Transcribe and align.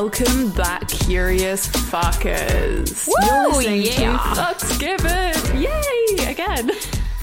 Welcome 0.00 0.50
back, 0.52 0.86
curious 0.86 1.66
fuckers. 1.66 3.08
You're 3.20 3.48
listening 3.48 3.82
yeah. 3.82 4.12
to 4.12 4.40
Fucks 4.40 4.78
Given. 4.78 5.60
Yay! 5.60 6.30
Again. 6.30 6.70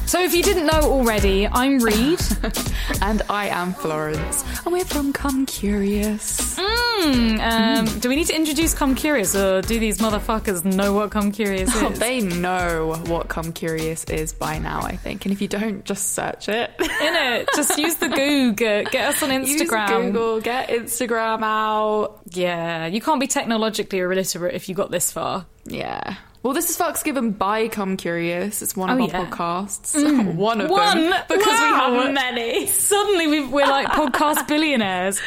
So, 0.06 0.22
if 0.22 0.36
you 0.36 0.44
didn't 0.44 0.66
know 0.66 0.82
already, 0.82 1.48
I'm 1.48 1.80
Reed. 1.80 2.20
And 3.02 3.22
I 3.30 3.48
am 3.48 3.74
Florence. 3.74 4.44
And 4.66 4.74
we're 4.74 4.86
from 4.86 5.14
Come 5.14 5.46
Curious. 5.46 6.56
Mm, 6.58 7.40
um, 7.40 8.00
Do 8.00 8.10
we 8.10 8.16
need 8.16 8.28
to 8.28 8.36
introduce 8.36 8.74
Come 8.74 8.96
Curious, 8.96 9.36
or 9.36 9.62
do 9.62 9.80
these 9.80 9.98
motherfuckers 10.00 10.64
know 10.66 10.94
what 10.94 11.12
Come 11.12 11.32
Curious 11.32 11.70
is? 11.76 11.84
Oh, 11.84 11.90
they 11.90 12.22
know 12.22 12.96
what 13.08 13.28
Come 13.28 13.52
Curious 13.54 14.04
is 14.06 14.34
by 14.34 14.58
now, 14.60 14.82
I 14.82 14.96
think. 14.96 15.26
And 15.26 15.32
if 15.34 15.42
you 15.42 15.48
don't, 15.48 15.84
just 15.84 16.14
search 16.14 16.50
it. 16.50 16.72
In 16.80 16.88
it, 16.90 17.50
just 17.56 17.78
use 17.78 17.96
the 17.96 18.10
Google. 18.10 18.84
Get 18.86 19.10
us 19.16 19.22
on 19.24 19.30
Instagram. 19.30 20.04
Use. 20.06 20.12
Google, 20.14 20.42
get 20.42 20.70
Instagram 20.70 21.44
out. 21.44 22.20
Yeah, 22.32 22.88
you 22.88 23.02
can't 23.02 23.20
be 23.20 23.28
technologically 23.28 24.00
illiterate 24.00 24.56
if 24.56 24.70
you 24.70 24.76
got 24.76 24.92
this 24.92 25.12
far. 25.12 25.46
Yeah. 25.66 26.16
Well, 26.46 26.54
this 26.54 26.70
is 26.70 26.78
Fucks 26.78 27.04
Given 27.04 27.32
by 27.32 27.70
Come 27.70 27.98
Curious. 27.98 28.62
It's 28.62 28.76
one 28.78 28.92
of 28.92 29.00
Oh, 29.00 29.02
our 29.02 29.08
yeah. 29.10 29.26
podcasts. 29.32 29.96
Mm. 30.00 30.36
one 30.36 30.62
of 30.62 30.70
One! 30.70 31.10
them. 31.10 31.24
Because 31.28 31.48
Wow. 31.48 31.90
we 31.92 31.98
have 32.04 32.14
many. 32.14 32.68
Suddenly, 32.68 33.26
we've, 33.26 33.52
we're 33.52 33.66
like 33.66 33.88
podcast 33.88 34.48
billionaires. 34.48 35.20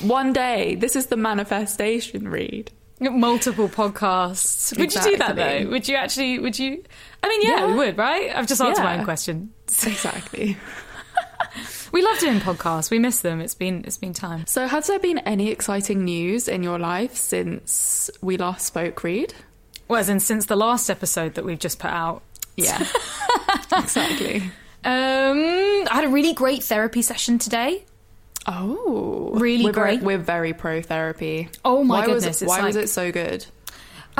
One 0.00 0.32
day, 0.32 0.74
this 0.76 0.96
is 0.96 1.08
the 1.08 1.18
manifestation 1.18 2.28
read. 2.30 2.72
Multiple 2.98 3.68
podcasts. 3.68 4.74
Would 4.78 4.94
you 4.94 5.02
do 5.02 5.16
that 5.18 5.36
though? 5.36 5.68
Would 5.68 5.86
you 5.86 5.96
actually? 5.96 6.38
Would 6.38 6.58
you? 6.58 6.82
I 7.22 7.28
mean, 7.28 7.42
yeah, 7.42 7.48
Yeah. 7.58 7.66
we 7.66 7.74
would, 7.74 7.98
right? 7.98 8.34
I've 8.34 8.46
just 8.46 8.62
answered 8.62 8.82
my 8.84 8.96
own 9.00 9.04
question. 9.04 9.52
Exactly. 9.68 10.56
We 11.92 12.02
love 12.02 12.18
doing 12.18 12.38
podcasts. 12.40 12.90
We 12.90 12.98
miss 12.98 13.20
them. 13.20 13.40
It's 13.40 13.54
been 13.54 13.84
it's 13.86 13.96
been 13.96 14.12
time. 14.12 14.46
So, 14.46 14.66
has 14.66 14.86
there 14.86 14.98
been 14.98 15.18
any 15.18 15.50
exciting 15.50 16.04
news 16.04 16.48
in 16.48 16.62
your 16.62 16.78
life 16.78 17.16
since 17.16 18.10
we 18.20 18.36
last 18.36 18.66
spoke, 18.66 19.02
Reed? 19.02 19.34
Well, 19.88 19.98
as 20.00 20.08
in 20.08 20.20
since 20.20 20.46
the 20.46 20.56
last 20.56 20.88
episode 20.88 21.34
that 21.34 21.44
we've 21.44 21.58
just 21.58 21.78
put 21.78 21.90
out. 21.90 22.22
Yeah. 22.56 22.86
exactly. 23.76 24.42
Um, 24.84 25.38
I 25.42 25.88
had 25.90 26.04
a 26.04 26.08
really 26.08 26.32
great 26.32 26.62
therapy 26.62 27.02
session 27.02 27.38
today. 27.38 27.84
Oh. 28.46 29.30
Really 29.34 29.64
we're 29.64 29.72
very- 29.72 29.96
great. 29.96 30.02
we're 30.04 30.18
very 30.18 30.52
pro 30.52 30.80
therapy. 30.82 31.48
Oh 31.64 31.84
my 31.84 32.00
why 32.00 32.06
goodness, 32.06 32.40
Was, 32.40 32.48
why 32.48 32.62
was 32.64 32.76
it 32.76 32.88
so 32.88 33.12
good? 33.12 33.46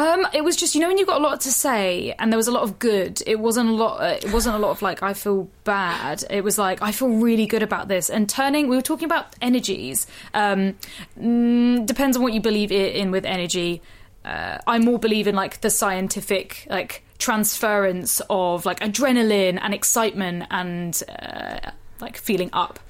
Um, 0.01 0.27
it 0.33 0.43
was 0.43 0.57
just 0.57 0.75
you 0.75 0.81
know 0.81 0.89
when 0.89 0.97
you've 0.97 1.07
got 1.07 1.21
a 1.21 1.23
lot 1.23 1.43
to 1.43 1.53
say 1.53 2.15
and 2.19 2.33
there 2.33 2.39
was 2.39 2.49
a 2.49 2.53
lot 2.53 2.63
of 2.63 2.79
good. 2.79 3.23
It 3.27 3.39
wasn't 3.39 3.69
a 3.69 3.73
lot. 3.73 4.01
Uh, 4.01 4.17
it 4.23 4.33
wasn't 4.33 4.57
a 4.57 4.59
lot 4.59 4.71
of 4.71 4.81
like 4.81 5.03
I 5.03 5.13
feel 5.13 5.51
bad. 5.65 6.25
It 6.31 6.43
was 6.43 6.57
like 6.57 6.81
I 6.81 6.91
feel 6.91 7.09
really 7.09 7.45
good 7.45 7.63
about 7.63 7.89
this 7.89 8.09
and 8.09 8.27
turning. 8.27 8.69
We 8.69 8.77
were 8.77 8.83
talking 8.83 9.05
about 9.05 9.37
energies. 9.43 10.07
Um, 10.33 10.79
mm, 11.21 11.85
depends 11.85 12.17
on 12.17 12.23
what 12.23 12.33
you 12.33 12.41
believe 12.41 12.73
in 12.73 13.11
with 13.11 13.27
energy. 13.27 13.83
Uh, 14.25 14.57
I 14.67 14.79
more 14.79 14.99
believe 14.99 15.27
in 15.27 15.35
like 15.35 15.61
the 15.61 15.69
scientific 15.69 16.67
like 16.71 17.05
transference 17.19 18.23
of 18.31 18.65
like 18.65 18.81
adrenaline 18.81 19.59
and 19.61 19.75
excitement 19.75 20.47
and 20.51 21.03
uh, 21.11 21.73
like 22.01 22.17
feeling 22.17 22.49
up. 22.55 22.81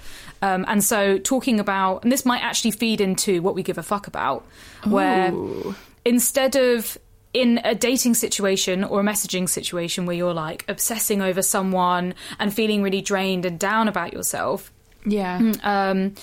Um, 0.42 0.64
and 0.68 0.82
so 0.82 1.18
talking 1.18 1.58
about 1.58 2.04
and 2.04 2.12
this 2.12 2.24
might 2.24 2.44
actually 2.44 2.70
feed 2.70 3.00
into 3.00 3.42
what 3.42 3.56
we 3.56 3.64
give 3.64 3.78
a 3.78 3.82
fuck 3.82 4.06
about, 4.06 4.46
where 4.84 5.32
Ooh. 5.32 5.74
Instead 6.04 6.56
of 6.56 6.98
in 7.32 7.60
a 7.64 7.74
dating 7.74 8.14
situation 8.14 8.82
or 8.82 9.00
a 9.00 9.04
messaging 9.04 9.48
situation 9.48 10.04
where 10.04 10.16
you're 10.16 10.34
like 10.34 10.64
obsessing 10.68 11.22
over 11.22 11.42
someone 11.42 12.14
and 12.40 12.52
feeling 12.52 12.82
really 12.82 13.00
drained 13.00 13.44
and 13.44 13.58
down 13.58 13.86
about 13.86 14.12
yourself, 14.12 14.72
Yeah. 15.06 15.52
um, 15.62 16.14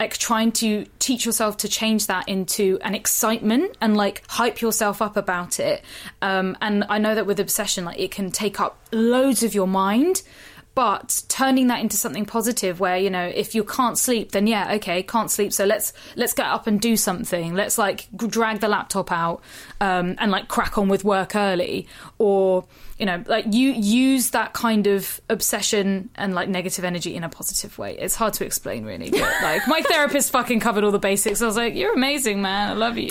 like 0.00 0.18
trying 0.18 0.50
to 0.52 0.84
teach 0.98 1.24
yourself 1.24 1.56
to 1.58 1.68
change 1.68 2.08
that 2.08 2.28
into 2.28 2.78
an 2.82 2.94
excitement 2.94 3.76
and 3.80 3.96
like 3.96 4.22
hype 4.28 4.60
yourself 4.60 5.00
up 5.00 5.16
about 5.16 5.60
it. 5.60 5.82
Um, 6.20 6.56
and 6.60 6.84
I 6.88 6.98
know 6.98 7.14
that 7.14 7.26
with 7.26 7.38
obsession, 7.40 7.84
like 7.84 7.98
it 7.98 8.10
can 8.10 8.30
take 8.32 8.58
up 8.60 8.78
loads 8.92 9.42
of 9.44 9.54
your 9.54 9.68
mind. 9.68 10.22
But 10.76 11.22
turning 11.28 11.68
that 11.68 11.80
into 11.80 11.96
something 11.96 12.26
positive, 12.26 12.80
where 12.80 12.98
you 12.98 13.08
know, 13.08 13.24
if 13.24 13.54
you 13.54 13.64
can't 13.64 13.96
sleep, 13.96 14.32
then 14.32 14.46
yeah, 14.46 14.74
okay, 14.74 15.02
can't 15.02 15.30
sleep. 15.30 15.54
So 15.54 15.64
let's 15.64 15.94
let's 16.16 16.34
get 16.34 16.44
up 16.44 16.66
and 16.66 16.78
do 16.78 16.98
something. 16.98 17.54
Let's 17.54 17.78
like 17.78 18.06
drag 18.14 18.60
the 18.60 18.68
laptop 18.68 19.10
out 19.10 19.40
um, 19.80 20.16
and 20.18 20.30
like 20.30 20.48
crack 20.48 20.76
on 20.76 20.88
with 20.90 21.02
work 21.02 21.34
early, 21.34 21.88
or 22.18 22.66
you 22.98 23.06
know, 23.06 23.24
like 23.26 23.46
you 23.54 23.72
use 23.72 24.30
that 24.30 24.52
kind 24.52 24.86
of 24.86 25.18
obsession 25.30 26.10
and 26.14 26.34
like 26.34 26.50
negative 26.50 26.84
energy 26.84 27.14
in 27.14 27.24
a 27.24 27.30
positive 27.30 27.78
way. 27.78 27.96
It's 27.98 28.14
hard 28.14 28.34
to 28.34 28.44
explain, 28.44 28.84
really. 28.84 29.10
But 29.10 29.20
like 29.42 29.66
my 29.66 29.80
therapist 29.80 30.30
fucking 30.30 30.60
covered 30.60 30.84
all 30.84 30.92
the 30.92 30.98
basics. 30.98 31.40
I 31.40 31.46
was 31.46 31.56
like, 31.56 31.74
"You're 31.74 31.94
amazing, 31.94 32.42
man. 32.42 32.68
I 32.68 32.74
love 32.74 32.98
you." 32.98 33.08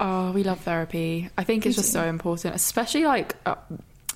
Oh, 0.00 0.32
we 0.32 0.42
love 0.42 0.58
therapy. 0.62 1.30
I 1.38 1.44
think 1.44 1.64
it's 1.64 1.76
just 1.76 1.92
so 1.92 2.04
important, 2.06 2.56
especially 2.56 3.04
like 3.04 3.36
uh, 3.46 3.54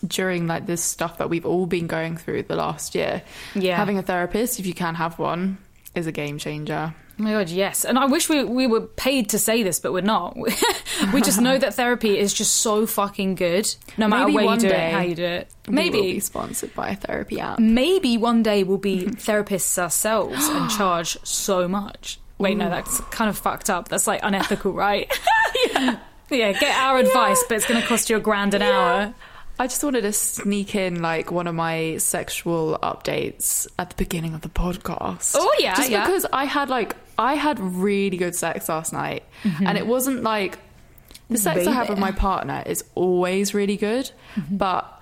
during 0.07 0.47
like 0.47 0.67
this 0.67 0.83
stuff 0.83 1.19
that 1.19 1.29
we've 1.31 1.47
all 1.47 1.67
been 1.67 1.87
going 1.87 2.17
through 2.17 2.45
the 2.45 2.57
last 2.57 2.95
year. 2.95 3.23
Yeah. 3.55 3.77
Having 3.77 3.99
a 3.99 4.03
therapist, 4.03 4.59
if 4.61 4.67
you 4.67 4.75
can 4.75 4.95
have 4.95 5.19
one, 5.19 5.59
is 5.95 6.07
a 6.07 6.13
game 6.13 6.39
changer. 6.39 6.95
Oh 7.21 7.23
my 7.25 7.33
god, 7.33 7.49
yes. 7.49 7.85
And 7.85 7.99
I 7.99 8.05
wish 8.07 8.29
we 8.29 8.45
we 8.45 8.69
were 8.69 8.83
paid 8.83 9.31
to 9.31 9.39
say 9.41 9.65
this, 9.65 9.81
but 9.81 9.93
we're 9.93 10.03
not. 10.03 10.37
we 11.13 11.21
just 11.21 11.41
know 11.41 11.59
that 11.59 11.75
therapy 11.75 12.17
is 12.17 12.33
just 12.33 12.57
so 12.57 12.87
fucking 12.87 13.35
good, 13.35 13.75
no 13.97 14.07
matter 14.07 14.27
Maybe 14.27 14.35
where 14.47 14.55
you 14.55 14.61
do 14.61 14.67
it, 14.69 14.93
how 14.93 15.01
you 15.01 15.15
do 15.17 15.25
it. 15.25 15.49
We 15.67 15.75
will 15.75 15.83
be 15.83 15.91
Maybe, 15.91 16.21
sponsored 16.21 16.75
by 16.77 16.91
a 16.91 16.97
therapy 16.97 17.41
app. 17.41 17.59
maybe 17.59 18.17
one 18.17 18.45
day 18.45 18.63
we'll 18.63 18.79
be 18.79 19.03
therapists 19.07 19.77
ourselves 19.79 20.47
and 20.49 20.71
charge 20.79 21.19
so 21.25 21.67
much. 21.67 22.21
Wait, 22.39 22.57
no, 22.57 22.71
that's 22.71 23.01
kind 23.11 23.29
of 23.29 23.37
fucked 23.37 23.69
up. 23.69 23.89
That's 23.89 24.07
like 24.07 24.21
unethical, 24.23 24.73
right? 24.87 25.13
yeah. 25.73 25.99
yeah, 26.31 26.53
get 26.53 26.77
our 26.79 26.99
advice, 26.99 27.43
but 27.49 27.57
it's 27.57 27.67
going 27.67 27.81
to 27.81 27.87
cost 27.89 28.11
you 28.11 28.17
a 28.17 28.21
grand 28.21 28.55
an 28.55 28.63
hour. 28.63 29.13
I 29.59 29.67
just 29.67 29.83
wanted 29.83 30.03
to 30.03 30.13
sneak 30.13 30.75
in 30.75 31.03
like 31.03 31.33
one 31.33 31.47
of 31.47 31.55
my 31.55 31.97
sexual 31.97 32.79
updates 32.83 33.67
at 33.79 33.91
the 33.91 33.97
beginning 33.97 34.35
of 34.35 34.43
the 34.43 34.49
podcast. 34.49 35.35
Oh, 35.37 35.57
yeah, 35.59 35.75
just 35.75 35.91
yeah. 35.91 36.07
because 36.07 36.27
I 36.33 36.45
had 36.45 36.69
like 36.69 36.94
I 37.19 37.35
had 37.35 37.59
really 37.59 38.17
good 38.17 38.37
sex 38.37 38.69
last 38.69 38.93
night, 38.93 39.25
and 39.65 39.77
it 39.77 39.87
wasn't 39.87 40.23
like 40.23 40.59
the 41.29 41.38
sex 41.38 41.67
I 41.67 41.73
have 41.73 41.88
with 41.88 41.99
my 41.99 42.12
partner 42.12 42.62
is 42.67 42.85
always 42.94 43.53
really 43.53 43.77
good, 43.77 44.11
but 44.50 44.98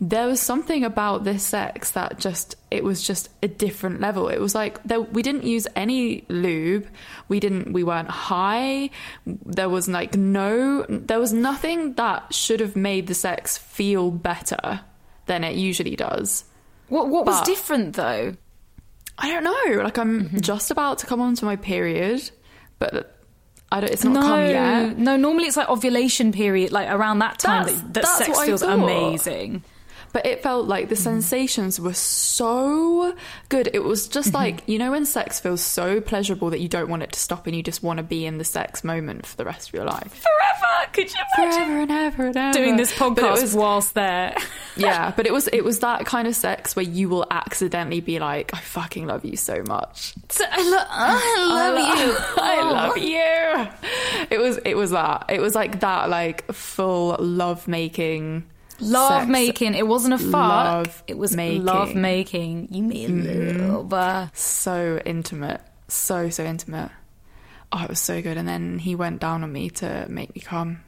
there 0.00 0.26
was 0.26 0.40
something 0.40 0.84
about 0.84 1.22
this 1.24 1.42
sex 1.44 1.92
that 1.92 2.18
just 2.18 2.56
it 2.70 2.82
was 2.82 3.00
just 3.06 3.28
a 3.42 3.48
different 3.48 4.00
level 4.00 4.28
it 4.28 4.40
was 4.40 4.54
like 4.54 4.82
there, 4.82 5.00
we 5.00 5.22
didn't 5.22 5.44
use 5.44 5.66
any 5.76 6.24
lube 6.28 6.86
we 7.28 7.38
didn't 7.38 7.72
we 7.72 7.84
weren't 7.84 8.10
high 8.10 8.90
there 9.26 9.68
was 9.68 9.88
like 9.88 10.16
no 10.16 10.84
there 10.88 11.20
was 11.20 11.32
nothing 11.32 11.94
that 11.94 12.34
should 12.34 12.58
have 12.60 12.74
made 12.74 13.06
the 13.06 13.14
sex 13.14 13.56
feel 13.56 14.10
better 14.10 14.80
than 15.26 15.44
it 15.44 15.54
usually 15.56 15.94
does 15.96 16.44
What 16.88 17.08
what 17.08 17.24
was 17.24 17.40
different 17.42 17.94
though? 17.94 18.34
i 19.16 19.30
don't 19.30 19.44
know 19.44 19.82
like 19.84 19.96
i'm 19.96 20.24
Mm-hmm. 20.24 20.40
just 20.40 20.72
about 20.72 20.98
to 20.98 21.06
come 21.06 21.20
onto 21.20 21.46
my 21.46 21.54
period 21.56 22.30
but 22.80 23.16
i 23.70 23.80
don't 23.80 23.92
it's 23.92 24.02
not 24.04 24.14
no, 24.14 24.20
come 24.22 24.40
yet 24.48 24.98
no. 24.98 25.16
Normally 25.16 25.44
it's 25.46 25.56
like 25.56 25.68
ovulation 25.68 26.32
period, 26.32 26.72
like 26.72 26.90
around 26.90 27.20
that 27.20 27.38
time 27.38 27.64
That's- 27.66 27.82
that, 27.82 27.94
that 27.94 28.18
sex 28.18 28.40
feels 28.42 28.60
thought. 28.62 28.72
amazing. 28.80 29.62
But 30.14 30.24
it 30.24 30.44
felt 30.44 30.68
like 30.68 30.88
the 30.88 30.94
mm-hmm. 30.94 31.02
sensations 31.02 31.80
were 31.80 31.92
so 31.92 33.16
good. 33.48 33.68
It 33.74 33.82
was 33.82 34.06
just 34.06 34.28
mm-hmm. 34.28 34.36
like, 34.36 34.62
you 34.68 34.78
know, 34.78 34.92
when 34.92 35.04
sex 35.04 35.40
feels 35.40 35.60
so 35.60 36.00
pleasurable 36.00 36.50
that 36.50 36.60
you 36.60 36.68
don't 36.68 36.88
want 36.88 37.02
it 37.02 37.10
to 37.12 37.18
stop 37.18 37.48
and 37.48 37.56
you 37.56 37.64
just 37.64 37.82
want 37.82 37.96
to 37.96 38.04
be 38.04 38.24
in 38.24 38.38
the 38.38 38.44
sex 38.44 38.84
moment 38.84 39.26
for 39.26 39.36
the 39.36 39.44
rest 39.44 39.70
of 39.70 39.74
your 39.74 39.84
life. 39.84 40.22
Forever! 40.22 40.90
Could 40.92 41.12
you 41.12 41.20
imagine 41.36 41.64
Forever 41.64 41.80
and 41.80 41.90
ever 41.90 42.26
and 42.26 42.36
ever. 42.36 42.52
doing 42.56 42.76
this 42.76 42.92
podcast 42.94 43.42
was- 43.42 43.56
whilst 43.56 43.94
there? 43.94 44.36
yeah, 44.76 45.12
but 45.16 45.26
it 45.26 45.32
was 45.32 45.48
it 45.48 45.64
was 45.64 45.80
that 45.80 46.06
kind 46.06 46.28
of 46.28 46.36
sex 46.36 46.76
where 46.76 46.84
you 46.84 47.08
will 47.08 47.26
accidentally 47.32 48.00
be 48.00 48.20
like, 48.20 48.54
I 48.54 48.60
fucking 48.60 49.08
love 49.08 49.24
you 49.24 49.36
so 49.36 49.64
much. 49.66 50.14
So 50.28 50.44
I, 50.48 50.62
lo- 50.62 50.86
I 50.90 51.72
love 51.72 51.98
you. 51.98 52.16
I 52.40 52.70
love 52.70 52.92
oh. 52.96 54.20
you. 54.20 54.26
It 54.30 54.38
was 54.38 54.58
it 54.58 54.76
was 54.76 54.92
that. 54.92 55.24
It 55.28 55.40
was 55.40 55.56
like 55.56 55.80
that 55.80 56.08
like 56.08 56.52
full 56.52 57.16
love 57.18 57.66
making 57.66 58.44
Love 58.80 59.22
sex. 59.22 59.30
making. 59.30 59.74
It 59.74 59.86
wasn't 59.86 60.14
a 60.14 60.18
fuck. 60.18 60.32
Love 60.32 61.02
it 61.06 61.18
was 61.18 61.36
making. 61.36 61.64
Love 61.64 61.94
making. 61.94 62.68
You 62.70 62.82
made 62.82 63.56
love. 63.56 63.92
uh, 63.92 64.26
so 64.34 65.00
intimate. 65.04 65.60
So 65.88 66.30
so 66.30 66.44
intimate. 66.44 66.90
Oh, 67.72 67.82
it 67.82 67.88
was 67.88 68.00
so 68.00 68.22
good. 68.22 68.36
And 68.36 68.48
then 68.48 68.78
he 68.78 68.94
went 68.94 69.20
down 69.20 69.42
on 69.42 69.52
me 69.52 69.70
to 69.70 70.06
make 70.08 70.34
me 70.34 70.40
come. 70.40 70.80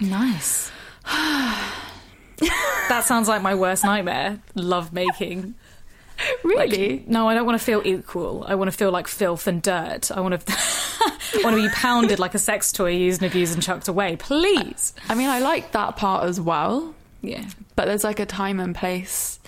Nice. 0.00 0.70
that 1.04 3.02
sounds 3.04 3.28
like 3.28 3.42
my 3.42 3.54
worst 3.54 3.84
nightmare. 3.84 4.40
Love 4.54 4.92
making. 4.92 5.54
Really? 6.42 7.04
No, 7.06 7.28
I 7.28 7.34
don't 7.34 7.46
want 7.46 7.58
to 7.58 7.64
feel 7.64 7.82
equal. 7.84 8.44
I 8.48 8.54
want 8.54 8.70
to 8.70 8.76
feel 8.76 8.90
like 8.90 9.06
filth 9.06 9.46
and 9.46 9.62
dirt. 9.62 10.10
I 10.10 10.20
want 10.20 10.40
to, 10.40 10.52
I 10.54 11.40
want 11.44 11.56
to 11.56 11.62
be 11.62 11.68
pounded 11.74 12.18
like 12.18 12.34
a 12.34 12.38
sex 12.38 12.72
toy, 12.72 12.90
used 12.90 13.22
and 13.22 13.30
abused 13.30 13.54
and 13.54 13.62
chucked 13.62 13.88
away. 13.88 14.16
Please. 14.16 14.94
I 15.08 15.14
mean, 15.14 15.28
I 15.28 15.40
like 15.40 15.72
that 15.72 15.96
part 15.96 16.24
as 16.24 16.40
well. 16.40 16.94
Yeah. 17.26 17.44
But 17.74 17.86
there's 17.86 18.04
like 18.04 18.20
a 18.20 18.26
time 18.26 18.60
and 18.60 18.74
place. 18.74 19.38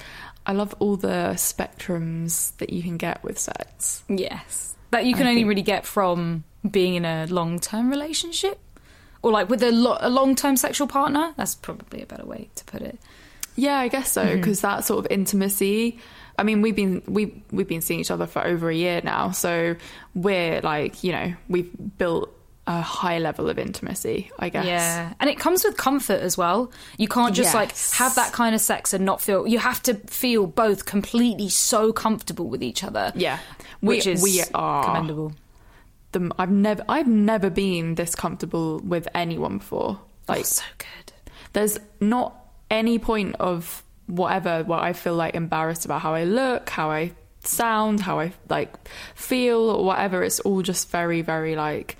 I 0.46 0.52
love 0.52 0.74
all 0.78 0.96
the 0.96 1.32
spectrums 1.36 2.56
that 2.56 2.70
you 2.70 2.82
can 2.82 2.96
get 2.96 3.22
with 3.22 3.38
sex. 3.38 4.02
Yes. 4.08 4.74
That 4.90 5.04
you 5.06 5.14
can 5.14 5.26
I 5.26 5.30
only 5.30 5.40
think- 5.42 5.48
really 5.48 5.62
get 5.62 5.86
from 5.86 6.44
being 6.68 6.94
in 6.94 7.04
a 7.04 7.26
long 7.26 7.58
term 7.58 7.90
relationship. 7.90 8.58
Or 9.22 9.32
like 9.32 9.48
with 9.50 9.62
a, 9.62 9.72
lo- 9.72 9.98
a 10.00 10.08
long 10.10 10.34
term 10.36 10.56
sexual 10.56 10.86
partner. 10.86 11.34
That's 11.36 11.54
probably 11.54 12.02
a 12.02 12.06
better 12.06 12.24
way 12.24 12.48
to 12.54 12.64
put 12.64 12.82
it. 12.82 12.98
Yeah, 13.56 13.78
I 13.78 13.88
guess 13.88 14.12
so 14.12 14.24
Mm-hmm. 14.24 14.36
because 14.36 14.60
that 14.60 14.84
sort 14.84 15.04
of 15.04 15.10
intimacy. 15.10 15.98
I 16.38 16.44
mean, 16.44 16.62
we've 16.62 16.76
been 16.76 17.02
we 17.08 17.42
we've 17.50 17.66
been 17.66 17.80
seeing 17.80 17.98
each 17.98 18.12
other 18.12 18.26
for 18.28 18.46
over 18.46 18.70
a 18.70 18.74
year 18.74 19.00
now, 19.02 19.32
so 19.32 19.74
we're 20.14 20.60
like, 20.60 21.02
you 21.02 21.10
know, 21.10 21.34
we've 21.48 21.68
built 21.98 22.32
a 22.68 22.80
high 22.80 23.18
level 23.18 23.48
of 23.50 23.58
intimacy. 23.58 24.30
I 24.38 24.50
guess. 24.50 24.66
Yeah, 24.66 25.12
and 25.18 25.28
it 25.28 25.38
comes 25.38 25.64
with 25.64 25.76
comfort 25.76 26.20
as 26.20 26.36
well. 26.38 26.70
You 26.98 27.08
can't 27.08 27.34
just 27.34 27.54
like 27.54 27.76
have 27.94 28.14
that 28.14 28.32
kind 28.32 28.54
of 28.54 28.60
sex 28.60 28.92
and 28.92 29.04
not 29.04 29.20
feel. 29.20 29.46
You 29.48 29.58
have 29.58 29.82
to 29.84 29.94
feel 29.94 30.46
both 30.46 30.84
completely 30.84 31.48
so 31.48 31.92
comfortable 31.92 32.48
with 32.48 32.62
each 32.62 32.84
other. 32.84 33.10
Yeah. 33.16 33.38
We- 33.80 33.96
which 33.96 34.06
is 34.06 34.22
we 34.22 34.42
are- 34.54 34.84
commendable. 34.84 35.32
The, 36.12 36.30
I've 36.38 36.50
never 36.50 36.84
I've 36.88 37.06
never 37.06 37.50
been 37.50 37.94
this 37.96 38.14
comfortable 38.14 38.78
with 38.80 39.08
anyone 39.14 39.58
before. 39.58 40.00
Like, 40.28 40.44
so 40.46 40.62
good. 40.78 41.12
there's 41.54 41.78
not 42.00 42.34
any 42.70 42.98
point 42.98 43.36
of 43.40 43.82
whatever 44.06 44.62
where 44.64 44.78
I 44.78 44.92
feel 44.94 45.14
like 45.14 45.34
embarrassed 45.34 45.84
about 45.84 46.00
how 46.02 46.14
I 46.14 46.24
look, 46.24 46.68
how 46.70 46.90
I 46.90 47.12
sound, 47.44 48.00
how 48.00 48.20
I 48.20 48.32
like 48.48 48.72
feel, 49.14 49.58
or 49.70 49.84
whatever. 49.84 50.22
It's 50.22 50.40
all 50.40 50.62
just 50.62 50.90
very, 50.90 51.20
very 51.22 51.56
like 51.56 51.96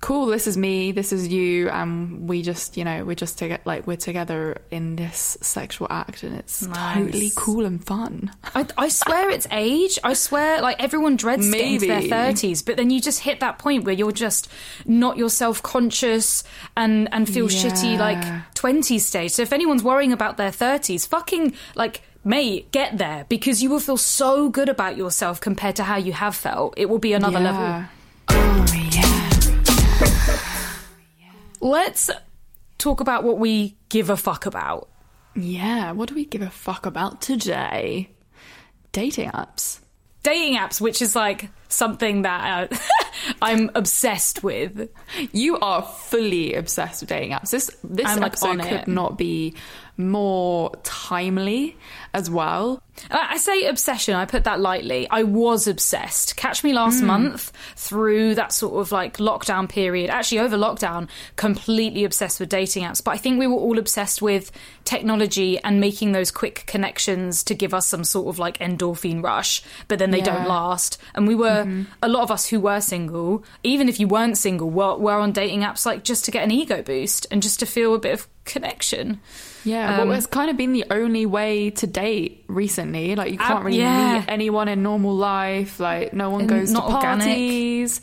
cool. 0.00 0.26
This 0.26 0.46
is 0.46 0.56
me. 0.56 0.92
This 0.92 1.12
is 1.12 1.28
you, 1.28 1.68
and 1.68 2.28
we 2.28 2.42
just, 2.42 2.76
you 2.76 2.84
know, 2.84 3.04
we're 3.04 3.14
just 3.14 3.38
to 3.38 3.48
get 3.48 3.66
like 3.66 3.86
we're 3.86 3.96
together 3.96 4.58
in 4.70 4.96
this 4.96 5.36
sexual 5.40 5.86
act, 5.90 6.22
and 6.22 6.36
it's 6.36 6.66
totally 6.66 7.30
cool 7.36 7.64
and 7.64 7.84
fun. 7.84 8.32
I, 8.54 8.66
I 8.76 8.88
swear 8.88 9.30
it's 9.30 9.46
age. 9.50 9.98
I 10.02 10.14
swear, 10.14 10.60
like 10.62 10.82
everyone 10.82 11.16
dreads 11.16 11.50
getting 11.50 11.78
to 11.80 11.86
their 11.86 12.02
thirties, 12.02 12.62
but 12.62 12.76
then 12.76 12.90
you 12.90 13.00
just 13.00 13.20
hit 13.20 13.40
that 13.40 13.58
point 13.58 13.84
where 13.84 13.94
you're 13.94 14.12
just 14.12 14.50
not 14.86 15.16
yourself 15.16 15.62
conscious 15.62 16.44
and 16.76 17.12
and 17.12 17.28
feel 17.28 17.48
shitty 17.48 17.98
like 17.98 18.54
twenties 18.54 19.06
stage. 19.06 19.32
So 19.32 19.42
if 19.42 19.52
anyone's 19.52 19.82
worrying 19.82 20.12
about 20.12 20.36
their 20.36 20.50
thirties, 20.50 21.06
fucking 21.06 21.54
like. 21.74 22.02
Mate, 22.22 22.70
get 22.70 22.98
there 22.98 23.24
because 23.30 23.62
you 23.62 23.70
will 23.70 23.80
feel 23.80 23.96
so 23.96 24.50
good 24.50 24.68
about 24.68 24.94
yourself 24.98 25.40
compared 25.40 25.76
to 25.76 25.84
how 25.84 25.96
you 25.96 26.12
have 26.12 26.36
felt. 26.36 26.74
It 26.76 26.90
will 26.90 26.98
be 26.98 27.14
another 27.14 27.40
level. 27.40 27.86
Oh 28.28 28.66
yeah. 28.74 28.89
Let's 31.60 32.10
talk 32.78 33.00
about 33.00 33.24
what 33.24 33.38
we 33.38 33.76
give 33.88 34.10
a 34.10 34.16
fuck 34.16 34.46
about. 34.46 34.88
Yeah. 35.34 35.92
What 35.92 36.08
do 36.08 36.14
we 36.14 36.24
give 36.24 36.42
a 36.42 36.50
fuck 36.50 36.86
about 36.86 37.20
today? 37.20 38.10
Dating 38.92 39.30
apps. 39.30 39.80
Dating 40.22 40.56
apps, 40.56 40.80
which 40.80 41.00
is 41.00 41.14
like 41.14 41.48
something 41.68 42.22
that 42.22 42.72
uh, 42.72 42.76
I'm 43.42 43.70
obsessed 43.74 44.42
with. 44.42 44.88
You 45.32 45.58
are 45.58 45.82
fully 45.82 46.54
obsessed 46.54 47.02
with 47.02 47.08
dating 47.08 47.32
apps. 47.32 47.50
This 47.50 47.70
this 47.84 48.06
I'm, 48.06 48.20
like, 48.20 48.32
episode 48.32 48.48
on 48.48 48.60
could 48.60 48.72
it. 48.72 48.88
not 48.88 49.16
be 49.16 49.54
more 49.96 50.72
timely 50.82 51.76
as 52.12 52.28
well. 52.30 52.82
I 53.10 53.38
say 53.38 53.64
obsession, 53.64 54.14
I 54.14 54.26
put 54.26 54.44
that 54.44 54.60
lightly. 54.60 55.08
I 55.08 55.22
was 55.22 55.66
obsessed. 55.66 56.36
Catch 56.36 56.62
me 56.62 56.74
last 56.74 57.02
month 57.02 57.50
through 57.74 58.34
that 58.34 58.52
sort 58.52 58.74
of 58.78 58.92
like 58.92 59.16
lockdown 59.16 59.68
period, 59.70 60.10
actually 60.10 60.40
over 60.40 60.56
lockdown, 60.58 61.08
completely 61.36 62.04
obsessed 62.04 62.40
with 62.40 62.50
dating 62.50 62.82
apps. 62.84 63.02
But 63.02 63.12
I 63.12 63.16
think 63.16 63.38
we 63.38 63.46
were 63.46 63.56
all 63.56 63.78
obsessed 63.78 64.20
with 64.20 64.52
technology 64.84 65.58
and 65.60 65.80
making 65.80 66.12
those 66.12 66.30
quick 66.30 66.64
connections 66.66 67.42
to 67.44 67.54
give 67.54 67.72
us 67.72 67.86
some 67.86 68.04
sort 68.04 68.26
of 68.28 68.38
like 68.38 68.58
endorphin 68.58 69.22
rush, 69.22 69.62
but 69.88 69.98
then 69.98 70.10
they 70.10 70.18
Yeah. 70.18 70.24
don't 70.36 70.48
last. 70.48 70.98
And 71.14 71.26
we 71.26 71.34
were, 71.34 71.66
a 72.02 72.08
lot 72.08 72.22
of 72.22 72.30
us 72.30 72.48
who 72.48 72.60
were 72.60 72.80
single, 72.82 73.44
even 73.62 73.88
if 73.88 73.98
you 73.98 74.08
weren't 74.08 74.36
single, 74.36 74.68
were, 74.68 74.96
were 74.96 75.18
on 75.18 75.32
dating 75.32 75.60
apps 75.60 75.86
like 75.86 76.04
just 76.04 76.24
to 76.26 76.30
get 76.30 76.44
an 76.44 76.50
ego 76.50 76.82
boost 76.82 77.26
and 77.30 77.42
just 77.42 77.60
to 77.60 77.66
feel 77.66 77.94
a 77.94 77.98
bit 77.98 78.12
of 78.12 78.28
connection. 78.44 79.20
Yeah, 79.64 80.00
Um, 80.00 80.08
well, 80.08 80.16
it's 80.16 80.26
kind 80.26 80.50
of 80.50 80.56
been 80.56 80.72
the 80.72 80.86
only 80.90 81.26
way 81.26 81.68
to 81.70 81.86
date 81.86 81.99
recently. 82.48 83.14
Like, 83.16 83.32
you 83.32 83.38
Uh, 83.38 83.46
can't 83.48 83.64
really 83.64 83.78
yeah. 83.78 84.18
meet 84.18 84.24
anyone 84.28 84.68
in 84.68 84.82
normal 84.82 85.14
life. 85.14 85.78
Like, 85.80 86.12
no 86.12 86.30
one 86.30 86.46
goes 86.46 86.70
not 86.72 86.88
to 86.88 86.94
organic. 86.96 87.26
parties. 87.26 88.00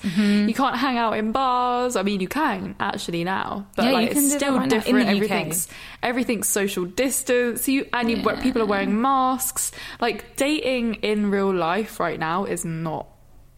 You 0.50 0.54
can't 0.54 0.76
hang 0.76 0.98
out 0.98 1.18
in 1.18 1.32
bars. 1.32 1.96
I 1.96 2.04
mean, 2.04 2.20
you 2.20 2.28
can 2.28 2.76
actually 2.80 3.24
now, 3.24 3.66
but 3.76 3.86
Yeah, 3.86 3.92
like, 3.92 4.12
it's 4.12 4.34
still 4.34 4.58
right 4.58 4.70
different. 4.70 5.08
the 5.08 5.14
UK. 5.16 5.16
Everything's 5.16 5.68
everything's 6.04 6.48
social 6.50 6.86
distance. 6.86 7.68
You 7.68 7.86
and 7.94 8.10
you, 8.10 8.18
people 8.42 8.62
are 8.62 8.66
wearing 8.66 9.02
masks. 9.02 9.72
Like, 10.00 10.36
dating 10.38 10.96
in 10.96 11.32
real 11.32 11.54
life 11.54 12.00
right 12.00 12.20
now 12.20 12.46
is 12.46 12.64
not 12.66 13.08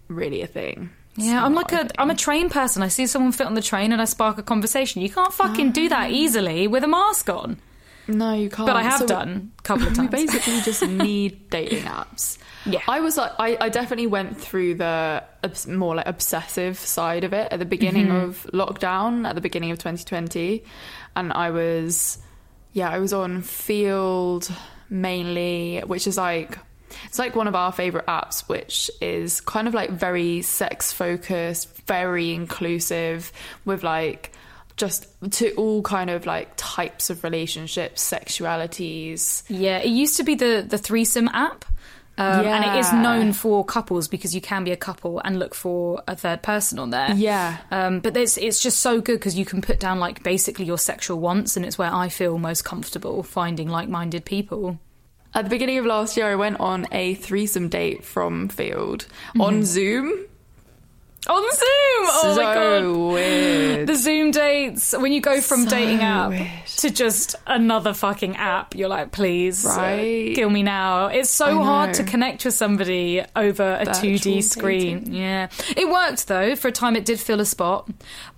really 0.07 0.41
a 0.41 0.47
thing. 0.47 0.89
Yeah, 1.15 1.44
I'm 1.44 1.53
like 1.53 1.74
a. 1.74 1.89
I'm 2.00 2.10
a 2.12 2.15
train 2.15 2.50
person. 2.50 2.81
I 2.81 2.88
see 2.88 3.05
someone 3.05 3.34
fit 3.34 3.46
on 3.46 3.53
the 3.53 3.62
train 3.62 3.91
and 3.91 4.01
I 4.01 4.05
spark 4.05 4.38
a 4.38 4.43
conversation. 4.43 5.01
You 5.01 5.10
can't 5.10 5.34
fucking 5.34 5.72
do 5.74 5.86
Ah. 5.88 5.89
that 5.89 6.12
easily 6.12 6.65
with 6.67 6.84
a 6.84 6.88
mask 6.88 7.29
on. 7.29 7.58
No, 8.10 8.34
you 8.34 8.50
can't. 8.50 8.68
But 8.68 8.75
I 8.75 8.84
have 8.84 9.00
So- 9.00 9.08
done 9.08 9.51
a 9.60 9.62
couple 9.62 9.88
of 9.88 9.94
times. 9.96 10.12
we 10.12 10.25
basically 10.25 10.62
just 10.62 10.82
need 10.86 11.50
dating 11.50 11.84
apps. 11.84 12.38
Yeah. 12.66 12.82
I 12.88 13.00
was 13.00 13.16
like, 13.18 13.32
I, 13.39 13.58
I 13.62 13.70
definitely 13.70 14.08
went 14.08 14.39
through 14.39 14.75
the 14.75 15.24
obs- 15.44 15.66
more 15.68 15.96
like 15.96 16.08
obsessive 16.08 16.78
side 16.78 17.24
of 17.24 17.32
it 17.34 17.51
at 17.54 17.60
the 17.60 17.66
beginning 17.66 18.08
Mm-hmm. 18.08 18.30
of 18.30 18.50
lockdown, 18.54 19.28
at 19.28 19.36
the 19.36 19.42
beginning 19.42 19.72
of 19.72 19.78
2020, 19.78 20.63
and 21.16 21.32
I 21.32 21.51
was, 21.51 22.18
yeah, 22.74 22.89
I 22.89 23.00
was 23.00 23.13
on 23.13 23.42
Feeld 23.44 24.51
mainly, 24.89 25.80
which 25.86 26.08
is 26.08 26.18
like. 26.18 26.58
It's 27.06 27.20
like 27.20 27.36
one 27.36 27.48
of 27.48 27.54
our 27.54 27.72
favorite 27.72 28.08
apps, 28.08 28.50
which 28.50 28.89
is 29.00 29.42
kind 29.42 29.68
of 29.68 29.75
like 29.75 29.92
very 29.92 30.42
sex 30.42 30.92
focused, 30.92 31.70
very 31.86 32.34
inclusive, 32.34 33.32
with 33.63 33.84
like 33.84 34.32
just 34.79 35.05
to 35.31 35.51
all 35.55 35.83
kind 35.83 36.09
of 36.09 36.25
like 36.25 36.50
types 36.57 37.12
of 37.12 37.24
relationships, 37.24 38.01
sexualities. 38.09 39.43
Yeah, 39.48 39.77
it 39.77 39.89
used 39.89 40.17
to 40.17 40.24
be 40.24 40.33
the 40.33 40.65
the 40.67 40.79
threesome 40.79 41.27
app. 41.27 41.65
Um, 42.17 42.45
And 42.45 42.65
it 42.65 42.79
is 42.79 42.91
known 42.91 43.31
for 43.31 43.63
couples 43.63 44.09
because 44.09 44.36
you 44.36 44.41
can 44.41 44.65
be 44.65 44.71
a 44.71 44.77
couple 44.77 45.21
and 45.24 45.39
look 45.39 45.55
for 45.55 46.03
a 46.05 46.17
third 46.17 46.41
person 46.41 46.77
on 46.77 46.89
there. 46.89 47.13
Yeah. 47.15 47.57
Um, 47.71 48.01
but 48.01 48.17
it's, 48.17 48.38
it's 48.38 48.59
just 48.59 48.79
so 48.79 49.00
good 49.00 49.19
because 49.19 49.38
you 49.38 49.45
can 49.45 49.62
put 49.62 49.79
down 49.79 50.00
like 50.00 50.21
basically 50.21 50.65
your 50.65 50.77
sexual 50.77 51.17
wants, 51.17 51.55
and 51.55 51.65
it's 51.65 51.77
where 51.77 51.93
I 51.93 52.09
feel 52.09 52.38
most 52.38 52.65
comfortable 52.65 53.24
finding 53.24 53.69
like 53.69 53.88
minded 53.88 54.25
people. 54.25 54.79
At 55.33 55.45
the 55.45 55.50
beginning 55.50 55.77
of 55.77 55.86
last 55.86 56.17
year, 56.17 56.29
I 56.29 56.36
went 56.36 56.59
on 56.59 56.88
a 56.91 57.13
threesome 57.13 57.69
date 57.69 58.03
from 58.03 58.50
Feeld 58.50 59.05
on 59.39 59.63
Zoom. 59.63 60.25
On 61.27 61.41
Zoom! 61.51 61.65
Oh 62.11 62.33
so 62.35 62.41
my 62.43 62.53
god! 62.53 63.11
weird. 63.13 63.88
The 63.88 63.95
Zoom 63.95 64.31
dates, 64.31 64.93
when 64.97 65.11
you 65.11 65.19
go 65.19 65.41
from 65.41 65.63
So 65.65 65.69
dating 65.69 65.99
app 66.01 66.29
weird. 66.29 66.47
to 66.77 66.89
just 66.89 67.35
another 67.45 67.93
fucking 67.93 68.38
app, 68.38 68.73
you're 68.73 68.88
like, 68.88 69.11
please, 69.11 69.65
Right. 69.65 70.33
kill 70.33 70.49
me 70.49 70.63
now. 70.63 71.07
It's 71.07 71.29
so 71.29 71.61
hard 71.61 71.93
to 71.95 72.03
connect 72.05 72.45
with 72.45 72.53
somebody 72.53 73.21
over 73.35 73.63
a 73.81 73.85
2D 73.85 74.41
screen. 74.41 74.99
dating. 74.99 75.13
Yeah. 75.13 75.49
It 75.75 75.89
worked 75.89 76.27
though. 76.29 76.55
For 76.55 76.69
a 76.69 76.71
time, 76.71 76.95
it 76.95 77.03
did 77.05 77.19
fill 77.19 77.41
a 77.41 77.45
spot. 77.45 77.89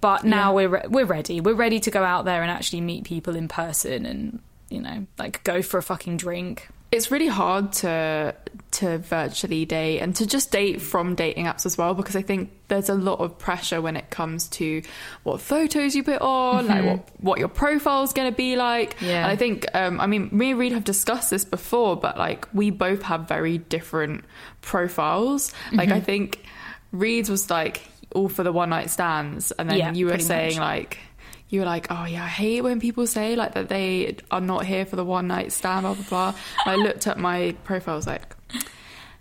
But 0.02 0.24
now 0.24 0.50
Yeah. 0.50 0.56
we're, 0.56 0.70
re- 0.70 0.88
we're 0.90 1.06
ready. 1.06 1.40
We're 1.40 1.54
ready 1.54 1.80
to 1.82 1.92
go 1.92 2.04
out 2.04 2.26
there 2.26 2.42
and 2.42 2.50
actually 2.52 2.82
meet 2.82 3.04
people 3.04 3.36
in 3.36 3.48
person 3.48 4.06
and 4.08 4.40
you 4.70 4.82
know, 4.82 5.06
like 5.20 5.44
go 5.44 5.62
for 5.62 5.78
a 5.78 5.84
fucking 5.84 6.18
drink. 6.18 6.70
It's 6.92 7.10
really 7.12 7.28
hard 7.28 7.72
to 7.74 8.36
to 8.72 8.98
virtually 9.00 9.66
date 9.66 10.00
and 10.00 10.16
to 10.16 10.26
just 10.26 10.50
date 10.52 10.82
from 10.82 11.14
dating 11.16 11.46
apps 11.46 11.66
as 11.66 11.78
well 11.78 11.94
because 11.94 12.16
I 12.16 12.22
think 12.22 12.52
there's 12.70 12.88
a 12.88 12.94
lot 12.94 13.20
of 13.20 13.38
pressure 13.38 13.82
when 13.82 13.98
it 13.98 14.10
comes 14.10 14.48
to 14.50 14.82
what 15.24 15.42
photos 15.42 15.94
you 15.94 16.04
put 16.04 16.22
on, 16.22 16.68
like 16.68 16.86
what 16.86 17.10
what 17.20 17.40
your 17.40 17.48
profile's 17.50 18.14
going 18.14 18.32
to 18.32 18.36
be 18.36 18.56
like. 18.56 18.96
Yeah. 19.02 19.24
And 19.24 19.32
I 19.32 19.36
think 19.36 19.66
um, 19.74 20.00
I 20.00 20.08
mean 20.08 20.30
me 20.32 20.52
and 20.52 20.60
Reed 20.60 20.72
have 20.74 20.84
discussed 20.86 21.30
this 21.30 21.44
before, 21.46 21.96
but 21.98 22.18
like 22.18 22.48
we 22.54 22.70
both 22.70 23.02
have 23.04 23.28
very 23.28 23.58
different 23.58 24.24
profiles. 24.62 25.54
Like 25.74 25.90
I 25.90 26.00
think 26.00 26.44
Reed's 26.92 27.30
was 27.30 27.50
like 27.50 27.82
all 28.14 28.30
for 28.30 28.44
the 28.44 28.52
one 28.52 28.70
night 28.70 28.90
stands, 28.90 29.52
and 29.52 29.70
then 29.70 29.78
Yeah, 29.78 29.94
you 29.94 30.08
were 30.08 30.20
saying 30.20 30.58
much. 30.58 30.60
like 30.60 30.98
you 31.52 31.60
were 31.60 31.66
like, 31.66 31.88
oh 31.92 32.06
yeah, 32.06 32.24
I 32.24 32.28
hate 32.30 32.62
when 32.62 32.80
people 32.80 33.06
say 33.06 33.36
like 33.36 33.54
that 33.54 33.70
they 33.70 34.16
are 34.32 34.42
not 34.42 34.66
here 34.66 34.86
for 34.86 34.96
the 34.96 35.06
one 35.06 35.28
night 35.28 35.52
stand, 35.52 35.84
blah 35.84 35.94
blah 35.94 36.06
blah. 36.10 36.36
I 36.66 36.78
looked 36.78 37.06
at 37.06 37.20
my 37.20 37.56
profile, 37.66 37.94
I 37.94 37.98
was 37.98 38.08
like, 38.08 38.36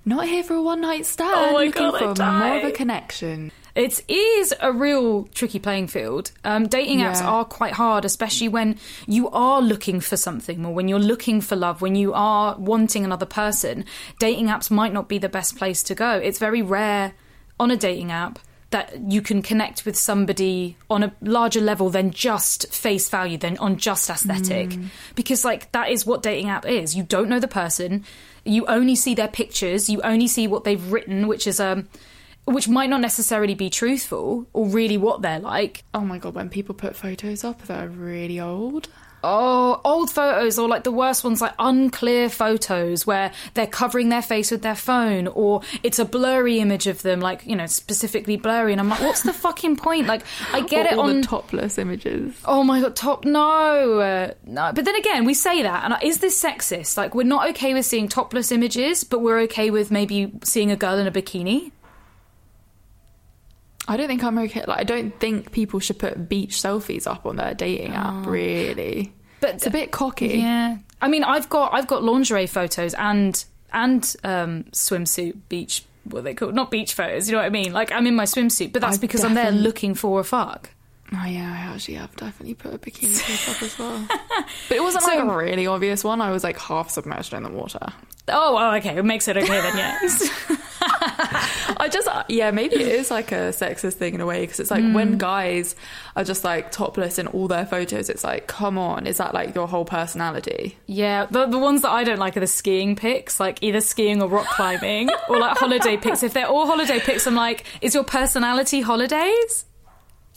not 0.05 0.27
here 0.27 0.43
for 0.43 0.55
a 0.55 0.63
one 0.63 0.81
night 0.81 1.05
stand, 1.07 1.31
Oh 1.35 1.53
my 1.53 1.65
looking 1.67 1.91
God, 1.91 2.17
for 2.17 2.23
more 2.25 2.57
of 2.57 2.65
a 2.65 2.71
connection. 2.71 3.53
It 3.75 4.03
is 4.09 4.53
a 4.61 4.73
real 4.73 5.25
tricky 5.35 5.59
playing 5.61 5.87
field. 5.89 6.33
Um, 6.43 6.67
dating 6.67 6.99
apps 6.99 7.21
Yeah. 7.21 7.29
are 7.31 7.45
quite 7.45 7.73
hard, 7.75 8.05
especially 8.05 8.49
when 8.49 8.77
you 9.07 9.29
are 9.31 9.61
looking 9.63 10.01
for 10.01 10.17
something 10.17 10.61
more, 10.63 10.75
when 10.75 10.89
you're 10.89 10.99
looking 10.99 11.41
for 11.41 11.55
love, 11.55 11.81
when 11.81 11.95
you 11.95 12.13
are 12.13 12.57
wanting 12.59 13.05
another 13.05 13.27
person. 13.27 13.85
Dating 14.19 14.47
apps 14.47 14.71
might 14.71 14.93
not 14.93 15.09
be 15.09 15.19
the 15.19 15.29
best 15.29 15.57
place 15.57 15.83
to 15.85 15.95
go. 15.95 16.13
It's 16.19 16.39
very 16.39 16.63
rare 16.63 17.13
on 17.61 17.71
a 17.71 17.77
dating 17.77 18.11
app 18.11 18.39
that 18.71 19.11
you 19.11 19.21
can 19.21 19.43
connect 19.43 19.85
with 19.85 19.97
somebody 19.97 20.77
on 20.89 21.03
a 21.03 21.13
larger 21.21 21.61
level 21.61 21.91
than 21.91 22.13
just 22.13 22.73
face 22.73 23.09
value, 23.09 23.37
than 23.37 23.59
on 23.59 23.77
just 23.77 24.09
aesthetic. 24.09 24.71
Because, 25.15 25.45
like, 25.45 25.73
that 25.73 25.91
is 25.91 26.07
what 26.07 26.23
dating 26.23 26.49
app 26.49 26.65
is. 26.67 26.95
You 26.95 27.03
don't 27.03 27.29
know 27.29 27.41
the 27.41 27.49
person, 27.49 28.05
you 28.45 28.65
only 28.67 28.95
see 28.95 29.15
their 29.15 29.29
pictures, 29.29 29.91
you 29.91 30.01
only 30.03 30.29
see 30.29 30.47
what 30.47 30.65
they've 30.65 30.93
written, 30.93 31.27
which 31.27 31.47
is 31.47 31.59
um, 31.59 31.89
which 32.45 32.69
might 32.69 32.91
not 32.91 33.01
necessarily 33.01 33.55
be 33.55 33.71
truthful 33.71 34.47
or 34.53 34.67
really 34.67 34.97
what 34.97 35.23
they're 35.23 35.41
like. 35.41 35.85
Oh 35.93 36.01
my 36.01 36.19
god, 36.19 36.35
when 36.35 36.49
people 36.49 36.75
put 36.75 36.97
photos 36.97 37.45
up 37.45 37.63
that 37.67 37.85
are 37.85 37.89
really 37.89 38.41
old. 38.41 38.89
Oh, 39.23 39.81
old 39.85 40.11
photos 40.11 40.59
or 40.59 40.69
like 40.69 40.85
the 40.85 40.91
worst 40.93 41.25
ones, 41.25 41.41
like 41.41 41.55
unclear 41.59 42.29
photos 42.29 43.07
where 43.07 43.33
they're 43.55 43.67
covering 43.67 44.09
their 44.09 44.23
face 44.23 44.51
with 44.51 44.63
their 44.63 44.75
phone 44.75 45.27
or 45.29 45.63
it's 45.83 45.99
a 45.99 46.05
blurry 46.05 46.59
image 46.61 46.87
of 46.87 47.03
them, 47.03 47.21
like, 47.21 47.47
you 47.47 47.55
know, 47.57 47.67
specifically 47.67 48.37
blurry. 48.37 48.73
And 48.73 48.81
I'm 48.81 48.89
like, 48.89 49.01
what's 49.01 49.23
the 49.23 49.33
fucking 49.33 49.77
point? 49.77 50.07
Like, 50.07 50.23
I 50.53 50.61
get 50.67 50.87
Or 50.87 50.93
it 50.93 50.99
on. 50.99 51.21
the 51.21 51.27
topless 51.27 51.79
images. 51.79 52.35
Oh 52.45 52.65
my 52.65 52.81
god, 52.81 52.97
top 52.97 53.25
no, 53.25 54.01
uh, 54.01 54.33
no. 54.47 54.73
But 54.75 54.85
then 54.85 54.95
again, 54.97 55.25
we 55.25 55.35
say 55.35 55.63
that, 55.63 55.85
and 55.85 55.95
is 56.03 56.19
this 56.21 56.43
sexist? 56.43 56.97
Like, 56.97 57.15
we're 57.15 57.23
not 57.25 57.51
okay 57.51 57.75
with 57.75 57.85
seeing 57.87 58.09
topless 58.09 58.51
images, 58.53 59.05
but 59.05 59.21
we're 59.21 59.41
okay 59.41 59.71
with 59.71 59.91
maybe 59.91 60.33
seeing 60.45 60.71
a 60.71 60.77
girl 60.77 60.99
in 60.99 61.07
a 61.07 61.13
bikini. 61.13 61.73
I 63.91 63.97
don't 63.97 64.07
think 64.07 64.23
I'm 64.23 64.39
okay. 64.39 64.65
Like, 64.69 64.79
I 64.79 64.85
don't 64.85 65.19
think 65.19 65.51
people 65.51 65.81
should 65.81 65.99
put 65.99 66.29
beach 66.29 66.63
selfies 66.63 67.09
up 67.09 67.27
on 67.27 67.35
their 67.35 67.55
dating 67.55 67.93
app. 67.93 68.25
Really, 68.25 69.13
But 69.41 69.57
it's 69.57 69.67
a 69.67 69.71
bit 69.71 69.91
cocky. 69.91 70.29
Yeah, 70.29 70.79
I 71.03 71.09
mean, 71.09 71.25
I've 71.25 71.49
got 71.49 71.75
I've 71.75 71.89
got 71.89 72.05
lingerie 72.05 72.47
photos 72.47 72.95
and 72.95 73.45
and 73.73 74.17
um, 74.23 74.65
swimsuit 74.71 75.37
beach. 75.49 75.85
What 76.05 76.21
are 76.21 76.23
they 76.23 76.35
called? 76.35 76.55
Not 76.55 76.71
beach 76.71 76.95
photos. 76.95 77.29
You 77.29 77.33
know 77.33 77.41
what 77.41 77.47
I 77.47 77.51
mean? 77.51 77.73
Like 77.73 77.91
I'm 77.91 78.07
in 78.07 78.15
my 78.15 78.27
swimsuit, 78.27 78.73
but 78.73 78.81
that's 78.81 78.99
I 78.99 79.01
because 79.01 79.25
I'm 79.25 79.35
there 79.35 79.51
looking 79.51 79.97
for 79.97 80.21
a 80.21 80.25
fuck. 80.25 80.71
Oh 81.13 81.27
yeah, 81.27 81.53
I 81.53 81.75
actually 81.75 81.95
have 81.95 82.15
definitely 82.17 82.55
put 82.55 82.73
a 82.73 82.79
bikini 82.79 83.21
pic 83.21 83.49
up 83.49 83.63
as 83.63 83.79
well. 83.79 84.07
But 84.69 84.77
it 84.77 84.83
wasn't 84.83 85.05
like 85.05 85.19
a 85.19 85.37
really 85.37 85.67
obvious 85.67 86.05
one. 86.05 86.21
I 86.21 86.31
was 86.31 86.45
like 86.45 86.59
half 86.59 86.91
submerged 86.91 87.33
in 87.33 87.43
the 87.43 87.51
water. 87.51 87.87
Oh, 88.29 88.55
well, 88.55 88.75
okay, 88.77 88.97
it 88.97 89.05
makes 89.05 89.27
it 89.27 89.37
okay 89.37 89.61
then. 89.61 89.77
Yes. 89.77 90.31
I 90.83 91.89
just 91.91 92.09
uh, 92.09 92.25
yeah, 92.29 92.51
maybe 92.53 92.77
it 92.77 92.89
is 92.89 93.11
like 93.11 93.33
a 93.33 93.51
sexist 93.51 93.95
thing 93.95 94.15
in 94.15 94.21
a 94.21 94.27
way 94.27 94.43
because 94.43 94.61
it's 94.61 94.71
like 94.71 94.83
when 94.95 95.15
mm. 95.15 95.19
guys 95.19 95.77
are 96.17 96.25
just 96.25 96.43
like 96.43 96.71
topless 96.71 97.19
in 97.19 97.27
all 97.27 97.49
their 97.49 97.67
photos. 97.67 98.09
It's 98.09 98.25
like, 98.25 98.47
come 98.47 98.79
on, 98.79 99.07
is 99.07 99.19
that 99.19 99.35
like 99.35 99.55
your 99.55 99.69
whole 99.69 99.85
personality? 99.85 100.79
yeah, 100.87 101.27
the 101.27 101.47
the 101.47 101.59
ones 101.59 101.83
that 101.83 101.91
I 101.91 102.05
don't 102.05 102.19
like 102.19 102.37
are 102.37 102.41
the 102.41 102.47
skiing 102.47 102.97
pics, 102.97 103.41
like 103.41 103.63
either 103.63 103.81
skiing 103.81 104.23
or 104.23 104.29
rock 104.29 104.47
climbing, 104.47 105.11
or 105.29 105.39
like 105.39 105.59
holiday 105.59 105.97
pics. 105.97 106.23
If 106.23 106.33
they're 106.33 106.47
all 106.47 106.67
holiday 106.67 107.01
pics, 107.01 107.27
I'm 107.27 107.35
like, 107.35 107.65
is 107.81 107.95
your 107.95 108.05
personality 108.05 108.81
holidays? 108.81 109.67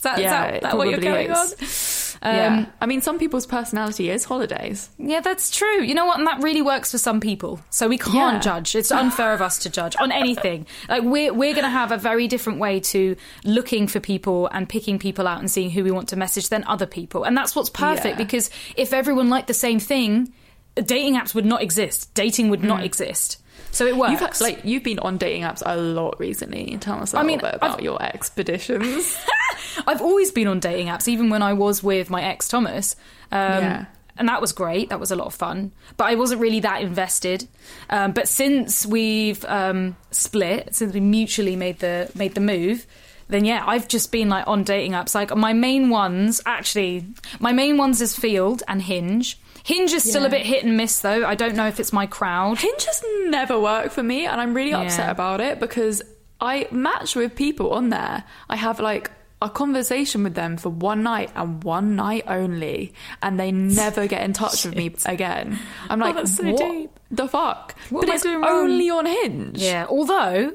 Is 0.04 0.10
that, 0.10 0.18
is 0.18 0.22
Yeah, 0.24 0.50
that, 0.52 0.62
that 0.62 0.76
what 0.76 0.88
you're 0.90 1.00
going 1.00 1.30
is. 1.30 2.16
on? 2.22 2.30
Um, 2.30 2.34
yeah, 2.36 2.66
I 2.80 2.86
mean, 2.86 3.02
some 3.02 3.18
people's 3.18 3.46
personality 3.46 4.08
is 4.08 4.24
holidays. 4.24 4.88
Yeah, 4.98 5.20
that's 5.20 5.50
true. 5.50 5.82
You 5.82 5.94
know 5.94 6.06
what? 6.06 6.18
And 6.18 6.26
that 6.26 6.42
really 6.42 6.62
works 6.62 6.90
for 6.90 6.96
some 6.98 7.20
people. 7.20 7.60
So 7.70 7.86
we 7.88 7.98
can't 7.98 8.14
Yeah. 8.14 8.38
judge. 8.40 8.74
It's 8.74 8.90
unfair 8.90 9.34
of 9.34 9.42
us 9.42 9.58
to 9.60 9.70
judge 9.70 9.94
on 10.00 10.10
anything. 10.12 10.66
Like 10.88 11.02
we're 11.02 11.32
we're 11.34 11.52
going 11.52 11.64
to 11.64 11.70
have 11.70 11.92
a 11.92 11.96
very 11.98 12.28
different 12.28 12.58
way 12.60 12.80
to 12.80 13.16
looking 13.44 13.88
for 13.88 14.00
people 14.00 14.46
and 14.52 14.68
picking 14.68 14.98
people 14.98 15.26
out 15.26 15.40
and 15.40 15.50
seeing 15.50 15.70
who 15.70 15.82
we 15.84 15.90
want 15.90 16.08
to 16.10 16.16
message 16.16 16.48
than 16.50 16.64
other 16.64 16.86
people. 16.86 17.24
And 17.24 17.36
that's 17.36 17.54
what's 17.56 17.70
perfect 17.70 18.18
Yeah. 18.18 18.24
because 18.24 18.50
if 18.76 18.92
everyone 18.92 19.28
liked 19.30 19.46
the 19.48 19.54
same 19.54 19.78
thing, 19.78 20.32
dating 20.76 21.16
apps 21.16 21.34
would 21.34 21.46
not 21.46 21.62
exist. 21.62 22.12
Dating 22.14 22.48
would 22.50 22.62
not 22.64 22.84
exist. 22.84 23.38
So 23.70 23.86
it 23.86 23.96
works. 23.96 24.12
You've 24.12 24.20
had, 24.20 24.40
like 24.40 24.64
you've 24.64 24.84
been 24.84 24.98
on 25.00 25.16
dating 25.18 25.42
apps 25.42 25.62
a 25.66 25.76
lot 25.76 26.20
recently. 26.20 26.76
Tell 26.80 27.00
us 27.02 27.12
a 27.12 27.18
I 27.18 27.22
little 27.22 27.26
mean, 27.28 27.40
bit 27.40 27.54
about 27.56 27.74
I've- 27.76 27.82
your 27.84 28.00
expeditions. 28.02 29.16
I've 29.86 30.00
always 30.00 30.30
been 30.30 30.46
on 30.46 30.60
dating 30.60 30.86
apps, 30.88 31.08
even 31.08 31.30
when 31.30 31.42
I 31.42 31.52
was 31.54 31.82
with 31.82 32.08
my 32.10 32.22
ex 32.22 32.48
Thomas. 32.48 32.94
Um, 33.32 33.40
Yeah. 33.40 33.84
And 34.16 34.28
that 34.28 34.40
was 34.40 34.52
great. 34.52 34.90
That 34.90 35.00
was 35.00 35.10
a 35.10 35.16
lot 35.16 35.26
of 35.26 35.34
fun. 35.34 35.72
But 35.96 36.04
I 36.04 36.14
wasn't 36.14 36.40
really 36.40 36.60
that 36.60 36.82
invested. 36.82 37.48
Um, 37.90 38.12
but 38.12 38.28
since 38.28 38.86
we've 38.86 39.44
um, 39.46 39.96
split, 40.12 40.72
since 40.72 40.94
we 40.94 41.00
mutually 41.00 41.56
made 41.56 41.80
the 41.80 42.08
made 42.14 42.36
the 42.36 42.40
move, 42.40 42.86
then 43.26 43.44
yeah, 43.44 43.64
I've 43.66 43.88
just 43.88 44.12
been 44.12 44.28
like 44.28 44.46
on 44.46 44.62
dating 44.62 44.92
apps. 44.92 45.16
Like 45.16 45.34
my 45.36 45.52
main 45.52 45.90
ones, 45.90 46.40
actually, 46.46 47.06
my 47.40 47.50
main 47.50 47.76
ones 47.76 48.00
is 48.00 48.16
Feeld 48.16 48.62
and 48.68 48.82
Hinge. 48.82 49.36
Hinge 49.64 49.92
is 49.92 50.04
still 50.08 50.24
a 50.26 50.28
bit 50.30 50.44
hit 50.46 50.62
and 50.62 50.76
miss 50.76 51.00
though. 51.00 51.24
I 51.26 51.34
don't 51.34 51.56
know 51.56 51.66
if 51.66 51.80
it's 51.80 51.92
my 51.92 52.06
crowd. 52.06 52.58
Hinge 52.58 52.84
has 52.84 53.02
never 53.24 53.58
worked 53.58 53.92
for 53.92 54.02
me, 54.02 54.26
and 54.26 54.40
I'm 54.40 54.54
really 54.54 54.74
upset 54.74 55.06
Yeah. 55.06 55.10
about 55.10 55.40
it 55.40 55.58
because 55.58 56.02
I 56.40 56.68
match 56.70 57.16
with 57.16 57.34
people 57.34 57.72
on 57.72 57.88
there. 57.88 58.24
I 58.48 58.56
have 58.56 58.78
like 58.78 59.10
a 59.40 59.48
conversation 59.50 60.22
with 60.22 60.34
them 60.34 60.56
for 60.58 60.68
one 60.70 61.02
night 61.02 61.30
and 61.34 61.64
one 61.64 61.96
night 61.96 62.24
only, 62.26 62.92
and 63.22 63.40
they 63.40 63.52
never 63.52 64.06
get 64.06 64.22
in 64.22 64.32
touch 64.34 64.64
with 64.64 64.76
me 64.76 64.94
again. 65.06 65.58
I'm 65.88 66.00
oh, 66.00 66.04
like, 66.04 66.14
Oh, 66.14 66.18
that's 66.18 66.36
so 66.36 66.44
what 66.44 66.58
deep. 66.58 66.90
the 67.10 67.26
fuck? 67.28 67.74
What 67.90 68.06
but 68.06 68.14
it's 68.14 68.24
only 68.26 68.90
on 68.90 69.06
Hinge. 69.06 69.58
Yeah, 69.62 69.86
although, 69.88 70.52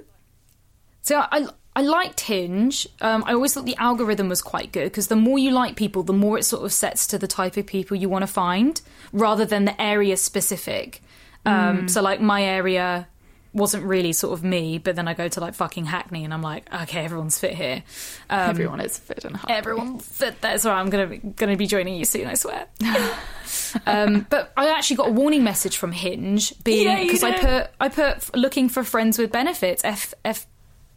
so 1.02 1.24
I 1.32 1.48
I 1.76 1.82
liked 1.82 2.22
Hinge. 2.22 2.88
Um, 3.00 3.24
I 3.26 3.34
always 3.34 3.54
thought 3.54 3.66
the 3.66 3.76
algorithm 3.78 4.28
was 4.28 4.42
quite 4.42 4.72
good 4.72 4.86
because 4.86 5.08
the 5.08 5.16
more 5.16 5.40
you 5.40 5.52
like 5.52 5.76
people, 5.76 6.04
the 6.04 6.14
more 6.14 6.38
it 6.38 6.44
sort 6.44 6.64
of 6.66 6.74
sets 6.74 7.08
to 7.08 7.18
the 7.18 7.28
type 7.28 7.58
of 7.58 7.66
people 7.66 7.96
you 7.96 8.10
want 8.10 8.24
to 8.24 8.28
find, 8.28 8.82
rather 9.14 9.46
than 9.46 9.66
the 9.66 9.80
area 9.82 10.18
specific. 10.18 11.02
Um, 11.46 11.88
So 11.88 12.02
like 12.02 12.20
my 12.20 12.44
area 12.44 13.08
wasn't 13.54 13.84
really 13.84 14.14
sort 14.14 14.34
of 14.34 14.44
me, 14.44 14.78
but 14.78 14.96
then 14.96 15.08
I 15.08 15.14
go 15.14 15.28
to 15.28 15.40
like 15.40 15.56
fucking 15.56 15.86
Hackney 15.86 16.24
and 16.24 16.34
I'm 16.34 16.42
like, 16.42 16.72
okay, 16.74 17.04
everyone's 17.04 17.40
fit 17.40 17.56
here. 17.56 17.84
Um, 18.30 18.50
Everyone 18.50 18.80
is 18.82 18.98
fit 18.98 19.24
and. 19.26 19.40
Everyone 19.48 20.00
fit. 20.00 20.40
That's 20.42 20.66
why 20.66 20.74
I'm 20.74 20.90
gonna 20.90 21.18
gonna 21.18 21.56
be 21.58 21.66
joining 21.66 21.96
you 21.96 22.06
soon. 22.06 22.28
I 22.28 22.34
swear. 22.36 22.68
um, 23.86 24.28
but 24.30 24.52
I 24.58 24.70
actually 24.70 24.98
got 24.98 25.10
a 25.10 25.12
warning 25.12 25.44
message 25.44 25.78
from 25.78 25.92
Hinge, 25.94 26.54
being 26.64 27.08
because 27.08 27.24
I 27.24 27.32
put 27.40 27.72
I 27.80 27.90
put 27.90 28.36
looking 28.36 28.70
for 28.70 28.84
friends 28.84 29.18
with 29.18 29.32
benefits 29.32 29.84
F 29.84 30.14
F. 30.26 30.46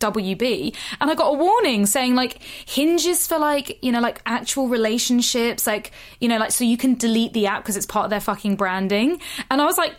WB 0.02 0.74
and 1.00 1.10
I 1.10 1.14
got 1.14 1.28
a 1.28 1.38
warning 1.38 1.86
saying 1.86 2.14
like 2.14 2.42
hinges 2.66 3.26
for 3.26 3.38
like 3.38 3.78
you 3.82 3.92
know 3.92 4.00
like 4.00 4.20
actual 4.26 4.68
relationships 4.68 5.66
like 5.66 5.92
you 6.20 6.28
know 6.28 6.38
like 6.38 6.50
so 6.50 6.64
you 6.64 6.76
can 6.76 6.94
delete 6.94 7.32
the 7.32 7.46
app 7.46 7.62
because 7.62 7.76
it's 7.76 7.86
part 7.86 8.04
of 8.04 8.10
their 8.10 8.20
fucking 8.20 8.56
branding. 8.56 9.20
And 9.50 9.60
I 9.62 9.64
was 9.64 9.78
like 9.78 9.94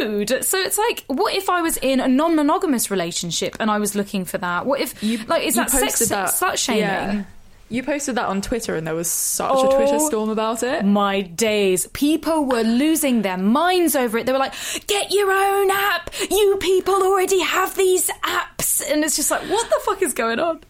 dude 0.00 0.44
so 0.44 0.58
it's 0.58 0.76
like 0.76 1.04
what 1.06 1.34
if 1.34 1.48
I 1.48 1.62
was 1.62 1.76
in 1.78 2.00
a 2.00 2.08
non-monogamous 2.08 2.90
relationship 2.90 3.56
and 3.60 3.70
I 3.70 3.78
was 3.78 3.94
looking 3.94 4.24
for 4.24 4.38
that? 4.38 4.66
What 4.66 4.80
if 4.80 5.02
you, 5.02 5.18
like 5.26 5.44
is 5.44 5.54
that 5.54 5.70
sex 5.70 5.98
that- 6.08 6.28
slut 6.30 6.56
shaming? 6.58 6.80
Yeah. 6.82 7.24
You 7.72 7.82
posted 7.82 8.16
that 8.16 8.26
on 8.26 8.42
Twitter, 8.42 8.76
and 8.76 8.86
there 8.86 8.94
was 8.94 9.10
such 9.10 9.50
Oh. 9.50 9.68
a 9.68 9.74
Twitter 9.76 9.94
oh 9.96 10.06
storm 10.08 10.28
about 10.30 10.62
it. 10.62 10.84
my 10.84 11.22
days. 11.22 11.86
People 11.94 12.44
were 12.44 12.62
losing 12.62 13.22
their 13.22 13.38
minds 13.38 13.96
over 13.96 14.18
it. 14.18 14.26
They 14.26 14.32
were 14.32 14.38
like, 14.38 14.54
get 14.86 15.10
your 15.10 15.30
own 15.32 15.70
app. 15.70 16.10
You 16.30 16.58
people 16.60 16.94
already 16.94 17.40
have 17.40 17.74
these 17.76 18.10
apps. 18.22 18.82
And 18.90 19.02
it's 19.04 19.16
just 19.16 19.30
like, 19.30 19.42
what 19.48 19.68
the 19.70 19.80
fuck 19.84 20.02
is 20.02 20.12
going 20.12 20.38
on? 20.38 20.60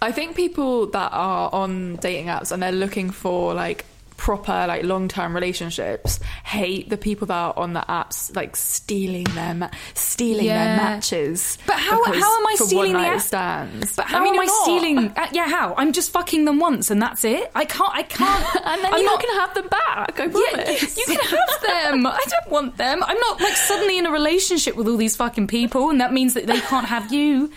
I 0.00 0.12
think 0.12 0.36
people 0.36 0.86
that 0.90 1.10
are 1.12 1.50
on 1.52 1.96
dating 1.96 2.26
apps 2.26 2.52
and 2.52 2.62
they're 2.62 2.72
looking 2.72 3.10
for 3.10 3.54
like 3.54 3.84
proper 4.22 4.66
like 4.68 4.84
long 4.84 5.08
term 5.08 5.34
relationships 5.34 6.20
hate 6.44 6.88
the 6.88 6.96
people 6.96 7.26
that 7.26 7.34
are 7.34 7.52
on 7.56 7.72
the 7.72 7.80
apps 7.88 8.34
like 8.36 8.54
stealing 8.54 9.24
their 9.34 9.52
ma- 9.52 9.70
stealing 9.94 10.44
Yeah. 10.46 10.64
their 10.64 10.76
matches. 10.76 11.58
But 11.66 11.74
how- 11.80 12.04
how 12.04 12.38
am 12.38 12.46
I 12.46 12.54
stealing 12.56 12.92
the 12.92 13.00
app? 13.00 13.20
stands? 13.20 13.96
But 13.96 14.06
how 14.06 14.20
I 14.20 14.22
mean, 14.22 14.34
am 14.34 14.40
I 14.42 14.44
not. 14.44 14.62
stealing? 14.62 14.98
Uh, 15.16 15.26
yeah, 15.32 15.48
how? 15.48 15.74
I'm 15.76 15.90
just 15.92 16.12
fucking 16.12 16.44
them 16.44 16.60
once 16.60 16.88
and 16.92 17.02
that's 17.02 17.24
it. 17.24 17.50
I 17.56 17.64
can't. 17.64 17.92
I 17.92 18.04
can't. 18.04 18.46
And 18.64 18.84
then 18.84 18.94
I'm 18.94 19.00
you're 19.02 19.10
not 19.10 19.20
to 19.20 19.40
have 19.40 19.54
them 19.54 19.66
back. 19.68 20.20
I 20.20 20.24
Yeah, 20.26 20.64
promise. 20.64 20.96
you 20.96 21.04
can 21.04 21.18
have 21.18 21.92
them. 21.92 22.06
I 22.22 22.24
don't 22.30 22.50
want 22.52 22.76
them. 22.76 23.02
I'm 23.02 23.18
not 23.18 23.40
like 23.40 23.56
suddenly 23.56 23.98
in 23.98 24.06
a 24.06 24.12
relationship 24.12 24.76
with 24.76 24.86
all 24.86 24.96
these 24.96 25.16
fucking 25.16 25.48
people, 25.48 25.90
and 25.90 26.00
that 26.00 26.12
means 26.12 26.34
that 26.34 26.46
they 26.46 26.60
can't 26.60 26.86
have 26.86 27.12
you. 27.12 27.50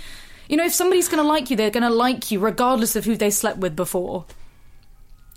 You 0.50 0.58
know, 0.58 0.66
if 0.66 0.74
somebody's 0.74 1.10
going 1.10 1.22
to 1.22 1.28
like 1.28 1.52
you, 1.52 1.56
they're 1.58 1.70
going 1.70 1.84
to 1.84 1.90
like 1.92 2.32
you 2.32 2.40
regardless 2.40 2.96
of 2.96 3.06
who 3.06 3.16
they 3.16 3.30
slept 3.30 3.60
with 3.60 3.76
before. 3.76 4.26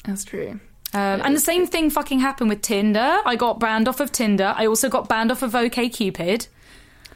That's 0.04 0.24
true. 0.24 0.60
Um, 0.94 1.20
and 1.22 1.36
the 1.36 1.40
same 1.40 1.66
thing 1.66 1.90
fucking 1.90 2.20
happened 2.20 2.48
with 2.48 2.62
Tinder. 2.62 3.18
I 3.24 3.36
got 3.36 3.60
banned 3.60 3.88
off 3.88 4.00
of 4.00 4.10
Tinder. 4.10 4.54
I 4.56 4.66
also 4.66 4.88
got 4.88 5.08
banned 5.08 5.30
off 5.30 5.42
of 5.42 5.52
OKCupid. 5.52 6.48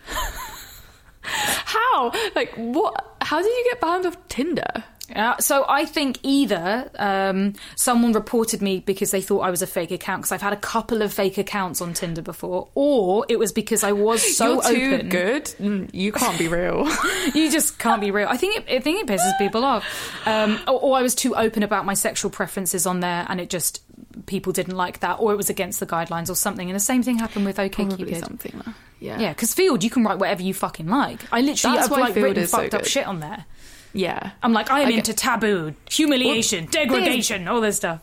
How? 1.23 2.13
Like 2.35 2.53
what? 2.55 3.17
How 3.23 3.41
did 3.41 3.47
you 3.47 3.65
get 3.71 3.81
banned 3.81 4.07
off 4.07 4.17
Tinder? 4.29 4.85
Uh, 5.15 5.37
so 5.39 5.65
I 5.69 5.85
think 5.85 6.19
either 6.23 6.91
um, 6.99 7.55
someone 7.77 8.13
reported 8.13 8.63
me 8.63 8.81
because 8.81 9.11
they 9.11 9.21
thought 9.21 9.41
I 9.41 9.51
was 9.51 9.63
a 9.63 9.67
fake 9.67 9.91
account 9.91 10.23
because 10.23 10.33
I've 10.33 10.43
had 10.43 10.53
a 10.53 10.57
couple 10.57 11.03
of 11.03 11.13
fake 11.13 11.39
accounts 11.39 11.81
on 11.81 11.93
Tinder 11.95 12.23
before, 12.23 12.69
or 12.75 13.27
it 13.29 13.39
was 13.39 13.53
because 13.53 13.85
I 13.85 13.93
was 13.93 14.37
so 14.37 14.55
You're 14.55 14.63
too 14.63 14.95
open. 14.97 15.09
good. 15.09 15.45
Mm, 15.61 15.91
You 15.93 16.13
can't 16.13 16.39
be 16.39 16.49
real. 16.49 16.89
you 17.35 17.51
just 17.51 17.79
can't 17.79 18.01
be 18.01 18.11
real. 18.11 18.29
I 18.29 18.37
think 18.37 18.57
it, 18.57 18.65
I 18.77 18.81
think 18.81 19.01
it 19.03 19.07
pisses 19.07 19.37
people 19.39 19.65
off. 19.65 19.85
Um, 20.27 20.59
or, 20.67 20.81
or 20.81 20.97
I 20.99 21.03
was 21.03 21.15
too 21.15 21.35
open 21.37 21.63
about 21.63 21.85
my 21.85 21.95
sexual 21.95 22.31
preferences 22.31 22.87
on 22.87 23.01
there, 23.01 23.27
and 23.29 23.41
it 23.41 23.51
just 23.51 23.83
people 24.27 24.53
didn't 24.53 24.77
like 24.77 25.01
that, 25.01 25.15
or 25.21 25.33
it 25.33 25.37
was 25.37 25.51
against 25.51 25.81
the 25.81 25.87
guidelines 25.87 26.31
or 26.31 26.35
something. 26.35 26.69
And 26.69 26.77
the 26.77 26.81
same 26.81 27.03
thing 27.03 27.19
happened 27.19 27.45
with 27.45 27.57
Probably 27.57 27.71
OkCupid. 27.87 28.21
something. 28.21 28.63
Yeah. 29.01 29.19
Yeah, 29.19 29.29
because 29.31 29.53
Feeld, 29.55 29.83
you 29.83 29.91
can 29.91 30.05
write 30.05 30.19
whatever 30.19 30.43
you 30.43 30.55
fucking 30.55 30.87
like. 30.87 31.21
I 31.33 31.41
literally 31.41 31.77
That's 31.77 31.89
have 31.89 31.91
why 31.91 32.07
like 32.07 32.15
written 32.15 32.45
is 32.45 32.51
so 32.51 32.59
fucked 32.59 32.75
up 32.75 32.85
shit 32.85 33.05
on 33.07 33.19
there. 33.19 33.45
Yeah. 33.93 34.31
I'm 34.43 34.53
like, 34.53 34.71
I 34.71 34.81
am 34.81 34.87
I 34.89 34.91
get- 34.91 34.99
into 35.09 35.15
taboo, 35.15 35.75
humiliation, 35.91 36.65
Well, 36.65 36.73
degradation, 36.85 37.49
all 37.49 37.61
this 37.61 37.77
stuff. 37.77 38.01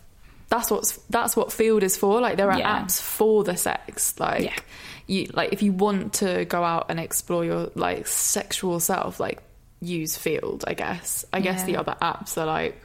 that's 0.50 0.70
what's 0.72 0.98
that's 1.10 1.36
what 1.36 1.50
Feeld 1.50 1.84
is 1.84 1.96
for 1.98 2.20
like 2.22 2.38
there 2.38 2.52
are 2.52 2.58
Yeah. 2.60 2.82
apps 2.84 3.00
for 3.02 3.44
the 3.44 3.56
sex 3.56 4.20
like 4.20 4.42
Yeah. 4.44 4.56
you 5.06 5.30
like 5.34 5.54
if 5.54 5.62
you 5.62 5.72
want 5.72 6.14
to 6.16 6.46
go 6.46 6.64
out 6.64 6.88
and 6.90 7.00
explore 7.00 7.46
your 7.46 7.70
like 7.76 8.08
sexual 8.08 8.80
self 8.80 9.20
like 9.20 9.44
use 9.80 10.18
Feeld 10.18 10.64
i 10.68 10.74
guess 10.74 11.24
i 11.32 11.40
guess 11.40 11.64
the 11.64 11.78
other 11.78 11.96
apps 12.02 12.36
are 12.36 12.48
like 12.48 12.82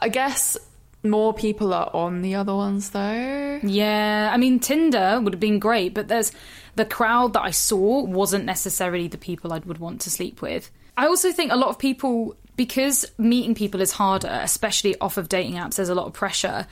i 0.00 0.08
guess 0.08 0.56
more 1.02 1.34
people 1.34 1.74
are 1.74 1.90
on 1.92 2.22
the 2.22 2.36
other 2.36 2.54
ones 2.54 2.90
though 2.90 3.60
Yeah, 3.64 4.30
I 4.32 4.36
mean 4.36 4.58
Tinder 4.60 5.20
would 5.20 5.32
have 5.34 5.40
been 5.40 5.58
great, 5.58 5.92
but 5.94 6.06
there's 6.08 6.30
the 6.76 6.84
crowd 6.84 7.32
that 7.34 7.42
I 7.42 7.50
saw 7.52 8.02
wasn't 8.04 8.44
necessarily 8.44 9.08
the 9.08 9.18
people 9.18 9.52
I 9.52 9.58
would 9.58 9.78
want 9.78 10.00
to 10.02 10.10
sleep 10.10 10.40
with. 10.42 10.70
I 10.96 11.06
also 11.06 11.32
think 11.32 11.52
a 11.52 11.56
lot 11.56 11.68
of 11.68 11.78
people 11.78 12.36
because 12.56 13.04
meeting 13.18 13.54
people 13.54 13.80
is 13.80 13.92
harder, 13.92 14.40
especially 14.42 14.98
off 15.00 15.16
of 15.18 15.28
dating 15.28 15.54
apps, 15.54 15.76
there's 15.76 15.90
a 15.90 15.94
lot 15.94 16.06
of 16.06 16.12
pressure. 16.14 16.66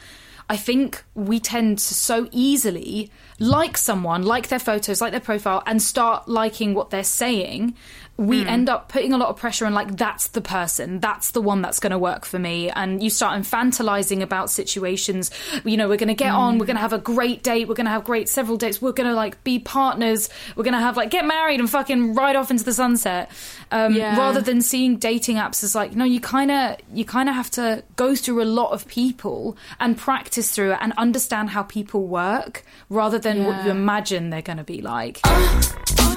I 0.49 0.57
think 0.57 1.03
we 1.15 1.41
tend 1.41 1.79
to 1.79 1.95
so 1.95 2.29
easily 2.31 3.11
like 3.39 3.79
someone, 3.79 4.23
like 4.23 4.49
their 4.49 4.59
photos, 4.59 5.01
like 5.01 5.13
their 5.13 5.21
profile, 5.21 5.63
and 5.67 5.81
start 5.81 6.29
liking 6.29 6.75
what 6.75 6.91
they're 6.91 7.05
saying. 7.05 7.75
We 8.17 8.43
hmm. 8.43 8.49
end 8.49 8.69
up 8.69 8.89
putting 8.89 9.13
a 9.13 9.19
lot 9.19 9.29
of 9.29 9.37
pressure 9.37 9.67
on, 9.67 9.75
like, 9.75 9.97
that's 9.97 10.29
the 10.29 10.41
person, 10.41 11.01
that's 11.01 11.33
the 11.33 11.43
one 11.43 11.63
that's 11.63 11.81
going 11.81 11.91
to 11.91 11.99
work 11.99 12.25
for 12.25 12.39
me. 12.39 12.71
And 12.71 13.03
you 13.03 13.11
start 13.11 13.41
infantilizing 13.41 14.23
about 14.23 14.51
situations. 14.51 15.31
You 15.65 15.77
know, 15.77 15.89
we're 15.89 15.97
going 15.97 16.09
to 16.09 16.15
get 16.15 16.33
on, 16.33 16.55
we're 16.59 16.65
hmm. 16.65 16.67
going 16.67 16.77
to 16.77 16.83
have 16.83 16.93
a 16.93 16.99
great 16.99 17.43
date, 17.43 17.69
we're 17.69 17.75
going 17.75 17.87
to 17.87 17.91
have 17.91 18.05
great 18.05 18.29
several 18.29 18.57
dates, 18.57 18.81
we're 18.81 18.93
going 18.93 19.09
to, 19.09 19.15
like, 19.15 19.43
be 19.43 19.59
partners, 19.59 20.29
we're 20.57 20.65
going 20.65 20.75
to 20.75 20.81
have, 20.81 20.97
like, 20.97 21.11
get 21.11 21.25
married 21.25 21.61
and 21.61 21.69
fucking 21.69 22.15
ride 22.15 22.37
off 22.37 22.51
into 22.51 22.65
the 22.65 22.73
sunset. 22.73 23.31
Um, 23.71 23.95
Yeah. 23.95 24.19
Rather 24.19 24.41
than 24.41 24.61
seeing 24.61 24.97
dating 24.97 25.37
apps 25.37 25.65
as, 25.65 25.75
like, 25.75 25.95
no, 25.95 26.05
you 26.05 26.21
kind 26.21 26.51
of, 26.51 26.77
you 26.93 27.05
kind 27.05 27.29
of 27.29 27.35
have 27.35 27.51
to 27.53 27.83
go 27.97 28.15
through 28.15 28.43
a 28.43 28.45
lot 28.45 28.71
of 28.73 28.87
people 28.87 29.57
and 29.81 29.97
practice 29.97 30.51
through 30.53 30.73
it 30.73 30.79
and 30.81 30.93
understand 30.97 31.51
how 31.51 31.63
people 31.63 32.07
work 32.07 32.65
rather 32.89 33.19
than 33.19 33.45
what 33.45 33.65
you 33.65 33.71
imagine 33.71 34.31
they're 34.31 34.43
going 34.43 34.59
to 34.59 34.65
be 34.65 34.81
like. 34.83 35.21
Uh, 35.25 35.75
uh, 36.07 36.15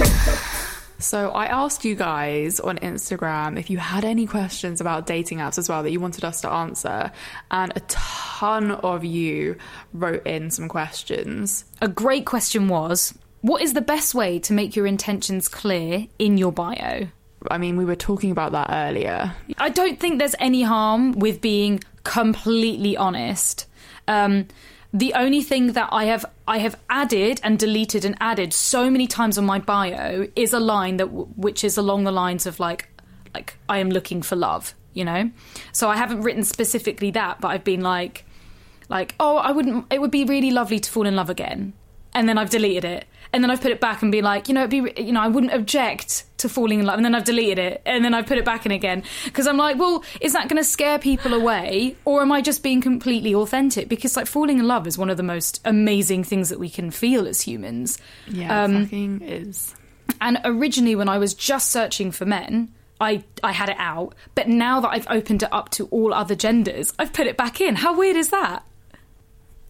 uh, 0.00 0.54
So 0.98 1.30
I 1.30 1.46
asked 1.46 1.84
you 1.84 1.94
guys 1.94 2.58
on 2.58 2.78
Instagram 2.78 3.58
if 3.58 3.70
you 3.70 3.78
had 3.78 4.04
any 4.04 4.26
questions 4.26 4.80
about 4.80 5.06
dating 5.06 5.38
apps 5.38 5.56
as 5.56 5.68
well 5.68 5.82
that 5.84 5.92
you 5.92 6.00
wanted 6.00 6.24
us 6.24 6.40
to 6.40 6.50
answer, 6.50 7.12
and 7.50 7.72
a 7.76 7.80
ton 7.80 8.72
of 8.72 9.04
you 9.04 9.56
wrote 9.92 10.26
in 10.26 10.50
some 10.50 10.68
questions. 10.68 11.64
A 11.80 11.88
great 11.88 12.26
question 12.26 12.68
was 12.68 13.16
what 13.42 13.62
is 13.62 13.74
the 13.74 13.80
best 13.80 14.14
way 14.14 14.40
to 14.40 14.52
make 14.52 14.74
your 14.74 14.86
intentions 14.86 15.46
clear 15.46 16.08
in 16.18 16.36
your 16.36 16.50
bio? 16.50 17.06
I 17.48 17.58
mean, 17.58 17.76
we 17.76 17.84
were 17.84 17.96
talking 17.96 18.32
about 18.32 18.50
that 18.52 18.68
earlier. 18.70 19.32
I 19.58 19.68
don't 19.68 20.00
think 20.00 20.18
there's 20.18 20.34
any 20.40 20.62
harm 20.62 21.12
with 21.12 21.40
being 21.40 21.80
completely 22.02 22.96
honest. 22.96 23.66
Um, 24.08 24.48
the 24.92 25.12
only 25.14 25.42
thing 25.42 25.72
that 25.72 25.88
I 25.92 26.04
have 26.04 26.24
I 26.46 26.58
have 26.58 26.76
added 26.88 27.40
and 27.42 27.58
deleted 27.58 28.04
and 28.04 28.16
added 28.20 28.54
so 28.54 28.90
many 28.90 29.06
times 29.06 29.36
on 29.36 29.44
my 29.44 29.58
bio 29.58 30.28
is 30.34 30.52
a 30.52 30.60
line 30.60 30.96
that 30.96 31.06
which 31.06 31.62
is 31.62 31.76
along 31.76 32.04
the 32.04 32.12
lines 32.12 32.46
of 32.46 32.58
like 32.58 32.88
like 33.34 33.56
I 33.68 33.78
am 33.78 33.90
looking 33.90 34.22
for 34.22 34.36
love, 34.36 34.74
you 34.94 35.04
know. 35.04 35.30
So 35.72 35.90
I 35.90 35.96
haven't 35.96 36.22
written 36.22 36.42
specifically 36.42 37.10
that, 37.12 37.40
but 37.40 37.48
I've 37.48 37.64
been 37.64 37.82
like 37.82 38.24
like 38.88 39.14
oh 39.20 39.36
I 39.36 39.52
wouldn't 39.52 39.92
it 39.92 40.00
would 40.00 40.10
be 40.10 40.24
really 40.24 40.50
lovely 40.50 40.80
to 40.80 40.90
fall 40.90 41.06
in 41.06 41.16
love 41.16 41.28
again, 41.28 41.74
and 42.14 42.28
then 42.28 42.38
I've 42.38 42.50
deleted 42.50 42.84
it, 42.84 43.04
and 43.32 43.42
then 43.42 43.50
I've 43.50 43.60
put 43.60 43.70
it 43.70 43.80
back 43.80 44.02
and 44.02 44.10
be 44.12 44.22
like 44.22 44.48
you 44.48 44.54
know 44.54 44.64
it'd 44.64 44.70
be 44.70 45.02
you 45.02 45.12
know 45.12 45.20
I 45.20 45.28
wouldn't 45.28 45.52
object 45.52 46.24
to 46.38 46.48
falling 46.48 46.78
in 46.80 46.86
love, 46.86 46.96
and 46.96 47.04
then 47.04 47.14
I've 47.14 47.24
deleted 47.24 47.58
it, 47.58 47.82
and 47.84 48.04
then 48.04 48.14
I 48.14 48.22
put 48.22 48.38
it 48.38 48.44
back 48.44 48.64
in 48.64 48.72
again 48.72 49.02
because 49.24 49.46
I'm 49.46 49.56
like 49.56 49.76
well 49.78 50.04
is 50.20 50.32
that 50.32 50.48
going 50.48 50.62
to 50.62 50.68
scare 50.68 50.98
people 50.98 51.34
away, 51.34 51.96
or 52.04 52.22
am 52.22 52.30
I 52.32 52.40
just 52.40 52.62
being 52.62 52.80
completely 52.80 53.34
authentic? 53.34 53.88
Because 53.88 54.16
like 54.16 54.26
falling 54.26 54.58
in 54.58 54.66
love 54.66 54.86
is 54.86 54.96
one 54.96 55.10
of 55.10 55.16
the 55.16 55.22
most 55.22 55.60
amazing 55.64 56.24
things 56.24 56.48
that 56.48 56.58
we 56.58 56.70
can 56.70 56.90
feel 56.90 57.26
as 57.26 57.40
humans. 57.40 57.98
Yeah, 58.28 58.64
Um, 58.64 58.84
fucking 58.84 59.22
is. 59.22 59.74
And 60.20 60.38
originally, 60.44 60.94
when 60.96 61.08
I 61.08 61.18
was 61.18 61.34
just 61.34 61.70
searching 61.70 62.10
for 62.12 62.24
men, 62.24 62.72
I 63.00 63.22
I 63.42 63.52
had 63.52 63.68
it 63.68 63.76
out. 63.78 64.14
But 64.34 64.48
now 64.48 64.80
that 64.80 64.88
I've 64.88 65.06
opened 65.10 65.42
it 65.42 65.52
up 65.52 65.68
to 65.70 65.86
all 65.86 66.14
other 66.14 66.34
genders, 66.34 66.92
I've 66.98 67.12
put 67.12 67.26
it 67.26 67.36
back 67.36 67.60
in. 67.60 67.76
How 67.76 67.96
weird 67.96 68.16
is 68.16 68.30
that? 68.30 68.62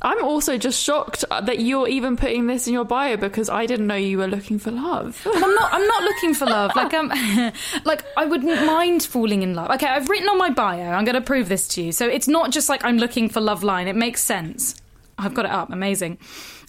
I'm 0.00 0.24
also 0.24 0.56
just 0.56 0.82
shocked 0.82 1.24
that 1.28 1.58
you're 1.58 1.88
even 1.88 2.16
putting 2.16 2.46
this 2.46 2.68
in 2.68 2.72
your 2.72 2.84
bio 2.84 3.16
because 3.16 3.48
I 3.48 3.66
didn't 3.66 3.88
know 3.88 3.96
you 3.96 4.18
were 4.18 4.28
looking 4.28 4.58
for 4.61 4.70
love. 4.70 5.20
And 5.26 5.44
I'm 5.44 5.54
not. 5.54 5.72
I'm 5.72 5.87
not 5.87 6.02
looking 6.04 6.34
for 6.34 6.46
love. 6.46 6.70
Like 6.76 6.94
um, 6.94 7.08
like 7.84 8.04
I 8.16 8.24
wouldn't 8.24 8.64
mind 8.64 9.02
falling 9.02 9.42
in 9.42 9.54
love. 9.54 9.70
Okay, 9.72 9.88
I've 9.88 10.08
written 10.08 10.28
on 10.28 10.38
my 10.38 10.50
bio. 10.50 10.90
I'm 10.90 11.04
going 11.04 11.16
to 11.16 11.20
prove 11.20 11.48
this 11.48 11.66
to 11.68 11.82
you. 11.82 11.92
So 11.92 12.06
it's 12.06 12.28
not 12.28 12.52
just 12.52 12.68
like 12.68 12.84
I'm 12.84 12.98
looking 12.98 13.28
for 13.28 13.40
love 13.40 13.64
line. 13.64 13.88
It 13.88 13.96
makes 13.96 14.22
sense. 14.22 14.76
I've 15.18 15.34
got 15.34 15.46
it 15.46 15.50
up. 15.50 15.70
Amazing. 15.72 16.18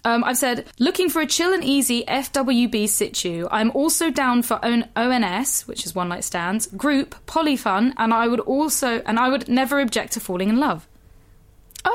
Um, 0.05 0.23
I've 0.23 0.37
said 0.37 0.65
looking 0.79 1.09
for 1.09 1.21
a 1.21 1.27
chill 1.27 1.53
and 1.53 1.63
easy 1.63 2.03
FWB 2.05 2.89
situ. 2.89 3.47
I'm 3.51 3.69
also 3.71 4.09
down 4.09 4.41
for 4.41 4.59
own 4.63 4.87
ONS, 4.95 5.67
which 5.67 5.85
is 5.85 5.93
one 5.93 6.09
night 6.09 6.23
stands, 6.23 6.65
group, 6.67 7.15
polyfun, 7.27 7.93
and 7.97 8.11
I 8.11 8.27
would 8.27 8.39
also 8.39 9.01
and 9.05 9.19
I 9.19 9.29
would 9.29 9.47
never 9.49 9.79
object 9.81 10.13
to 10.13 10.19
falling 10.19 10.49
in 10.49 10.59
love. 10.59 10.87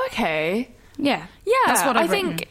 okay. 0.07 0.68
Yeah, 0.99 1.27
Yeah, 1.45 1.55
that's 1.67 1.85
what 1.85 1.97
I've 1.97 2.05
I 2.09 2.13
think. 2.13 2.31
written. 2.41 2.49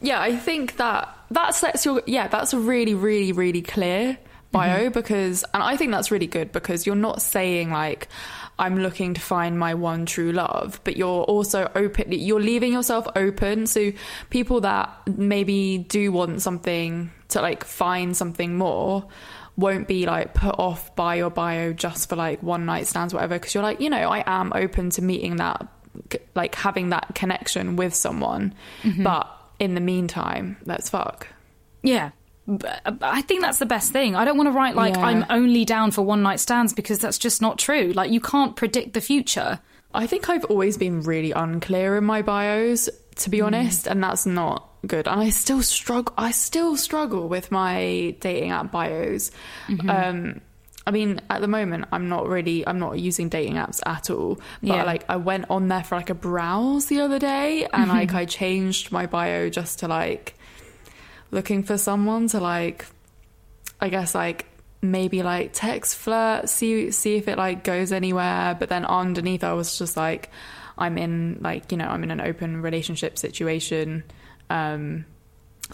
Yeah, 0.00 0.20
I 0.20 0.36
think 0.36 0.76
that 0.76 1.08
that 1.30 1.54
sets 1.54 1.84
your 1.84 2.02
yeah. 2.06 2.28
That's 2.28 2.52
a 2.52 2.58
really, 2.58 2.94
really, 2.94 3.32
really 3.32 3.62
clear 3.62 4.18
bio 4.50 4.84
Mm-hmm. 4.84 4.92
because, 4.92 5.44
and 5.54 5.62
I 5.62 5.76
think 5.76 5.92
that's 5.92 6.10
really 6.10 6.26
good 6.26 6.52
because 6.52 6.86
you're 6.86 6.94
not 6.96 7.22
saying 7.22 7.70
like 7.70 8.08
I'm 8.58 8.78
looking 8.80 9.14
to 9.14 9.20
find 9.20 9.58
my 9.58 9.74
one 9.74 10.04
true 10.06 10.32
love, 10.32 10.80
but 10.84 10.96
you're 10.96 11.22
also 11.22 11.70
open. 11.74 12.12
You're 12.12 12.40
leaving 12.40 12.72
yourself 12.72 13.06
open, 13.16 13.66
so 13.66 13.92
people 14.30 14.60
that 14.62 14.90
maybe 15.06 15.78
do 15.78 16.12
want 16.12 16.42
something 16.42 17.10
to 17.28 17.40
like 17.40 17.64
find 17.64 18.16
something 18.16 18.56
more 18.56 19.06
won't 19.56 19.86
be 19.86 20.06
like 20.06 20.34
put 20.34 20.58
off 20.58 20.94
by 20.96 21.14
your 21.16 21.30
bio 21.30 21.72
just 21.72 22.08
for 22.08 22.16
like 22.16 22.42
one 22.42 22.66
night 22.66 22.86
stands, 22.86 23.14
whatever. 23.14 23.36
Because 23.36 23.54
you're 23.54 23.62
like, 23.62 23.80
you 23.80 23.88
know, 23.90 24.08
I 24.10 24.22
am 24.26 24.52
open 24.54 24.90
to 24.90 25.02
meeting 25.02 25.36
that, 25.36 25.66
like 26.34 26.54
having 26.54 26.90
that 26.90 27.14
connection 27.14 27.76
with 27.76 27.94
someone, 27.94 28.54
Mm-hmm. 28.82 29.02
but 29.02 29.28
in 29.58 29.74
the 29.74 29.80
meantime, 29.80 30.56
let's 30.64 30.88
fuck. 30.90 31.28
Yeah. 31.82 32.10
Uh, 32.48 32.92
I 33.02 33.22
think 33.22 33.40
that's 33.42 33.58
the 33.58 33.66
best 33.66 33.92
thing. 33.92 34.16
I 34.16 34.24
don't 34.24 34.36
want 34.36 34.48
to 34.48 34.52
write 34.52 34.74
like 34.74 34.94
Yeah. 34.96 35.04
I'm 35.06 35.24
only 35.30 35.64
down 35.64 35.92
for 35.92 36.02
one 36.02 36.22
night 36.22 36.40
stands 36.40 36.72
because 36.72 36.98
that's 36.98 37.18
just 37.18 37.40
not 37.40 37.58
true. 37.58 37.92
Like 37.94 38.10
you 38.10 38.20
can't 38.20 38.56
predict 38.56 38.94
the 38.94 39.00
future. 39.00 39.60
I 39.94 40.06
think 40.06 40.28
I've 40.28 40.44
always 40.46 40.76
been 40.78 41.02
really 41.02 41.32
unclear 41.32 41.96
in 41.96 42.04
my 42.04 42.22
bios, 42.22 42.88
to 43.16 43.30
be 43.30 43.40
honest, 43.42 43.86
and 43.86 44.02
that's 44.02 44.24
not 44.26 44.68
good. 44.86 45.06
And 45.06 45.20
I 45.20 45.28
still 45.30 45.62
struggle. 45.62 46.14
I 46.16 46.30
still 46.32 46.76
struggle 46.76 47.28
with 47.28 47.52
my 47.52 48.16
dating 48.20 48.50
app 48.50 48.72
bios. 48.72 49.30
Um, 49.88 50.40
I 50.86 50.90
mean, 50.90 51.20
at 51.30 51.40
the 51.40 51.48
moment, 51.48 51.86
I'm 51.92 52.08
not 52.08 52.26
really, 52.28 52.66
I'm 52.66 52.78
not 52.78 52.98
using 52.98 53.28
dating 53.28 53.54
apps 53.54 53.80
at 53.86 54.10
all. 54.10 54.36
But 54.60 54.68
Yeah. 54.68 54.84
like, 54.84 55.04
I 55.08 55.16
went 55.16 55.46
on 55.48 55.68
there 55.68 55.84
for 55.84 55.96
like 55.96 56.10
a 56.10 56.14
browse 56.14 56.86
the 56.86 57.00
other 57.00 57.18
day, 57.18 57.68
and 57.72 57.88
like, 57.88 58.14
I 58.14 58.24
changed 58.24 58.90
my 58.90 59.06
bio 59.06 59.48
just 59.48 59.78
to 59.80 59.88
like 59.88 60.34
looking 61.30 61.62
for 61.62 61.78
someone 61.78 62.28
to 62.28 62.40
like, 62.40 62.86
I 63.80 63.88
guess 63.88 64.14
like 64.14 64.46
maybe 64.80 65.22
like 65.22 65.50
text 65.52 65.96
flirt, 65.96 66.48
see 66.48 66.90
see 66.90 67.14
if 67.16 67.28
it 67.28 67.38
like 67.38 67.62
goes 67.64 67.92
anywhere. 67.92 68.56
But 68.58 68.68
then 68.68 68.84
underneath, 68.84 69.44
I 69.44 69.52
was 69.52 69.78
just 69.78 69.96
like, 69.96 70.30
I'm 70.76 70.98
in 70.98 71.38
like 71.40 71.70
you 71.70 71.78
know, 71.78 71.86
I'm 71.86 72.02
in 72.02 72.10
an 72.10 72.20
open 72.20 72.60
relationship 72.62 73.18
situation. 73.18 74.02
Um, 74.50 75.06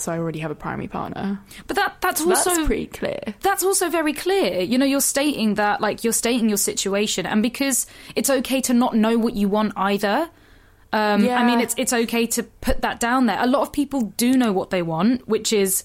so 0.00 0.12
I 0.12 0.18
already 0.18 0.38
have 0.40 0.50
a 0.50 0.54
primary 0.54 0.88
partner. 0.88 1.40
But 1.66 1.76
that 1.76 1.96
that's 2.00 2.20
So 2.20 2.30
also 2.30 2.50
that's 2.50 2.66
pretty 2.66 2.86
clear. 2.86 3.20
that's 3.42 3.62
also 3.62 3.88
very 3.88 4.12
clear. 4.12 4.60
You 4.60 4.78
know, 4.78 4.86
you're 4.86 5.00
stating 5.00 5.54
that, 5.54 5.80
like, 5.80 6.04
you're 6.04 6.12
stating 6.12 6.48
your 6.48 6.58
situation, 6.58 7.26
and 7.26 7.42
because 7.42 7.86
it's 8.14 8.30
okay 8.30 8.60
to 8.62 8.74
not 8.74 8.94
know 8.96 9.18
what 9.18 9.34
you 9.34 9.48
want 9.48 9.72
either. 9.76 10.30
Um, 10.90 11.28
I 11.28 11.44
mean, 11.44 11.60
it's 11.60 11.74
it's 11.76 11.92
okay 11.92 12.26
to 12.28 12.42
put 12.42 12.80
that 12.80 12.98
down 12.98 13.26
there. 13.26 13.38
A 13.40 13.46
lot 13.46 13.62
of 13.62 13.72
people 13.72 14.12
do 14.16 14.36
know 14.36 14.52
what 14.52 14.70
they 14.70 14.80
want, 14.80 15.28
which 15.28 15.52
is, 15.52 15.84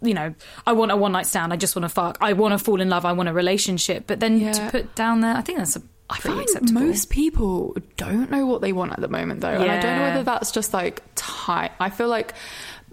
you 0.00 0.14
know, 0.14 0.34
I 0.66 0.72
want 0.72 0.90
a 0.90 0.96
one 0.96 1.12
night 1.12 1.26
stand. 1.26 1.52
I 1.52 1.56
just 1.56 1.76
want 1.76 1.84
to 1.84 1.90
fuck. 1.90 2.16
I 2.20 2.32
want 2.32 2.52
to 2.52 2.58
fall 2.58 2.80
in 2.80 2.88
love. 2.88 3.04
I 3.04 3.12
want 3.12 3.28
a 3.28 3.34
relationship. 3.34 4.04
But 4.06 4.20
then 4.20 4.52
to 4.52 4.68
put 4.70 4.94
down 4.94 5.20
there, 5.20 5.34
I 5.36 5.42
think 5.42 5.58
that's 5.58 5.76
a 5.76 5.82
I 6.10 6.18
find 6.18 6.40
acceptable. 6.40 6.80
most 6.80 7.10
people 7.10 7.76
don't 7.98 8.30
know 8.30 8.46
what 8.46 8.62
they 8.62 8.72
want 8.72 8.92
at 8.92 9.00
the 9.00 9.08
moment, 9.08 9.42
though, 9.42 9.50
yeah. 9.50 9.60
and 9.60 9.70
I 9.70 9.80
don't 9.80 9.98
know 9.98 10.04
whether 10.04 10.22
that's 10.22 10.50
just 10.50 10.72
like 10.72 11.02
time. 11.14 11.70
I 11.78 11.90
feel 11.90 12.08
like 12.08 12.32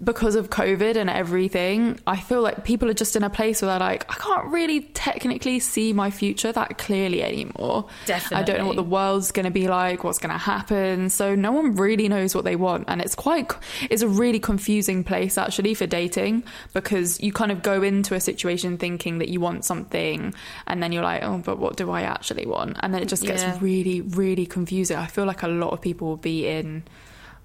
because 0.03 0.36
of 0.36 0.49
COVID 0.49 0.97
and 0.97 1.10
everything, 1.10 1.99
I 2.05 2.17
feel 2.17 2.41
like 2.41 2.65
people 2.65 2.89
are 2.89 2.93
just 2.93 3.15
in 3.15 3.23
a 3.23 3.29
place 3.29 3.62
where 3.62 3.71
they're 3.71 3.79
like, 3.79 4.05
I 4.12 4.15
can't 4.15 4.47
really 4.47 4.81
technically 4.81 5.60
see 5.60 5.93
my 5.93 6.12
future 6.12 6.51
that 6.51 6.77
clearly 6.77 7.23
anymore. 7.23 7.88
Definitely. 8.05 8.38
I 8.38 8.43
don't 8.43 8.58
know 8.58 8.67
what 8.67 8.75
the 8.75 8.84
world's 8.84 9.31
going 9.31 9.45
to 9.45 9.51
be 9.51 9.67
like, 9.67 10.03
what's 10.03 10.17
going 10.17 10.34
to 10.34 10.38
happen. 10.38 11.10
So 11.10 11.34
no 11.36 11.51
one 11.53 11.75
really 11.75 12.10
knows 12.10 12.36
what 12.36 12.43
they 12.43 12.58
want, 12.58 12.86
and 12.89 13.01
it's 13.01 13.15
quite, 13.15 13.53
it's 13.89 14.01
a 14.01 14.08
really 14.08 14.39
confusing 14.39 15.03
place 15.03 15.38
actually 15.38 15.73
for 15.73 15.88
dating 15.88 16.43
because 16.73 17.21
you 17.21 17.31
kind 17.31 17.51
of 17.51 17.63
go 17.63 17.81
into 17.81 18.15
a 18.15 18.19
situation 18.19 18.77
thinking 18.77 19.19
that 19.19 19.29
you 19.29 19.39
want 19.39 19.63
something, 19.63 20.34
and 20.67 20.84
then 20.84 20.91
you're 20.91 21.03
like, 21.03 21.23
oh, 21.23 21.38
but 21.38 21.58
what 21.58 21.77
do 21.77 21.89
I 21.91 22.01
actually 22.01 22.45
want? 22.45 22.77
And 22.81 22.93
then 22.93 23.01
it 23.01 23.08
just 23.08 23.23
gets 23.23 23.43
Yeah. 23.43 23.58
really, 23.62 24.01
really 24.01 24.45
confusing. 24.45 24.97
I 24.97 25.05
feel 25.05 25.25
like 25.25 25.43
a 25.43 25.47
lot 25.47 25.71
of 25.71 25.81
people 25.81 26.10
will 26.10 26.17
be 26.17 26.47
in 26.47 26.84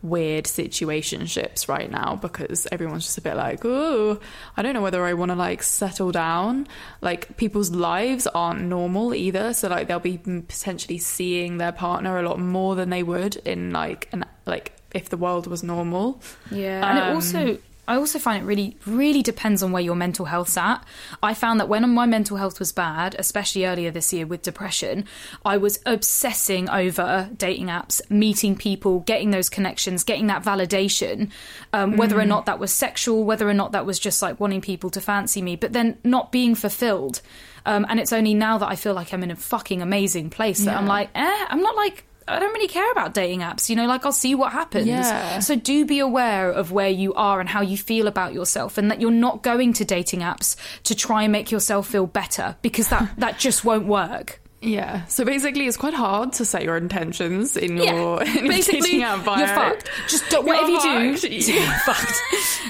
weird 0.02 0.46
situationships 0.46 1.68
right 1.68 1.90
now 1.90 2.16
because 2.16 2.66
everyone's 2.72 3.04
just 3.04 3.18
a 3.18 3.20
bit 3.20 3.36
like, 3.36 3.64
oh, 3.64 4.18
I 4.56 4.62
don't 4.62 4.74
know 4.74 4.82
whether 4.82 5.04
I 5.04 5.14
want 5.14 5.30
to 5.30 5.34
like 5.34 5.62
settle 5.62 6.10
down. 6.12 6.66
Like 7.00 7.36
people's 7.36 7.70
lives 7.70 8.26
aren't 8.26 8.62
normal 8.62 9.14
either, 9.14 9.52
so 9.52 9.68
like 9.68 9.88
they'll 9.88 10.00
be 10.00 10.18
potentially 10.18 10.98
seeing 10.98 11.58
their 11.58 11.72
partner 11.72 12.18
a 12.18 12.22
lot 12.22 12.38
more 12.38 12.74
than 12.74 12.90
they 12.90 13.02
would 13.02 13.36
in 13.36 13.72
like 13.72 14.08
an 14.12 14.24
like 14.46 14.72
if 14.92 15.08
the 15.08 15.16
world 15.16 15.46
was 15.46 15.62
normal. 15.62 16.20
Yeah, 16.50 16.88
and 16.88 16.98
it 16.98 17.04
Um, 17.04 17.14
also 17.14 17.58
I 17.90 17.96
also 17.96 18.18
find 18.18 18.42
it 18.42 18.46
really 18.46 18.76
really 18.86 19.22
depends 19.22 19.62
on 19.62 19.72
where 19.72 19.82
your 19.82 19.96
mental 19.96 20.26
health's 20.26 20.56
at. 20.56 20.78
I 21.22 21.34
found 21.34 21.58
that 21.60 21.68
when 21.68 21.88
my 21.90 22.06
mental 22.06 22.36
health 22.36 22.58
was 22.58 22.72
bad, 22.72 23.16
especially 23.18 23.66
earlier 23.66 23.90
this 23.90 24.12
year 24.12 24.26
with 24.26 24.42
depression, 24.42 25.04
I 25.44 25.56
was 25.56 25.80
obsessing 25.86 26.70
over 26.70 27.28
dating 27.36 27.66
apps, 27.66 28.00
meeting 28.10 28.56
people, 28.56 29.00
getting 29.00 29.30
those 29.30 29.48
connections, 29.48 30.04
getting 30.04 30.28
that 30.28 30.42
validation, 30.42 31.30
um, 31.72 31.96
whether 31.96 32.16
Mm. 32.16 32.22
or 32.22 32.26
not 32.26 32.46
that 32.46 32.58
was 32.58 32.72
sexual, 32.72 33.24
whether 33.24 33.48
or 33.48 33.54
not 33.54 33.72
that 33.72 33.84
was 33.86 33.98
just 33.98 34.22
like 34.22 34.38
wanting 34.40 34.60
people 34.60 34.90
to 34.90 35.00
fancy 35.00 35.42
me, 35.42 35.56
but 35.56 35.72
then 35.72 35.98
not 36.04 36.30
being 36.32 36.54
fulfilled. 36.54 37.20
Um, 37.66 37.84
and 37.88 38.00
it's 38.00 38.12
only 38.12 38.34
now 38.34 38.56
that 38.58 38.68
I 38.68 38.76
feel 38.76 38.94
like 38.94 39.12
I'm 39.12 39.22
in 39.22 39.30
a 39.30 39.36
fucking 39.36 39.82
amazing 39.82 40.30
place 40.30 40.60
that 40.64 40.76
I'm 40.76 40.86
like, 40.86 41.10
eh, 41.14 41.44
I'm 41.50 41.60
not 41.60 41.76
like. 41.76 42.04
I 42.30 42.38
don't 42.38 42.52
really 42.52 42.68
care 42.68 42.90
about 42.92 43.14
dating 43.14 43.40
apps, 43.40 43.68
you 43.68 43.76
know, 43.76 43.86
like 43.86 44.04
I'll 44.04 44.12
see 44.12 44.34
what 44.34 44.52
happens. 44.52 44.86
Yeah. 44.86 45.40
So 45.40 45.56
do 45.56 45.84
be 45.84 45.98
aware 45.98 46.50
of 46.50 46.72
where 46.72 46.88
you 46.88 47.14
are 47.14 47.40
and 47.40 47.48
how 47.48 47.60
you 47.60 47.76
feel 47.76 48.06
about 48.06 48.32
yourself 48.32 48.78
and 48.78 48.90
that 48.90 49.00
you're 49.00 49.10
not 49.10 49.42
going 49.42 49.72
to 49.74 49.84
dating 49.84 50.20
apps 50.20 50.56
to 50.84 50.94
try 50.94 51.22
and 51.24 51.32
make 51.32 51.50
yourself 51.50 51.88
feel 51.88 52.06
better 52.06 52.56
because 52.62 52.88
that 52.88 53.12
that 53.18 53.38
just 53.38 53.64
won't 53.64 53.86
work. 53.86 54.40
Yeah. 54.62 55.06
So 55.06 55.24
basically, 55.24 55.66
it's 55.66 55.78
quite 55.78 55.94
hard 55.94 56.34
to 56.34 56.44
set 56.44 56.64
your 56.64 56.76
intentions 56.76 57.56
in 57.56 57.78
your, 57.78 58.22
in 58.38 58.46
Basically, 58.46 58.80
dating 58.82 59.02
app 59.04 59.24
bio. 59.24 59.38
you're 59.38 59.46
fucked. 59.48 59.90
Just 60.08 60.28
don't, 60.30 60.44
whatever 60.46 60.68
you 60.68 61.16
do, 61.16 61.28
you're 61.28 61.62
fucked. 61.84 62.12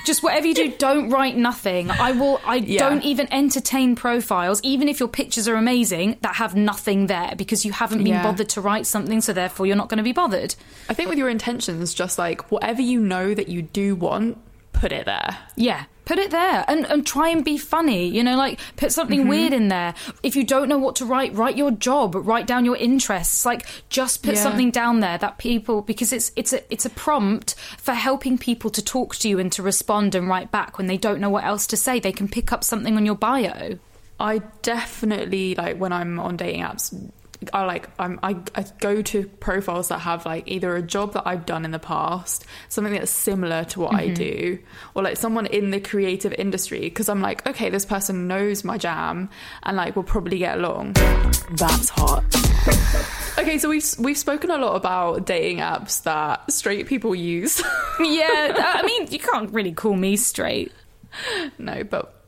Just 0.07 0.23
whatever 0.23 0.47
you 0.47 0.55
do, 0.55 0.71
don't 0.79 1.11
write 1.11 1.37
nothing. 1.37 1.91
I 1.91 2.13
will. 2.13 2.41
I 2.47 2.57
Yeah. 2.57 2.89
don't 2.89 3.03
even 3.03 3.27
entertain 3.33 3.97
profiles, 3.97 4.61
even 4.63 4.89
if 4.89 5.01
your 5.01 5.09
pictures 5.09 5.49
are 5.49 5.57
amazing, 5.57 6.17
that 6.23 6.37
have 6.37 6.55
nothing 6.55 7.09
there 7.09 7.35
because 7.37 7.65
you 7.65 7.73
haven't 7.73 7.99
been 7.99 8.09
Yeah. 8.15 8.23
bothered 8.23 8.51
to 8.51 8.61
write 8.61 8.87
something. 8.87 9.21
So 9.21 9.33
therefore, 9.33 9.67
you're 9.67 9.77
not 9.77 9.89
going 9.89 9.99
to 9.99 10.05
be 10.05 10.13
bothered. 10.13 10.55
I 10.89 10.95
think 10.95 11.09
with 11.09 11.19
your 11.19 11.29
intentions, 11.29 11.93
just 11.93 12.19
like 12.19 12.53
whatever 12.53 12.83
you 12.83 13.01
know 13.01 13.35
that 13.35 13.49
you 13.49 13.63
do 13.63 13.97
want, 13.97 14.39
put 14.73 14.93
it 14.93 15.07
there. 15.07 15.37
Yeah, 15.57 15.85
put 16.05 16.19
it 16.19 16.31
there 16.31 16.65
and, 16.67 16.85
and 16.87 17.07
try 17.07 17.29
and 17.29 17.45
be 17.45 17.57
funny. 17.57 18.09
You 18.09 18.25
know, 18.25 18.37
like 18.37 18.59
put 18.77 18.87
Mm-hmm. 18.91 19.01
something 19.01 19.29
weird 19.29 19.53
in 19.53 19.69
there. 19.69 19.95
If 20.23 20.35
you 20.37 20.45
don't 20.45 20.69
know 20.69 20.79
what 20.79 20.97
to 20.97 21.05
write, 21.05 21.35
write 21.35 21.57
your 21.57 21.71
job, 21.71 22.15
write 22.15 22.47
down 22.47 22.65
your 22.65 22.77
interests. 22.77 23.47
Like 23.47 23.67
just 23.89 24.23
put 24.23 24.35
Yeah. 24.35 24.43
something 24.43 24.71
down 24.71 25.01
there 25.01 25.19
that 25.19 25.39
people 25.39 25.83
because 25.83 26.13
it's 26.13 26.33
it's 26.37 26.53
a 26.53 26.61
it's 26.73 26.85
a 26.87 26.91
prompt 26.91 27.55
for 27.79 27.93
helping 27.95 28.39
people 28.39 28.71
to 28.71 28.83
talk 28.85 29.17
to 29.17 29.29
you 29.29 29.39
and 29.39 29.53
to 29.53 29.63
respond 29.63 30.15
and 30.15 30.29
write 30.29 30.51
back 30.51 30.79
when 30.79 30.87
they 30.87 30.97
don't 30.97 31.21
know 31.21 31.31
what 31.31 31.45
else 31.45 31.67
to 31.69 31.77
say. 31.77 32.01
They 32.01 32.13
can 32.13 32.29
pick 32.29 32.53
up 32.53 32.65
something 32.65 32.97
on 32.97 33.07
your 33.07 33.15
bio. 33.17 33.79
I 34.19 34.43
definitely 34.63 35.55
like 35.55 35.79
when 35.79 35.93
I'm 35.93 36.19
on 36.19 36.37
dating 36.37 36.63
apps. 36.63 36.93
I 37.53 37.65
like 37.65 37.89
I'm, 37.99 38.21
I 38.23 38.37
I 38.55 38.65
go 38.81 39.01
to 39.01 39.27
profiles 39.27 39.89
that 39.89 40.01
have 40.01 40.27
like 40.27 40.45
either 40.47 40.77
a 40.77 40.83
job 40.83 41.15
that 41.15 41.27
I've 41.27 41.47
done 41.47 41.65
in 41.65 41.71
the 41.71 41.79
past, 41.79 42.45
something 42.69 42.93
that's 42.93 43.11
similar 43.11 43.65
to 43.65 43.81
what 43.81 43.95
I 43.95 44.07
mm-hmm. 44.07 44.15
do, 44.15 44.59
or 44.95 45.03
like 45.03 45.17
someone 45.17 45.47
in 45.47 45.71
the 45.71 45.81
creative 45.81 46.35
industry 46.35 46.81
because 46.81 47.09
I'm 47.09 47.23
like, 47.23 47.47
okay, 47.47 47.71
this 47.71 47.87
person 47.87 48.29
knows 48.29 48.63
my 48.63 48.77
jam 48.77 49.31
and 49.63 49.77
like 49.77 49.97
we'll 49.97 50.03
probably 50.03 50.39
get 50.39 50.59
along. 50.59 50.95
That's 51.53 51.89
hot. 51.89 52.25
Okay, 53.39 53.57
so 53.57 53.71
we've 53.71 53.87
we've 53.99 54.19
spoken 54.19 54.51
a 54.51 54.59
lot 54.59 54.77
about 54.77 55.25
dating 55.25 55.59
apps 55.59 56.03
that 56.03 56.53
straight 56.53 56.87
people 56.87 57.15
use. 57.15 57.59
yeah, 58.01 58.53
I 58.55 58.83
mean, 58.85 59.07
you 59.11 59.19
can't 59.19 59.51
really 59.51 59.73
call 59.73 59.95
me 59.95 60.17
straight. 60.17 60.73
no, 61.59 61.83
but 61.85 62.20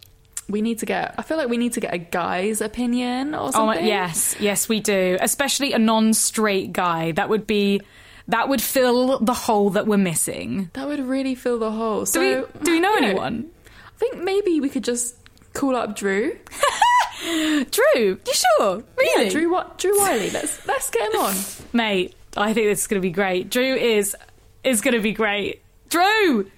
we 0.49 0.61
need 0.63 0.79
to 0.81 0.87
get. 0.87 1.15
I 1.19 1.23
feel 1.23 1.37
like 1.37 1.49
we 1.49 1.57
need 1.57 1.73
to 1.75 1.81
get 1.81 1.95
a 1.95 1.99
guy's 1.99 2.61
opinion 2.61 3.35
or 3.35 3.49
Oh 3.49 3.51
something. 3.51 3.85
yes, 3.87 4.37
yes, 4.41 4.69
we 4.69 4.81
do. 4.81 5.17
Especially 5.21 5.73
a 5.73 5.79
non-straight 5.79 6.73
guy. 6.73 7.13
That 7.13 7.29
would 7.29 7.47
be 7.47 7.81
that 8.29 8.49
would 8.49 8.63
fill 8.63 9.19
the 9.19 9.35
hole 9.35 9.71
that 9.71 9.87
we're 9.87 9.97
missing. 9.97 10.71
That 10.75 10.87
would 10.89 11.01
really 11.01 11.35
fill 11.35 11.59
the 11.59 11.71
hole. 11.71 12.01
Do 12.01 12.07
So, 12.07 12.21
we 12.21 12.65
do 12.65 12.71
we 12.73 12.81
know 12.81 12.95
anyone? 12.95 13.51
I 13.69 13.99
think 13.99 14.23
maybe 14.23 14.61
we 14.61 14.69
could 14.69 14.85
just 14.85 15.17
call 15.55 15.77
up 15.77 15.95
Drew. 15.97 16.37
Drew, 17.23 18.19
you 18.27 18.33
sure? 18.33 18.83
Really? 18.97 19.25
Yeah, 19.27 19.31
Drew. 19.31 19.51
What? 19.51 19.79
Drew 19.79 19.97
Wiley. 19.99 20.31
Let's 20.31 20.67
let's 20.67 20.91
get 20.91 21.13
him 21.15 21.21
on. 21.21 21.35
Mate, 21.73 22.15
I 22.37 22.53
think 22.53 22.67
this 22.67 22.81
is 22.83 22.87
going 22.89 23.01
to 23.01 23.07
be 23.07 23.13
great. 23.13 23.49
Drew 23.51 23.75
is 23.75 24.17
is 24.65 24.81
going 24.81 24.95
to 24.95 25.01
be 25.01 25.13
great. 25.13 25.63
Drew, 25.89 26.51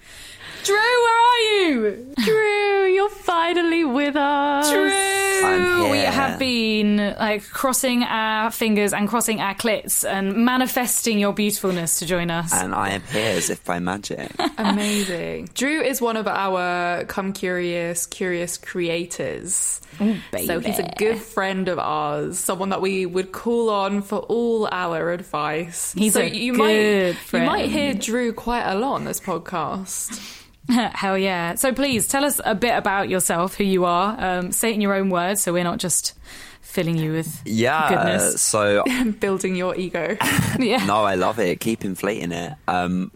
Drew, 0.65 0.75
where 0.75 1.13
are 1.13 1.39
you? 1.39 2.13
Drew, 2.23 2.85
you're 2.87 3.09
finally 3.09 3.85
with 3.85 4.15
us. 4.15 4.71
Drew, 4.71 5.91
we 5.91 5.99
have 5.99 6.39
been 6.39 6.97
like 7.19 7.43
crossing 7.49 8.03
our 8.03 8.49
fingers 8.49 8.91
and 8.93 9.07
crossing 9.07 9.41
our 9.41 9.53
clits 9.53 10.03
and 10.09 10.43
manifesting 10.43 11.19
your 11.19 11.33
beautifulness 11.33 11.99
to 11.99 12.05
join 12.07 12.31
us. 12.31 12.51
and 12.51 12.73
I 12.73 12.89
appear 12.91 13.31
as 13.37 13.49
if 13.51 13.63
by 13.63 13.77
magic. 13.79 14.31
Amazing. 14.57 15.49
Drew 15.53 15.81
is 15.81 16.01
one 16.01 16.17
of 16.17 16.27
our 16.27 17.03
Come 17.05 17.31
Curious, 17.33 18.07
Curious 18.07 18.57
creators. 18.57 19.81
So 19.99 20.59
he's 20.59 20.79
a 20.79 20.91
good 20.97 21.19
friend 21.19 21.67
of 21.69 21.77
ours, 21.79 22.39
someone 22.39 22.69
that 22.69 22.81
we 22.81 23.05
would 23.05 23.31
call 23.31 23.69
on 23.69 24.01
for 24.01 24.19
all 24.19 24.67
our 24.71 25.11
advice. 25.11 25.93
He's 25.93 26.13
so 26.13 26.21
a 26.21 26.25
you 26.27 26.53
good 26.53 26.57
might 26.57 27.33
you 27.39 27.45
might 27.45 27.69
hear 27.69 27.93
Drew 27.93 28.33
quite 28.33 28.63
a 28.65 28.75
lot 28.75 28.95
on 28.95 29.05
this 29.05 29.19
podcast. 29.19 30.41
Hell 30.69 31.17
yeah! 31.17 31.55
So 31.55 31.73
please 31.73 32.07
tell 32.07 32.23
us 32.25 32.41
a 32.43 32.55
bit 32.55 32.75
about 32.75 33.09
yourself, 33.09 33.55
who 33.55 33.63
you 33.63 33.85
are. 33.85 34.15
Um, 34.19 34.51
say 34.51 34.71
it 34.71 34.75
in 34.75 34.81
your 34.81 34.93
own 34.95 35.09
words, 35.09 35.41
so 35.41 35.53
we're 35.53 35.63
not 35.63 35.77
just 35.79 36.13
filling 36.61 36.97
you 36.97 37.11
with 37.13 37.41
Yeah. 37.45 37.87
goodness. 37.89 38.41
So 38.41 38.83
Building 39.19 39.55
your 39.55 39.75
ego. 39.75 40.17
Yeah. 40.59 40.85
no, 40.85 41.03
I 41.03 41.15
love 41.15 41.39
it. 41.39 41.59
Keep 41.59 41.85
inflating 41.85 42.31
it. 42.31 42.53
Um, 42.67 43.11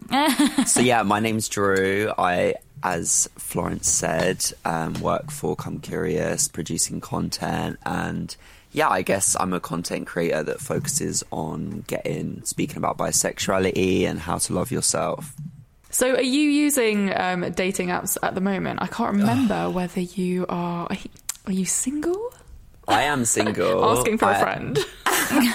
so 0.66 0.80
yeah, 0.80 1.02
my 1.02 1.20
name's 1.20 1.48
Drew. 1.48 2.12
I, 2.16 2.54
as 2.82 3.28
Florence 3.36 3.88
said, 3.90 4.44
um, 4.64 4.94
work 5.00 5.30
for 5.30 5.56
Come 5.56 5.80
Curious, 5.80 6.48
producing 6.48 7.00
content, 7.00 7.78
and 7.84 8.34
yeah, 8.72 8.88
I 8.88 9.02
guess 9.02 9.36
I'm 9.40 9.52
a 9.52 9.60
content 9.60 10.06
creator 10.06 10.42
that 10.44 10.60
focuses 10.60 11.24
on 11.32 11.84
getting 11.88 12.42
speaking 12.44 12.76
about 12.76 12.96
bisexuality 12.96 14.04
and 14.04 14.20
how 14.20 14.38
to 14.38 14.52
love 14.54 14.70
yourself. 14.70 15.34
So, 15.90 16.14
are 16.14 16.22
you 16.22 16.48
using 16.48 17.12
um, 17.18 17.50
dating 17.52 17.88
apps 17.88 18.16
at 18.22 18.34
the 18.34 18.40
moment? 18.40 18.80
I 18.80 18.86
can't 18.86 19.12
remember 19.16 19.68
whether 19.70 20.00
you 20.00 20.46
are. 20.48 20.88
Are 21.46 21.52
you 21.52 21.64
single? 21.64 22.32
I 22.86 23.02
am 23.02 23.24
single. 23.24 23.84
Asking 23.98 24.18
for 24.18 24.26
a 24.26 24.36
I- 24.36 24.40
friend. 24.40 24.78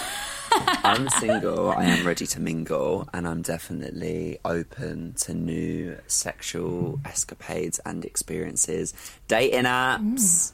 I'm 0.57 1.09
single. 1.19 1.69
I 1.69 1.85
am 1.85 2.05
ready 2.05 2.25
to 2.27 2.39
mingle, 2.39 3.07
and 3.13 3.27
I'm 3.27 3.41
definitely 3.41 4.39
open 4.45 5.13
to 5.21 5.33
new 5.33 5.97
sexual 6.07 6.99
escapades 7.05 7.79
and 7.85 8.05
experiences. 8.05 8.93
Dating 9.27 9.63
apps. 9.65 10.51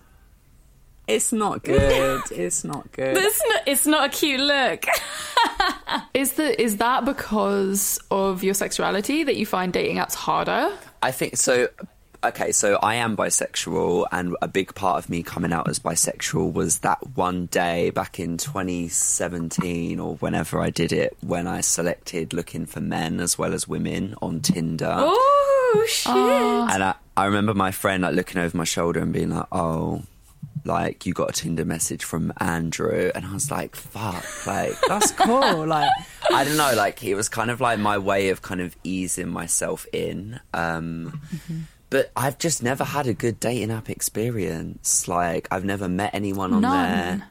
It's 1.07 1.33
not 1.33 1.63
good. 1.63 2.21
It's 2.31 2.63
not 2.63 2.91
good. 2.91 3.17
It's 3.17 3.41
not, 3.47 3.61
it's 3.67 3.85
not 3.85 4.05
a 4.05 4.09
cute 4.09 4.39
look. 4.39 4.85
Is 6.13 6.33
the 6.33 6.61
is 6.61 6.77
that 6.77 7.05
because 7.05 7.99
of 8.09 8.43
your 8.43 8.53
sexuality 8.53 9.23
that 9.23 9.35
you 9.35 9.45
find 9.45 9.73
dating 9.73 9.97
apps 9.97 10.13
harder? 10.13 10.71
I 11.01 11.11
think 11.11 11.37
so. 11.37 11.67
Okay, 12.23 12.51
so 12.51 12.75
I 12.83 12.95
am 12.95 13.17
bisexual, 13.17 14.05
and 14.11 14.35
a 14.41 14.47
big 14.47 14.75
part 14.75 15.03
of 15.03 15.09
me 15.09 15.23
coming 15.23 15.51
out 15.51 15.67
as 15.67 15.79
bisexual 15.79 16.53
was 16.53 16.79
that 16.79 16.99
one 17.15 17.47
day 17.47 17.89
back 17.89 18.19
in 18.19 18.37
2017 18.37 19.99
or 19.99 20.15
whenever 20.17 20.61
I 20.61 20.69
did 20.69 20.91
it, 20.91 21.17
when 21.21 21.47
I 21.47 21.61
selected 21.61 22.31
looking 22.33 22.67
for 22.67 22.79
men 22.79 23.19
as 23.19 23.39
well 23.39 23.53
as 23.53 23.67
women 23.67 24.15
on 24.21 24.39
Tinder. 24.41 24.93
Oh 24.95 25.85
shit! 25.89 26.11
And 26.13 26.83
I, 26.83 26.95
I 27.17 27.25
remember 27.25 27.53
my 27.55 27.71
friend 27.71 28.03
like 28.03 28.13
looking 28.13 28.39
over 28.39 28.55
my 28.55 28.65
shoulder 28.65 28.99
and 28.99 29.11
being 29.11 29.31
like, 29.31 29.47
"Oh, 29.51 30.03
like 30.65 31.05
you 31.05 31.13
got 31.13 31.29
a 31.29 31.33
Tinder 31.33 31.65
message 31.65 32.03
from 32.03 32.31
Andrew," 32.39 33.11
and 33.13 33.25
I 33.25 33.33
was 33.33 33.49
like, 33.51 33.75
"Fuck, 33.75 34.25
like 34.47 34.73
that's 34.87 35.11
cool." 35.25 35.65
like 35.65 35.89
I 36.33 36.43
don't 36.43 36.57
know, 36.57 36.73
like 36.75 37.03
it 37.03 37.15
was 37.15 37.29
kind 37.29 37.49
of 37.51 37.59
like 37.61 37.79
my 37.79 37.97
way 37.97 38.29
of 38.29 38.41
kind 38.41 38.61
of 38.61 38.75
easing 38.83 39.29
myself 39.29 39.85
in. 39.93 40.39
Um, 40.53 41.21
But 41.89 42.09
I've 42.15 42.37
just 42.37 42.63
never 42.63 42.85
had 42.85 43.05
a 43.07 43.13
good 43.13 43.37
dating 43.41 43.69
app 43.71 43.89
experience. 43.89 45.07
Like 45.09 45.47
I've 45.51 45.65
never 45.65 45.89
met 45.89 46.11
anyone 46.13 46.53
on 46.53 46.61
None. 46.61 46.91
there. 47.19 47.27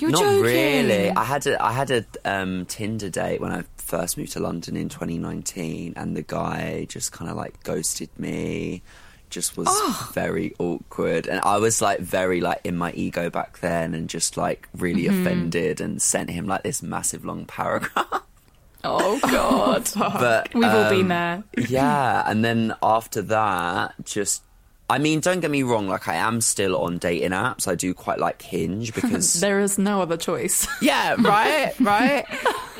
You're 0.00 0.10
Not 0.10 0.22
joking. 0.22 0.42
really. 0.42 1.10
I 1.10 1.24
had 1.24 1.46
a 1.46 1.62
I 1.62 1.72
had 1.72 1.90
a 1.90 2.04
um, 2.24 2.64
Tinder 2.66 3.10
date 3.10 3.40
when 3.40 3.52
I 3.52 3.64
first 3.76 4.16
moved 4.18 4.32
to 4.32 4.40
London 4.40 4.76
in 4.76 4.88
2019, 4.88 5.92
and 5.96 6.16
the 6.16 6.22
guy 6.22 6.86
just 6.88 7.12
kind 7.12 7.30
of 7.30 7.36
like 7.36 7.62
ghosted 7.62 8.08
me. 8.18 8.82
Just 9.30 9.56
was 9.56 9.68
very 10.12 10.54
awkward, 10.58 11.26
and 11.26 11.40
I 11.40 11.58
was 11.58 11.80
like 11.80 12.00
very 12.00 12.40
like 12.40 12.60
in 12.64 12.76
my 12.76 12.92
ego 12.92 13.30
back 13.30 13.60
then, 13.60 13.94
and 13.94 14.08
just 14.08 14.36
like 14.36 14.68
really 14.76 15.06
offended, 15.06 15.80
and 15.80 16.02
sent 16.02 16.30
him 16.30 16.46
like 16.46 16.62
this 16.62 16.82
massive 16.82 17.24
long 17.24 17.46
paragraph. 17.46 18.22
Oh 18.82 19.18
god. 19.22 19.90
but 19.94 20.54
We've 20.54 20.64
all 20.64 20.88
been 20.88 21.02
um, 21.02 21.08
there. 21.08 21.44
yeah, 21.68 22.22
and 22.26 22.44
then 22.44 22.74
after 22.82 23.22
that, 23.22 23.94
just. 24.04 24.42
I 24.88 24.98
mean, 24.98 25.20
don't 25.20 25.38
get 25.38 25.52
me 25.52 25.62
wrong. 25.62 25.86
Like, 25.86 26.08
I 26.08 26.16
am 26.16 26.40
still 26.40 26.76
on 26.76 26.98
dating 26.98 27.30
apps. 27.30 27.68
I 27.68 27.76
do 27.76 27.94
quite 27.94 28.18
like 28.18 28.42
Hinge 28.42 28.92
because 28.92 29.38
There 29.38 29.60
is 29.60 29.78
no 29.78 30.02
other 30.02 30.16
choice. 30.16 30.66
Yeah, 30.82 31.14
right, 31.20 31.78
right. 31.78 32.24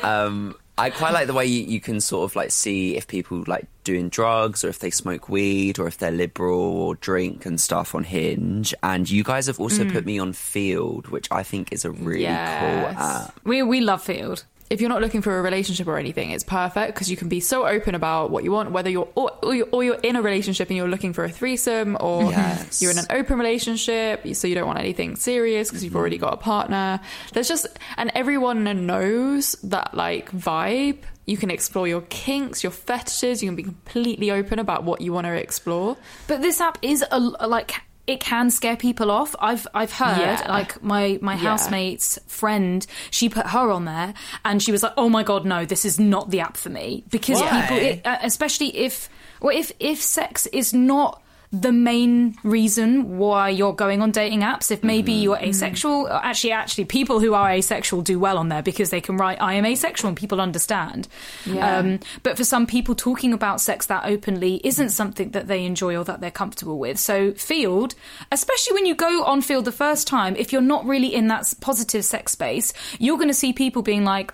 um, 0.03 0.55
I 0.77 0.89
quite 0.89 1.13
like 1.13 1.27
the 1.27 1.33
way 1.33 1.45
you, 1.45 1.63
you 1.63 1.79
can 1.79 2.01
sort 2.01 2.29
of 2.29 2.35
like 2.35 2.51
see 2.51 2.97
if 2.97 3.07
people 3.07 3.43
like 3.45 3.67
doing 3.83 4.09
drugs 4.09 4.63
or 4.63 4.69
if 4.69 4.79
they 4.79 4.89
smoke 4.89 5.29
weed 5.29 5.77
or 5.77 5.87
if 5.87 5.97
they're 5.97 6.11
liberal 6.11 6.59
or 6.59 6.95
drink 6.95 7.45
and 7.45 7.59
stuff 7.59 7.93
on 7.93 8.03
Hinge. 8.03 8.73
And 8.81 9.09
you 9.09 9.23
guys 9.23 9.47
have 9.47 9.59
also 9.59 9.83
mm. 9.83 9.91
put 9.91 10.05
me 10.05 10.17
on 10.17 10.33
Feeld, 10.33 11.07
which 11.09 11.27
I 11.31 11.43
think 11.43 11.71
is 11.71 11.85
a 11.85 11.91
really 11.91 12.21
Yes. 12.23 12.59
cool 12.59 13.03
app. 13.05 13.39
We 13.43 13.61
we 13.63 13.81
love 13.81 14.03
Feeld. 14.03 14.43
If 14.71 14.79
you're 14.79 14.89
not 14.89 15.01
looking 15.01 15.21
for 15.21 15.37
a 15.37 15.41
relationship 15.41 15.85
or 15.85 15.97
anything, 15.97 16.31
it's 16.31 16.45
perfect 16.45 16.93
because 16.93 17.11
you 17.11 17.17
can 17.17 17.27
be 17.27 17.41
so 17.41 17.67
open 17.67 17.93
about 17.93 18.31
what 18.31 18.45
you 18.45 18.53
want, 18.53 18.71
whether 18.71 18.89
you're 18.89 19.09
or, 19.15 19.29
or, 19.43 19.53
you're 19.53 19.67
or 19.73 19.83
you're 19.83 19.99
in 20.01 20.15
a 20.15 20.21
relationship 20.21 20.69
and 20.69 20.77
you're 20.77 20.87
looking 20.87 21.11
for 21.11 21.25
a 21.25 21.29
threesome, 21.29 21.97
or 21.99 22.31
Yes. 22.31 22.81
you're 22.81 22.91
in 22.91 22.97
an 22.97 23.05
open 23.09 23.37
relationship, 23.37 24.25
so 24.33 24.47
you 24.47 24.55
don't 24.55 24.67
want 24.67 24.79
anything 24.79 25.17
serious 25.17 25.69
because 25.69 25.83
you've 25.83 25.95
already 25.97 26.15
mm-hmm. 26.15 26.25
got 26.25 26.35
a 26.35 26.37
partner. 26.37 27.01
There's 27.33 27.49
just 27.49 27.67
and 27.97 28.11
everyone 28.15 28.63
knows 28.63 29.57
that 29.63 29.93
like 29.93 30.31
vibe. 30.31 30.99
You 31.25 31.35
can 31.35 31.51
explore 31.51 31.85
your 31.85 32.01
kinks, 32.01 32.63
your 32.63 32.71
fetishes. 32.71 33.43
You 33.43 33.49
can 33.49 33.57
be 33.57 33.63
completely 33.63 34.31
open 34.31 34.57
about 34.57 34.85
what 34.85 35.01
you 35.01 35.11
want 35.11 35.27
to 35.27 35.33
explore. 35.33 35.97
But 36.27 36.41
this 36.41 36.61
app 36.61 36.77
is 36.81 37.03
a 37.11 37.19
like 37.19 37.73
it 38.11 38.19
can 38.19 38.49
scare 38.49 38.75
people 38.77 39.09
off. 39.11 39.35
I've 39.39 39.65
I've 39.73 39.91
heard 39.93 40.17
Yeah. 40.39 40.45
like 40.49 40.81
my 40.83 41.17
my 41.21 41.33
Yeah. 41.33 41.39
housemate's 41.39 42.19
friend, 42.27 42.85
she 43.09 43.29
put 43.29 43.47
her 43.47 43.71
on 43.71 43.85
there 43.85 44.13
and 44.45 44.61
she 44.61 44.71
was 44.71 44.83
like, 44.83 44.93
"Oh 44.97 45.09
my 45.09 45.23
god, 45.23 45.45
no, 45.45 45.65
this 45.65 45.85
is 45.85 45.99
not 45.99 46.29
the 46.29 46.39
app 46.41 46.57
for 46.57 46.69
me." 46.69 47.03
Because 47.09 47.39
Why? 47.41 47.61
people 47.61 47.77
it, 47.77 48.05
uh, 48.05 48.17
especially 48.21 48.75
if 48.77 49.09
well 49.41 49.55
if 49.57 49.71
if 49.79 50.01
sex 50.01 50.45
is 50.47 50.73
not 50.73 51.20
the 51.53 51.71
main 51.71 52.35
reason 52.43 53.17
why 53.17 53.49
you're 53.49 53.73
going 53.73 54.01
on 54.01 54.11
dating 54.11 54.39
apps 54.41 54.71
if 54.71 54.83
maybe 54.83 55.11
you're 55.11 55.37
asexual 55.37 56.07
actually 56.09 56.53
actually 56.53 56.85
people 56.85 57.19
who 57.19 57.33
are 57.33 57.51
asexual 57.51 58.01
do 58.01 58.17
well 58.17 58.37
on 58.37 58.47
there 58.47 58.61
because 58.61 58.89
they 58.89 59.01
can 59.01 59.17
write 59.17 59.41
i 59.41 59.53
am 59.55 59.65
asexual 59.65 60.07
and 60.07 60.15
people 60.17 60.39
understand 60.39 61.09
Yeah. 61.45 61.79
um, 61.79 61.99
but 62.23 62.37
for 62.37 62.43
some 62.45 62.65
people, 62.67 62.95
talking 62.95 63.33
about 63.33 63.59
sex 63.59 63.87
that 63.87 64.05
openly 64.05 64.61
isn't 64.63 64.89
something 64.89 65.31
that 65.31 65.47
they 65.47 65.65
enjoy 65.65 65.97
or 65.97 66.03
that 66.05 66.21
they're 66.21 66.31
comfortable 66.31 66.79
with. 66.79 66.97
So, 66.97 67.31
Feeld, 67.33 67.95
especially 68.31 68.73
when 68.73 68.85
you 68.85 68.95
go 68.95 69.23
on 69.25 69.41
Feeld 69.41 69.65
the 69.65 69.71
first 69.71 70.07
time, 70.07 70.35
if 70.35 70.53
you're 70.53 70.61
not 70.61 70.85
really 70.85 71.13
in 71.13 71.27
that 71.27 71.53
positive 71.61 72.05
sex 72.05 72.31
space, 72.33 72.73
you're 72.99 73.17
going 73.17 73.27
to 73.27 73.33
see 73.33 73.53
people 73.53 73.81
being 73.81 74.03
like, 74.05 74.33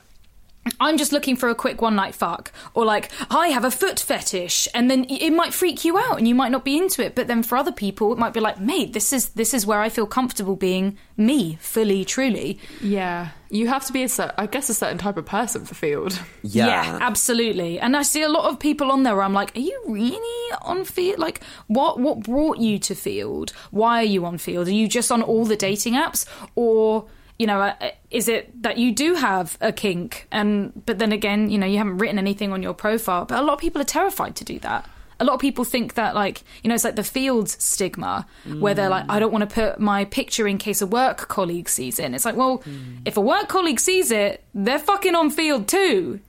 I'm 0.80 0.98
just 0.98 1.12
looking 1.12 1.36
for 1.36 1.50
a 1.50 1.56
quick 1.56 1.82
one 1.82 1.96
night 1.96 2.16
fuck. 2.16 2.52
Or 2.74 2.86
like, 2.86 3.12
I 3.30 3.50
have 3.50 3.66
a 3.66 3.72
foot 3.72 4.00
fetish. 4.00 4.68
And 4.74 4.90
then 4.90 5.06
it 5.10 5.32
might 5.32 5.54
freak 5.54 5.86
you 5.86 5.98
out 5.98 6.18
and 6.18 6.28
you 6.28 6.36
might 6.36 6.52
not 6.52 6.66
be 6.66 6.78
into 6.78 7.04
it. 7.04 7.16
But 7.16 7.28
then 7.28 7.44
for 7.44 7.58
other 7.58 7.72
people, 7.72 8.12
it 8.14 8.20
might 8.20 8.34
be 8.34 8.40
like, 8.40 8.60
mate, 8.60 8.94
this 8.94 9.14
is, 9.14 9.30
this 9.30 9.54
is 9.54 9.66
where 9.66 9.82
I 9.82 9.90
feel 9.90 10.08
comfortable 10.08 10.56
being 10.56 10.98
me, 11.16 11.58
fully, 11.60 12.06
truly. 12.06 12.60
Yeah, 12.82 13.30
you 13.50 13.68
have 13.68 13.86
to 13.86 13.94
be 13.94 14.04
a 14.04 14.10
cer- 14.10 14.34
I 14.38 14.46
guess 14.46 14.70
a 14.70 14.74
certain 14.74 14.98
type 14.98 15.18
of 15.18 15.26
person 15.26 15.66
for 15.66 15.74
Feeld. 15.74 16.20
Yeah. 16.44 17.00
absolutely. 17.02 17.80
And 17.80 17.96
I 17.96 18.02
see 18.04 18.22
a 18.22 18.30
lot 18.30 18.46
of 18.46 18.60
people 18.60 18.92
on 18.92 19.04
there 19.04 19.16
where 19.16 19.24
I'm 19.24 19.34
like, 19.34 19.56
are 19.56 19.62
you 19.62 19.82
really 19.88 20.56
on 20.62 20.80
Feeld? 20.82 21.18
Like, 21.18 21.42
what 21.68 22.00
what 22.00 22.22
brought 22.22 22.58
you 22.58 22.78
to 22.80 22.94
Feeld? 22.94 23.52
Why 23.72 24.02
are 24.02 24.06
you 24.06 24.26
on 24.26 24.38
Feeld? 24.38 24.68
Are 24.68 24.72
you 24.72 24.88
just 24.88 25.12
on 25.12 25.22
all 25.22 25.46
the 25.46 25.56
dating 25.56 25.94
apps, 25.94 26.26
or 26.56 27.08
you 27.40 27.48
know, 27.48 27.62
uh, 27.62 27.92
is 28.10 28.28
it 28.28 28.64
that 28.64 28.78
you 28.78 28.92
do 28.94 29.16
have 29.16 29.58
a 29.62 29.72
kink? 29.72 30.28
And 30.32 30.74
but 30.86 31.00
then 31.00 31.12
again, 31.12 31.50
you 31.50 31.58
know, 31.58 31.68
you 31.68 31.78
haven't 31.78 31.98
written 32.00 32.18
anything 32.18 32.52
on 32.52 32.64
your 32.64 32.74
profile. 32.74 33.26
But 33.26 33.40
a 33.40 33.42
lot 33.42 33.54
of 33.54 33.60
people 33.60 33.82
are 33.82 33.86
terrified 33.86 34.36
to 34.38 34.44
do 34.44 34.60
that. 34.60 34.90
A 35.20 35.26
lot 35.26 35.34
of 35.34 35.40
people 35.40 35.64
think 35.64 35.96
that, 35.96 36.14
like, 36.14 36.44
you 36.62 36.70
know, 36.70 36.76
it's 36.76 36.84
like 36.84 36.96
the 36.96 37.02
Feeld's 37.04 37.64
stigma, 37.64 38.28
where 38.60 38.76
they're 38.76 38.90
like, 38.90 39.06
I 39.10 39.18
don't 39.18 39.32
want 39.32 39.50
to 39.50 39.54
put 39.54 39.80
my 39.80 40.06
picture 40.06 40.48
in 40.48 40.60
case 40.60 40.80
a 40.80 40.86
work 40.86 41.28
colleague 41.28 41.70
sees 41.70 41.98
it. 41.98 42.04
And 42.04 42.14
it's 42.14 42.24
like, 42.24 42.36
well, 42.36 42.62
if 43.04 43.18
a 43.18 43.22
work 43.22 43.48
colleague 43.48 43.80
sees 43.80 44.12
it, 44.12 44.44
they're 44.54 44.78
fucking 44.78 45.16
on 45.16 45.32
Feeld 45.32 45.66
too. 45.66 46.20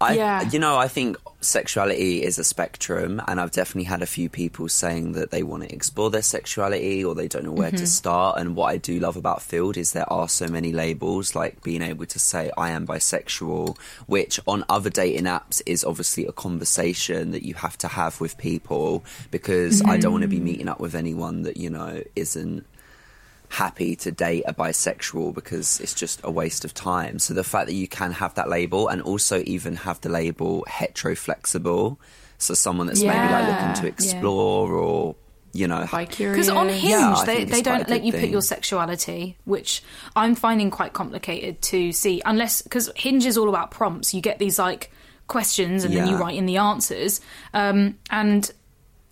I, 0.00 0.14
Yeah. 0.14 0.42
You 0.50 0.58
know, 0.58 0.76
I 0.76 0.88
think 0.88 1.16
sexuality 1.40 2.22
is 2.22 2.38
a 2.38 2.44
spectrum, 2.44 3.22
and 3.26 3.40
I've 3.40 3.50
definitely 3.52 3.84
had 3.84 4.02
a 4.02 4.06
few 4.06 4.28
people 4.28 4.68
saying 4.68 5.12
that 5.12 5.30
they 5.30 5.42
want 5.42 5.62
to 5.62 5.72
explore 5.74 6.10
their 6.10 6.20
sexuality 6.22 7.02
or 7.02 7.14
they 7.14 7.28
don't 7.28 7.44
know 7.44 7.52
where 7.52 7.68
Mm-hmm. 7.68 7.76
to 7.78 7.86
start. 7.86 8.38
And 8.38 8.54
what 8.56 8.66
I 8.66 8.76
do 8.76 8.98
love 9.00 9.16
about 9.16 9.38
Feeld 9.40 9.76
is 9.78 9.92
there 9.92 10.10
are 10.12 10.28
so 10.28 10.48
many 10.48 10.72
labels, 10.72 11.34
like 11.34 11.62
being 11.62 11.80
able 11.82 12.04
to 12.06 12.18
say, 12.18 12.50
I 12.58 12.70
am 12.70 12.86
bisexual, 12.86 13.78
which 14.06 14.38
on 14.46 14.64
other 14.68 14.90
dating 14.90 15.24
apps 15.24 15.62
is 15.64 15.82
obviously 15.84 16.26
a 16.26 16.32
conversation 16.32 17.30
that 17.30 17.42
you 17.42 17.54
have 17.54 17.78
to 17.78 17.88
have 17.88 18.20
with 18.20 18.36
people 18.36 19.02
because 19.30 19.82
I 19.82 19.96
don't 19.96 20.12
want 20.12 20.22
to 20.22 20.28
be 20.28 20.36
Mm-hmm. 20.36 20.44
meeting 20.44 20.68
up 20.68 20.80
with 20.80 20.94
anyone 20.94 21.42
that, 21.42 21.56
you 21.56 21.70
know, 21.70 22.02
isn't 22.14 22.66
happy 23.48 23.96
to 23.96 24.10
date 24.10 24.44
a 24.46 24.54
bisexual 24.54 25.34
because 25.34 25.80
it's 25.80 25.94
just 25.94 26.20
a 26.24 26.30
waste 26.30 26.64
of 26.64 26.74
time. 26.74 27.18
So 27.18 27.34
the 27.34 27.44
fact 27.44 27.66
that 27.66 27.74
you 27.74 27.88
can 27.88 28.12
have 28.12 28.34
that 28.34 28.48
label 28.48 28.88
and 28.88 29.02
also 29.02 29.42
even 29.46 29.76
have 29.76 30.00
the 30.00 30.08
label 30.08 30.64
hetero 30.68 31.14
flexible, 31.14 32.00
so 32.38 32.54
someone 32.54 32.86
that's 32.86 33.02
maybe 33.02 33.32
like 33.32 33.48
looking 33.48 33.82
to 33.82 33.86
explore 33.86 34.72
or 34.72 35.16
you 35.52 35.66
know. 35.66 35.86
Because 36.32 36.48
on 36.48 36.68
Hinge, 36.68 36.84
Yeah, 36.90 37.22
they, 37.24 37.36
they 37.36 37.42
it's 37.42 37.50
quite 37.50 37.60
a 37.60 37.62
don't 37.62 37.88
let 37.88 38.04
you 38.04 38.12
put 38.12 38.28
your 38.28 38.42
sexuality, 38.42 39.36
which 39.44 39.82
I'm 40.14 40.34
finding 40.34 40.70
quite 40.70 40.92
complicated 40.92 41.62
to 41.62 41.92
see. 41.92 42.22
Unless, 42.24 42.62
because 42.62 42.90
Hinge 42.94 43.24
is 43.24 43.38
all 43.38 43.48
about 43.48 43.70
prompts. 43.70 44.12
You 44.12 44.20
get 44.20 44.38
these 44.38 44.58
like 44.58 44.92
questions 45.26 45.84
and 45.84 45.94
then 45.94 46.06
you 46.08 46.16
write 46.16 46.36
in 46.36 46.46
the 46.46 46.58
answers. 46.58 47.20
Um, 47.54 47.98
and 48.10 48.50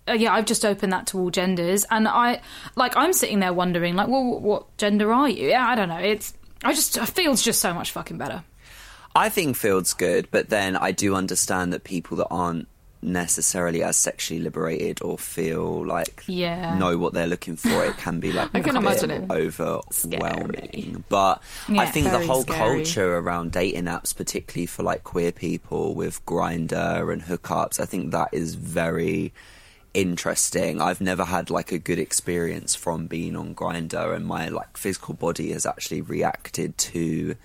uh, 0.07 0.13
yeah, 0.13 0.33
I've 0.33 0.45
just 0.45 0.63
opened 0.65 0.93
that 0.93 1.07
to 1.07 1.19
all 1.19 1.29
genders. 1.31 1.85
And 1.89 2.07
I, 2.07 2.41
like, 2.75 2.95
I'm 2.95 3.13
sitting 3.13 3.39
there 3.39 3.53
wondering, 3.53 3.95
like, 3.95 4.07
well, 4.07 4.39
what 4.39 4.77
gender 4.77 5.11
are 5.13 5.29
you? 5.29 5.49
Yeah, 5.49 5.67
I 5.67 5.75
don't 5.75 5.89
know. 5.89 5.97
It's, 5.97 6.33
I 6.63 6.73
just, 6.73 6.95
it 6.97 7.05
feels 7.07 7.41
just 7.41 7.59
so 7.59 7.73
much 7.73 7.91
fucking 7.91 8.17
better. 8.17 8.43
I 9.15 9.29
think 9.29 9.55
Feeld's 9.55 9.93
good, 9.93 10.27
but 10.31 10.49
then 10.49 10.75
I 10.75 10.91
do 10.91 11.15
understand 11.15 11.71
that 11.73 11.83
people 11.85 12.17
that 12.17 12.27
aren't 12.29 12.67
necessarily 13.01 13.83
as 13.83 13.95
sexually 13.95 14.41
liberated 14.41 14.99
or 15.03 15.15
feel 15.17 15.85
like 15.85 16.23
Yeah. 16.25 16.75
know 16.77 16.97
what 16.97 17.13
they're 17.13 17.27
looking 17.27 17.55
for 17.55 17.85
it 17.85 17.95
can 17.97 18.19
be 18.19 18.31
like 18.33 18.49
I 18.55 18.61
can 18.61 18.75
imagine 18.75 19.11
it. 19.11 19.29
overwhelming 19.29 21.03
but 21.09 21.41
i 21.69 21.85
think 21.85 22.09
the 22.09 22.25
whole 22.25 22.41
scary. 22.41 22.57
culture 22.83 23.17
around 23.17 23.51
dating 23.51 23.83
apps 23.85 24.15
particularly 24.15 24.65
for 24.65 24.81
like 24.81 25.03
queer 25.03 25.31
people 25.31 25.93
with 25.93 26.25
Grindr 26.25 27.13
and 27.13 27.21
hookups 27.21 27.79
i 27.79 27.85
think 27.85 28.11
that 28.11 28.29
is 28.31 28.55
very 28.55 29.33
interesting. 29.95 30.81
I've 30.81 31.01
never 31.01 31.23
had 31.23 31.49
like 31.49 31.71
a 31.71 31.79
good 31.79 31.97
experience 31.97 32.75
from 32.75 33.07
being 33.07 33.35
on 33.35 33.55
Grindr, 33.55 34.15
and 34.15 34.25
my 34.25 34.49
like 34.49 34.77
physical 34.77 35.15
body 35.15 35.51
has 35.53 35.65
actually 35.65 36.01
reacted 36.01 36.77
to 36.77 37.35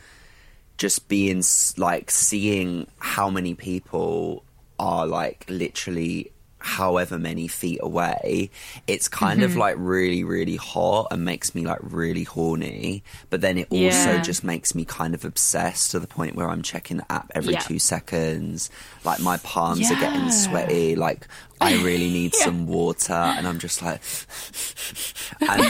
just 0.77 1.09
being 1.09 1.43
like 1.77 2.11
seeing 2.11 2.87
how 2.99 3.31
many 3.31 3.55
people 3.55 4.43
are 4.79 5.07
like 5.07 5.45
literally 5.49 6.33
however 6.61 7.19
many 7.19 7.49
feet 7.49 7.79
away 7.83 8.51
it's 8.87 9.09
kind 9.09 9.43
of 9.43 9.57
like 9.57 9.75
really 9.79 10.23
really 10.25 10.57
hot 10.57 11.07
and 11.11 11.25
makes 11.25 11.55
me 11.55 11.65
like 11.67 11.79
really 11.83 12.25
horny 12.25 13.03
but 13.31 13.41
then 13.41 13.57
it 13.59 13.67
also 13.71 13.81
Yeah. 14.13 14.23
just 14.23 14.45
makes 14.45 14.75
me 14.75 14.85
kind 14.85 15.15
of 15.15 15.25
obsessed 15.25 15.91
to 15.93 15.99
the 15.99 16.07
point 16.07 16.37
where 16.37 16.49
i'm 16.51 16.63
checking 16.63 16.99
the 16.99 17.11
app 17.13 17.31
every 17.35 17.55
Yeah. 17.55 17.61
two 17.61 17.79
seconds 17.79 18.71
like 19.05 19.21
my 19.21 19.39
palms 19.39 19.91
are 19.91 19.99
getting 20.01 20.31
sweaty 20.31 20.97
like 20.97 21.27
i 21.63 21.75
really 21.83 22.11
need 22.11 22.35
some 22.47 22.67
water 22.67 23.13
and 23.15 23.47
i'm 23.49 23.59
just 23.59 23.81
like 23.83 24.03
and, 25.41 25.63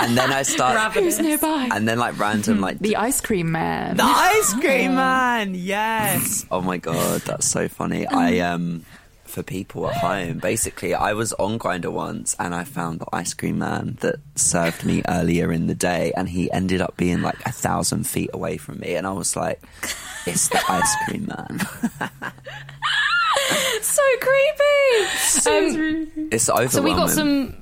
and 0.00 0.16
then 0.18 0.32
i 0.32 0.42
start 0.42 0.92
Who's 0.94 1.18
nearby? 1.20 1.68
and 1.72 1.86
then 1.88 1.98
like 1.98 2.18
random 2.18 2.60
like 2.60 2.78
the 2.80 2.96
ice 2.96 3.20
cream 3.20 3.52
man. 3.52 3.96
the 3.96 4.02
ice 4.04 4.54
cream 4.54 4.94
man, 5.02 5.54
yes. 5.54 6.44
Oh 6.50 6.60
my 6.60 6.76
god, 6.78 7.20
that's 7.22 7.46
so 7.46 7.68
funny. 7.68 8.06
I 8.06 8.38
um 8.40 8.84
for 9.32 9.42
people 9.42 9.88
at 9.88 9.96
home, 9.96 10.38
basically 10.38 10.94
I 10.94 11.14
was 11.14 11.32
on 11.34 11.58
Grindr 11.58 11.90
once 11.90 12.36
and 12.38 12.54
I 12.54 12.64
found 12.64 13.00
the 13.00 13.06
ice 13.12 13.32
cream 13.34 13.58
man 13.58 13.96
that 14.00 14.16
served 14.36 14.84
me 14.84 15.02
earlier 15.08 15.50
in 15.50 15.66
the 15.66 15.74
day 15.74 16.12
and 16.16 16.28
he 16.28 16.50
ended 16.52 16.80
up 16.82 16.96
being 16.98 17.22
like 17.22 17.40
a 17.46 17.52
thousand 17.52 18.06
feet 18.06 18.30
away 18.34 18.58
from 18.58 18.78
me 18.80 18.94
and 18.94 19.06
I 19.06 19.12
was 19.12 19.34
like, 19.34 19.60
It's 20.26 20.48
the 20.48 20.62
ice 20.68 20.94
cream 21.06 21.26
man. 21.26 21.60
so 23.82 24.02
creepy. 24.20 25.38
Um, 25.44 26.28
It's 26.30 26.48
overwhelming. 26.48 26.70
so 26.70 26.82
we 26.82 26.90
got 26.92 27.10
some. 27.10 27.56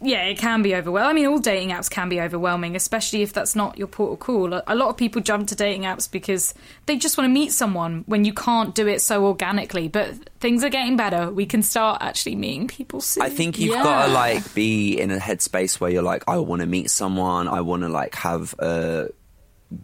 Yeah, 0.00 0.24
it 0.24 0.36
can 0.36 0.62
be 0.62 0.74
overwhelming. 0.74 1.10
I 1.10 1.12
mean, 1.14 1.26
all 1.26 1.38
dating 1.38 1.70
apps 1.70 1.88
can 1.90 2.10
be 2.10 2.20
overwhelming, 2.20 2.76
especially 2.76 3.22
if 3.22 3.32
that's 3.32 3.56
not 3.56 3.78
your 3.78 3.86
portal 3.86 4.16
call. 4.18 4.52
A 4.66 4.74
lot 4.74 4.90
of 4.90 4.96
people 4.98 5.22
jump 5.22 5.48
to 5.48 5.54
dating 5.54 5.82
apps 5.82 6.10
because 6.10 6.52
they 6.84 6.96
just 6.98 7.16
want 7.16 7.28
to 7.30 7.32
meet 7.32 7.50
someone 7.50 8.04
when 8.06 8.24
you 8.26 8.34
can't 8.34 8.74
do 8.74 8.86
it 8.86 9.00
so 9.00 9.24
organically. 9.24 9.88
But 9.88 10.28
things 10.38 10.62
are 10.62 10.68
getting 10.68 10.98
better. 10.98 11.30
We 11.30 11.46
can 11.46 11.62
start 11.62 12.02
actually 12.02 12.36
meeting 12.36 12.68
people 12.68 13.00
soon. 13.00 13.22
I 13.22 13.30
think 13.30 13.58
you've 13.58 13.74
Yeah. 13.74 13.82
got 13.82 14.06
to 14.06 14.12
like 14.12 14.52
be 14.54 15.00
in 15.00 15.10
a 15.10 15.18
headspace 15.18 15.80
where 15.80 15.90
you're 15.90 16.02
like, 16.02 16.24
I 16.28 16.36
want 16.38 16.60
to 16.60 16.66
meet 16.66 16.90
someone. 16.90 17.48
I 17.48 17.62
want 17.62 17.82
to 17.82 17.88
like 17.88 18.14
have 18.16 18.54
a 18.58 19.08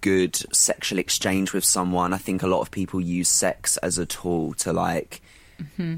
good 0.00 0.36
sexual 0.54 0.98
exchange 0.98 1.54
with 1.54 1.64
someone. 1.64 2.12
I 2.12 2.18
think 2.18 2.42
a 2.42 2.46
lot 2.46 2.60
of 2.60 2.70
people 2.70 3.00
use 3.00 3.30
sex 3.30 3.78
as 3.78 3.96
a 3.96 4.04
tool 4.04 4.52
to 4.54 4.72
like 4.74 5.22
mm-hmm. 5.60 5.96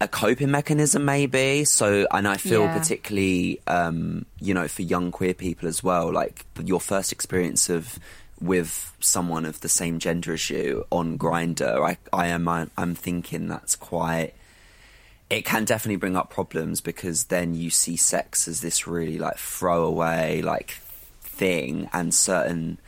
A 0.00 0.08
coping 0.08 0.50
mechanism, 0.50 1.04
maybe. 1.04 1.64
So, 1.64 2.06
and 2.10 2.26
I 2.28 2.36
feel 2.36 2.62
Yeah. 2.62 2.78
particularly, 2.78 3.60
um, 3.66 4.26
you 4.40 4.54
know, 4.54 4.68
for 4.68 4.82
young 4.82 5.10
queer 5.10 5.34
people 5.34 5.68
as 5.68 5.82
well, 5.82 6.12
like 6.12 6.44
your 6.62 6.80
first 6.80 7.12
experience 7.12 7.68
of 7.68 7.98
with 8.40 8.92
someone 9.00 9.44
of 9.44 9.60
the 9.60 9.68
same 9.68 9.98
gender 9.98 10.32
as 10.32 10.50
you 10.50 10.84
on 10.90 11.16
Grindr, 11.18 11.80
I, 11.88 11.96
I 12.12 12.26
am, 12.28 12.48
I'm 12.48 12.94
thinking 12.94 13.48
that's 13.48 13.76
quite 13.76 14.34
it 15.30 15.46
can 15.46 15.64
definitely 15.64 15.96
bring 15.96 16.14
up 16.14 16.28
problems 16.28 16.82
because 16.82 17.24
then 17.24 17.54
you 17.54 17.70
see 17.70 17.96
sex 17.96 18.46
as 18.46 18.60
this 18.60 18.86
really 18.86 19.18
like 19.18 19.38
throwaway 19.38 20.42
like 20.42 20.72
thing 21.22 21.88
and 21.94 22.12
certain 22.12 22.78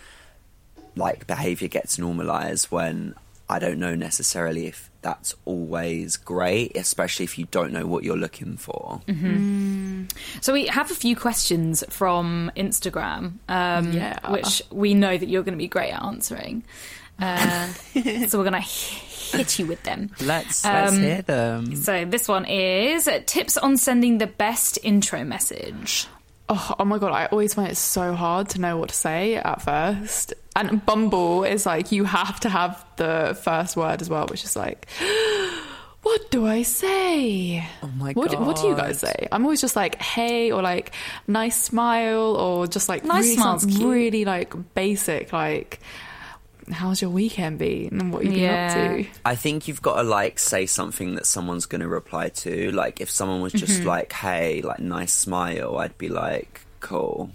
like 0.95 1.27
behavior 1.27 1.69
gets 1.69 1.99
normalized 1.99 2.67
when 2.71 3.15
I 3.49 3.59
don't 3.59 3.79
know 3.79 3.95
necessarily 3.95 4.67
if 4.67 4.91
that's 5.05 5.35
always 5.45 6.17
great, 6.17 6.75
especially 6.79 7.25
if 7.25 7.39
you 7.39 7.45
don't 7.51 7.73
know 7.75 7.87
what 7.87 8.05
you're 8.05 8.17
looking 8.17 8.57
for. 8.57 9.03
So 10.41 10.53
we 10.55 10.67
have 10.69 10.91
a 10.91 10.95
few 10.95 11.15
questions 11.15 11.85
from 11.91 12.51
Instagram, 12.57 13.35
um, 13.49 13.93
Yeah. 13.93 14.19
which 14.31 14.63
we 14.71 14.95
know 14.95 15.17
that 15.17 15.29
you're 15.29 15.43
going 15.43 15.53
to 15.53 15.63
be 15.63 15.69
great 15.69 15.93
at 15.93 16.03
answering. 16.03 16.65
Uh, 17.21 17.67
so 18.29 18.39
we're 18.39 18.51
going 18.51 18.53
to 18.55 18.61
hit 18.61 19.59
you 19.59 19.67
with 19.67 19.83
them. 19.83 20.11
Let's 20.21 20.65
let's 20.65 20.97
hear 20.97 21.21
them. 21.23 21.77
So 21.77 22.07
this 22.07 22.27
one 22.27 22.47
is 22.47 23.07
tips 23.27 23.59
on 23.59 23.77
sending 23.77 24.19
the 24.19 24.27
best 24.27 24.79
intro 24.83 25.23
message. 25.23 26.07
Oh, 26.49 26.75
oh 26.79 26.85
my 26.85 26.99
god, 26.99 27.13
I 27.13 27.27
always 27.27 27.55
find 27.55 27.71
it 27.71 27.77
so 27.77 28.15
hard 28.15 28.51
to 28.51 28.61
know 28.61 28.77
what 28.77 28.91
to 28.91 28.95
say 28.95 29.37
at 29.37 29.63
first. 29.63 30.35
And 30.55 30.85
Bumble 30.85 31.45
is 31.45 31.65
like 31.65 31.91
you 31.91 32.05
have 32.05 32.39
to 32.41 32.49
have 32.49 32.85
the 32.97 33.39
first 33.43 33.77
word 33.77 34.03
as 34.03 34.11
well, 34.11 34.27
which 34.27 34.45
is 34.45 34.55
like 34.55 34.87
what 36.03 36.31
do 36.31 36.47
I 36.47 36.63
say? 36.63 37.67
Oh 37.83 37.89
my 37.97 38.13
god. 38.13 38.35
what, 38.35 38.41
What 38.41 38.57
do 38.57 38.69
you 38.69 38.77
guys 38.77 39.01
say? 39.01 39.27
I'm 39.33 39.45
always 39.45 39.61
just 39.63 39.75
like 39.75 40.01
hey 40.01 40.53
or 40.53 40.61
like 40.61 40.93
nice 41.27 41.61
smile 41.61 42.37
or 42.37 42.67
just 42.67 42.91
like 42.91 43.05
Nice 43.05 43.25
really, 43.25 43.37
smile's 43.37 43.81
really 43.81 44.25
like 44.27 44.75
basic 44.75 45.33
like 45.33 45.81
how's 46.71 47.01
your 47.03 47.11
weekend 47.11 47.59
been 47.59 47.89
and 48.01 48.13
what 48.13 48.25
you've 48.25 48.35
been 48.35 48.43
Yeah. 48.43 48.67
up 48.69 48.97
to? 48.97 49.07
I 49.25 49.35
think 49.37 49.69
you've 49.69 49.83
got 49.83 49.97
to 49.97 50.03
like 50.03 50.39
say 50.39 50.67
something 50.67 51.15
that 51.17 51.27
someone's 51.27 51.67
going 51.67 51.81
to 51.81 51.89
reply 51.89 52.29
to. 52.31 52.71
Like 52.73 53.01
if 53.01 53.11
someone 53.11 53.41
was 53.41 53.53
just 53.53 53.85
like, 53.85 54.13
"Hey, 54.13 54.63
like 54.63 54.81
nice 54.81 55.13
smile," 55.13 55.79
I'd 55.79 55.97
be 55.99 56.09
like, 56.09 56.63
"Cool." 56.81 57.31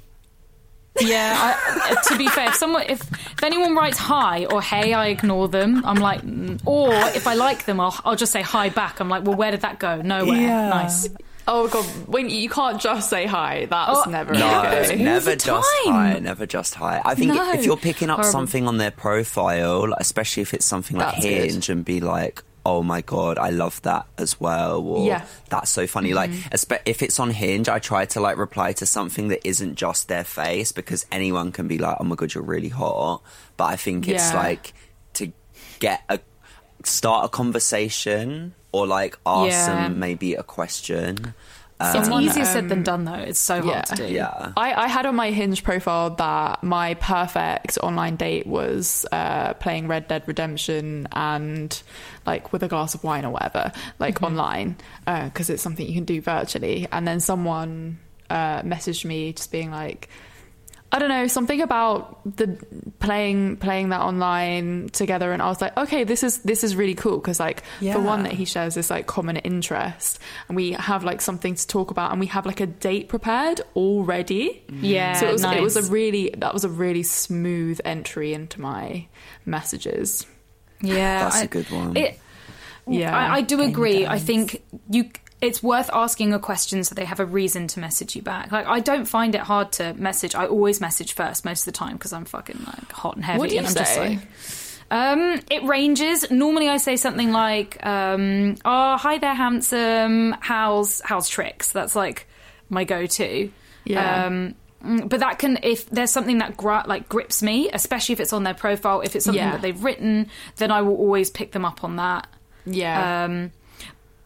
Yeah, 1.00 1.34
I, 1.38 1.92
uh, 1.94 2.02
to 2.10 2.18
be 2.18 2.28
fair, 2.28 2.50
if 2.50 2.56
someone 2.56 2.84
if, 2.90 3.02
if 3.12 3.44
anyone 3.44 3.76
writes 3.76 3.98
hi 3.98 4.46
or 4.46 4.62
hey, 4.62 4.94
I 4.94 5.08
ignore 5.08 5.48
them. 5.48 5.84
I'm 5.86 5.96
like, 5.98 6.22
mm. 6.22 6.60
or 6.66 6.92
if 7.16 7.26
I 7.28 7.36
like 7.36 7.66
them, 7.66 7.80
I'll 7.80 7.96
I'll 8.04 8.16
just 8.16 8.32
say 8.32 8.42
hi 8.42 8.70
back. 8.70 9.00
I'm 9.00 9.08
like, 9.10 9.24
well, 9.24 9.36
where 9.36 9.52
did 9.52 9.62
that 9.62 9.80
go? 9.80 10.02
Nowhere. 10.02 10.36
Yeah. 10.42 10.70
Nice. 10.70 11.08
Oh 11.52 11.68
god, 11.68 11.84
when 12.08 12.30
you 12.30 12.48
can't 12.48 12.80
just 12.80 13.10
say 13.10 13.26
hi, 13.26 13.66
that's 13.68 14.06
Oh, 14.06 14.10
never 14.10 14.34
No, 14.36 14.60
okay. 14.66 14.96
never 15.02 15.32
the 15.32 15.36
just 15.36 15.68
hi. 15.84 16.20
Never 16.20 16.46
just 16.46 16.76
hi. 16.76 17.02
I 17.04 17.16
think 17.16 17.34
No. 17.34 17.52
if 17.54 17.66
you're 17.66 17.76
picking 17.76 18.12
up 18.12 18.18
Horrible. 18.18 18.32
something 18.32 18.68
on 18.68 18.78
their 18.78 18.92
profile, 18.92 19.90
like, 19.90 20.00
especially 20.00 20.42
if 20.44 20.54
it's 20.54 20.66
something 20.66 20.96
like 20.96 21.14
That's 21.16 21.26
good. 21.26 21.50
Hinge, 21.52 21.70
and 21.70 21.84
be 21.84 22.02
like, 22.02 22.44
"Oh 22.64 22.84
my 22.84 23.02
god, 23.02 23.40
I 23.40 23.50
love 23.50 23.82
that 23.82 24.06
as 24.20 24.40
well," 24.40 24.80
or 24.82 25.08
Yeah. 25.08 25.24
"That's 25.50 25.72
so 25.72 25.88
funny." 25.88 26.14
Like, 26.14 26.30
Mm-hmm. 26.30 26.50
espe- 26.54 26.82
if 26.86 27.02
it's 27.02 27.20
on 27.20 27.32
Hinge, 27.32 27.68
I 27.68 27.80
try 27.80 28.06
to 28.06 28.20
like 28.22 28.38
reply 28.38 28.74
to 28.74 28.86
something 28.86 29.30
that 29.30 29.42
isn't 29.44 29.74
just 29.76 30.08
their 30.08 30.24
face 30.24 30.72
because 30.72 31.08
anyone 31.12 31.52
can 31.52 31.68
be 31.68 31.80
like, 31.80 31.98
"Oh 32.00 32.04
my 32.04 32.16
god, 32.16 32.36
you're 32.36 32.44
really 32.44 32.70
hot," 32.70 33.24
but 33.58 33.66
I 33.66 33.76
think 33.76 34.08
it's 34.08 34.32
Yeah. 34.32 34.38
like 34.38 34.74
to 35.14 35.32
get 35.80 36.04
a 36.10 36.20
start 36.84 37.26
a 37.26 37.30
conversation 37.30 38.54
or 38.72 38.88
like 38.88 39.18
ask 39.26 39.52
Yeah. 39.52 39.84
them 39.84 40.00
maybe 40.00 40.36
a 40.36 40.44
question. 40.44 41.34
It's 41.82 42.10
easier 42.10 42.44
said 42.44 42.68
than 42.68 42.80
um, 42.80 42.84
done, 42.84 43.06
though. 43.06 43.14
It's 43.14 43.40
so 43.40 43.56
yeah. 43.56 43.62
hard 43.62 43.86
to 43.86 43.96
do. 43.96 44.08
Yeah. 44.08 44.52
I, 44.58 44.74
I 44.74 44.88
had 44.90 45.06
on 45.06 45.16
my 45.16 45.32
Hinge 45.32 45.64
profile 45.64 46.10
that 46.10 46.62
my 46.62 46.96
perfect 46.96 47.78
online 47.82 48.18
date 48.18 48.46
was 48.46 49.06
uh, 49.14 49.54
playing 49.54 49.88
Red 49.88 50.10
Dead 50.10 50.24
Redemption 50.26 51.08
and 51.14 51.82
like 52.26 52.52
with 52.52 52.64
a 52.64 52.68
glass 52.68 52.96
of 52.96 53.06
wine 53.06 53.24
or 53.24 53.32
whatever, 53.32 53.72
like 53.98 54.22
online, 54.22 54.76
because 55.06 55.50
it's 55.50 55.64
something 55.64 55.88
you 55.88 55.94
can 55.94 56.04
do 56.04 56.20
virtually. 56.20 56.86
And 56.92 57.08
then 57.08 57.22
someone 57.22 58.00
uh, 58.30 58.62
messaged 58.64 59.06
me 59.06 59.32
just 59.32 59.50
being 59.50 59.72
like, 59.72 60.10
I 60.92 60.98
don't 60.98 61.10
know, 61.10 61.28
something 61.28 61.62
about 61.62 62.20
the 62.38 62.58
playing 63.00 63.58
playing 63.58 63.90
that 63.90 64.02
online 64.02 64.90
together, 64.90 65.32
and 65.32 65.42
I 65.42 65.48
was 65.48 65.62
like, 65.62 65.78
okay, 65.78 66.04
this 66.04 66.24
is 66.24 66.40
this 66.40 66.64
is 66.64 66.76
really 66.76 66.96
cool 66.96 67.18
because 67.18 67.40
like 67.40 67.64
the 67.80 68.00
one 68.00 68.24
that 68.24 68.34
he 68.34 68.46
shares 68.46 68.74
this 68.74 68.90
like 68.90 69.06
common 69.06 69.38
interest, 69.38 70.18
and 70.48 70.56
we 70.56 70.72
have 70.72 71.04
like 71.04 71.22
something 71.22 71.54
to 71.54 71.68
talk 71.68 71.92
about, 71.92 72.12
and 72.12 72.20
we 72.20 72.26
have 72.28 72.46
like 72.48 72.60
a 72.60 72.66
date 72.66 73.08
prepared 73.08 73.62
already. 73.76 74.64
Mm-hmm. 74.68 74.86
Yeah, 74.86 75.14
so 75.14 75.28
it 75.28 75.34
was 75.34 75.44
it 75.44 75.62
was 75.62 75.76
a 75.76 75.84
really 75.92 76.34
that 76.38 76.54
was 76.54 76.64
a 76.64 76.70
really 76.70 77.04
smooth 77.04 77.80
entry 77.86 78.34
into 78.34 78.60
my 78.60 79.08
messages. 79.46 80.26
Yeah, 80.82 81.24
That's 81.24 81.42
a 81.42 81.44
a 81.44 81.48
good 81.48 81.70
one. 81.70 81.98
It, 81.98 82.20
Yeah, 82.88 83.16
I, 83.16 83.36
I 83.36 83.42
do 83.42 83.58
game 83.58 83.70
agree. 83.70 84.08
I 84.08 84.18
think 84.18 84.64
you. 84.90 85.12
It's 85.42 85.64
worth 85.64 85.90
asking 85.94 86.34
a 86.34 86.40
question 86.40 86.84
so 86.84 86.94
they 86.96 87.06
have 87.06 87.20
a 87.22 87.26
reason 87.26 87.68
to 87.68 87.80
message 87.80 88.16
you 88.16 88.22
back. 88.22 88.52
Like 88.52 88.66
I 88.68 88.80
don't 88.82 89.06
find 89.06 89.36
it 89.36 89.42
hard 89.42 89.72
to 89.74 89.94
message. 89.94 90.36
I 90.36 90.46
always 90.48 90.82
message 90.82 91.14
first 91.14 91.46
most 91.46 91.62
of 91.62 91.74
the 91.74 91.78
time 91.78 91.94
because 91.94 92.12
I'm 92.12 92.26
fucking 92.26 92.60
like 92.66 92.92
hot 92.92 93.16
and 93.16 93.24
heavy, 93.24 93.40
What 93.40 93.50
do 93.50 93.56
you 93.56 93.60
and 93.60 93.68
I'm 93.68 93.74
just 93.74 93.94
say? 93.94 94.10
like. 94.10 94.20
Um, 94.92 95.40
it 95.52 95.64
ranges. 95.64 96.30
Normally, 96.32 96.68
I 96.68 96.78
say 96.78 96.96
something 96.98 97.32
like, 97.32 97.78
um, 97.86 98.56
"Oh, 98.66 98.98
hi 98.98 99.20
there, 99.20 99.36
handsome. 99.36 100.36
How's 100.40 101.00
how's 101.06 101.30
tricks?" 101.30 101.72
That's 101.72 101.96
like 101.96 102.28
my 102.70 102.84
go-to. 102.86 103.52
Yeah. 103.86 104.26
Um, 104.26 104.56
mm, 104.84 105.08
but 105.08 105.20
that 105.20 105.38
can, 105.40 105.60
if 105.64 105.90
there's 105.92 106.10
something 106.12 106.40
that 106.40 106.58
gra- 106.58 106.86
like 106.88 107.08
grips 107.08 107.44
me, 107.44 107.70
especially 107.72 108.14
if 108.14 108.20
it's 108.20 108.34
on 108.34 108.44
their 108.44 108.54
profile, 108.56 109.02
if 109.02 109.16
it's 109.16 109.26
something 109.26 109.42
Yeah. 109.44 109.52
that 109.52 109.62
they've 109.62 109.84
written, 109.84 110.28
then 110.58 110.72
I 110.72 110.82
will 110.82 110.96
always 110.98 111.30
pick 111.30 111.52
them 111.52 111.66
up 111.66 111.84
on 111.84 111.98
that. 111.98 112.28
yeah. 112.66 113.26
Um, 113.26 113.52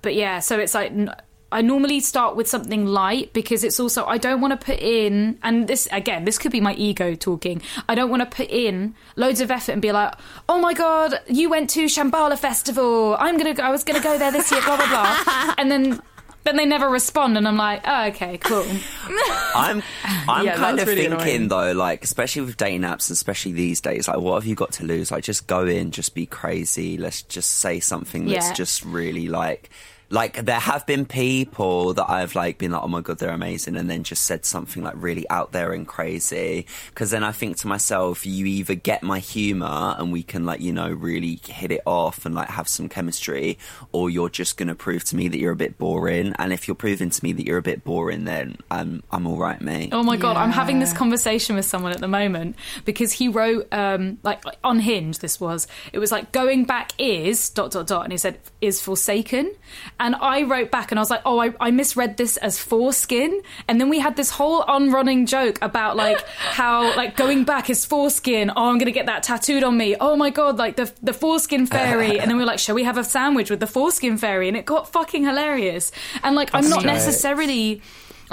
but 0.04 0.14
yeah, 0.14 0.38
so 0.40 0.60
it's 0.60 0.76
like 0.76 0.92
n- 0.92 1.16
I 1.52 1.62
normally 1.62 2.00
start 2.00 2.36
with 2.36 2.48
something 2.48 2.86
light 2.88 3.32
because 3.34 3.64
it's 3.64 3.80
also 3.80 4.06
I 4.06 4.18
don't 4.18 4.42
want 4.42 4.60
to 4.60 4.66
put 4.66 4.80
in 4.80 5.38
and 5.44 5.68
this 5.68 5.88
again 5.92 6.26
this 6.26 6.40
could 6.40 6.52
be 6.52 6.60
my 6.62 6.74
ego 6.76 7.14
talking. 7.16 7.62
I 7.88 7.94
don't 7.96 8.10
want 8.10 8.22
to 8.30 8.36
put 8.36 8.50
in 8.50 8.96
loads 9.16 9.40
of 9.40 9.52
effort 9.52 9.72
and 9.74 9.82
be 9.82 9.92
like, 9.92 10.14
oh 10.50 10.60
my 10.60 10.74
god, 10.74 11.14
you 11.28 11.50
went 11.52 11.70
to 11.72 11.86
Shambala 11.86 12.38
Festival. 12.40 13.16
I'm 13.20 13.38
gonna 13.38 13.54
go, 13.54 13.62
I 13.64 13.70
was 13.70 13.84
gonna 13.84 14.02
go 14.02 14.18
there 14.18 14.32
this 14.32 14.52
year, 14.52 14.62
blah 14.62 14.78
blah 14.78 14.88
blah, 14.90 15.54
and 15.58 15.70
then. 15.72 16.02
then 16.46 16.58
they 16.58 16.66
never 16.66 16.90
respond, 16.90 17.38
and 17.38 17.48
I'm 17.48 17.56
like, 17.56 17.82
oh, 17.86 18.08
okay, 18.08 18.38
cool. 18.38 18.66
I'm 19.56 19.82
I'm 20.28 20.46
Yeah, 20.46 20.56
kind 20.58 20.78
of 20.80 20.88
really 20.88 21.04
thinking 21.08 21.28
annoying. 21.36 21.48
though, 21.48 21.72
like 21.72 22.04
especially 22.04 22.42
with 22.42 22.58
dating 22.58 22.82
apps, 22.82 23.10
especially 23.12 23.54
these 23.54 23.80
days, 23.80 24.08
like 24.10 24.18
what 24.18 24.34
have 24.36 24.46
you 24.46 24.56
got 24.56 24.74
to 24.74 24.86
lose? 24.86 25.12
Like 25.12 25.24
just 25.24 25.48
go 25.48 25.66
in, 25.66 25.92
just 25.92 26.14
be 26.16 26.26
crazy. 26.26 26.98
Let's 26.98 27.22
just 27.22 27.50
say 27.52 27.80
something 27.80 28.26
that's 28.26 28.48
Yeah. 28.48 28.54
just 28.54 28.84
really 28.84 29.28
like. 29.30 29.70
Like 30.14 30.46
there 30.46 30.60
have 30.60 30.86
been 30.86 31.08
people 31.08 31.96
that 31.96 32.08
I've 32.08 32.36
like 32.36 32.60
been 32.60 32.72
like, 32.72 32.84
oh 32.84 32.88
my 32.88 33.02
god, 33.02 33.18
they're 33.18 33.32
amazing, 33.32 33.76
and 33.76 33.90
then 33.90 34.04
just 34.04 34.26
said 34.26 34.46
something 34.46 34.84
like 34.84 34.94
really 34.96 35.28
out 35.32 35.54
there 35.54 35.74
and 35.74 35.88
crazy. 35.88 36.68
Because 36.90 37.10
then 37.10 37.24
I 37.24 37.32
think 37.32 37.58
to 37.58 37.68
myself, 37.68 38.24
you 38.24 38.46
either 38.46 38.76
get 38.76 39.02
my 39.02 39.18
humor 39.18 39.96
and 39.98 40.12
we 40.12 40.22
can 40.22 40.46
like 40.46 40.62
you 40.62 40.72
know 40.72 40.92
really 40.92 41.40
hit 41.48 41.72
it 41.72 41.82
off 41.88 42.28
and 42.28 42.36
like 42.36 42.50
have 42.50 42.68
some 42.68 42.90
chemistry, 42.90 43.58
or 43.92 44.08
you're 44.08 44.30
just 44.30 44.56
gonna 44.56 44.76
prove 44.76 45.04
to 45.06 45.16
me 45.16 45.30
that 45.30 45.40
you're 45.40 45.52
a 45.52 45.56
bit 45.56 45.80
boring. 45.80 46.36
And 46.38 46.54
if 46.54 46.68
you're 46.68 46.76
proving 46.76 47.10
to 47.10 47.24
me 47.24 47.34
that 47.34 47.48
you're 47.48 47.58
a 47.58 47.64
bit 47.64 47.84
boring, 47.84 48.26
then 48.26 48.58
I'm 48.70 49.02
I'm 49.12 49.26
all 49.26 49.38
right, 49.38 49.60
mate. 49.60 49.90
Oh 49.94 50.04
my 50.04 50.18
god, 50.18 50.38
I'm 50.38 50.52
having 50.52 50.78
this 50.78 50.94
conversation 50.94 51.56
with 51.56 51.66
someone 51.66 51.92
at 51.92 52.02
the 52.02 52.08
moment 52.08 52.56
because 52.86 53.14
he 53.14 53.30
wrote 53.30 53.68
um 53.74 54.20
like 54.22 54.44
on 54.64 54.78
Hinge 54.78 55.18
this 55.18 55.40
was 55.40 55.68
it 55.92 55.98
was 55.98 56.12
like 56.12 56.32
going 56.32 56.66
back 56.66 56.92
is 57.00 57.50
dot 57.50 57.72
dot 57.72 57.88
dot 57.88 58.04
and 58.04 58.12
he 58.12 58.18
said 58.20 58.38
is 58.62 58.80
forsaken 58.80 59.52
and 60.00 60.03
I 60.16 60.44
wrote 60.44 60.72
back 60.72 60.92
and 60.92 61.00
I 61.00 61.02
was 61.02 61.10
like 61.10 61.22
oh 61.26 61.40
I, 61.40 61.54
I 61.60 61.72
misread 61.72 62.18
this 62.18 62.38
as 62.38 62.60
foreskin. 62.60 63.42
And 63.68 63.80
then 63.80 63.90
we 63.90 64.00
had 64.00 64.16
this 64.16 64.30
whole 64.30 64.62
on-running 64.64 65.26
joke 65.26 65.60
about 65.62 65.96
like 65.96 66.20
how 66.38 66.96
like 66.96 67.16
going 67.16 67.44
back 67.44 67.70
is 67.70 67.86
foreskin. 67.86 68.52
Oh 68.56 68.70
I'm 68.70 68.78
gonna 68.78 68.92
get 68.92 69.06
that 69.06 69.24
tattooed 69.24 69.64
on 69.64 69.78
me. 69.78 69.96
Oh 70.00 70.16
my 70.16 70.30
god 70.30 70.58
like 70.58 70.76
the 70.76 70.92
the 71.02 71.14
foreskin 71.14 71.66
fairy. 71.66 72.20
And 72.20 72.30
then 72.30 72.38
we 72.38 72.44
were 72.44 72.48
like 72.48 72.60
shall 72.60 72.76
we 72.76 72.84
have 72.84 72.98
a 72.98 73.04
sandwich 73.04 73.50
with 73.50 73.60
the 73.60 73.68
foreskin 73.68 74.18
fairy? 74.18 74.48
And 74.48 74.58
it 74.58 74.66
got 74.66 74.92
fucking 74.92 75.24
hilarious. 75.24 75.92
And 76.24 76.36
like 76.36 76.50
I'm 76.54 76.70
not 76.70 76.84
great. 76.84 76.94
necessarily 76.94 77.82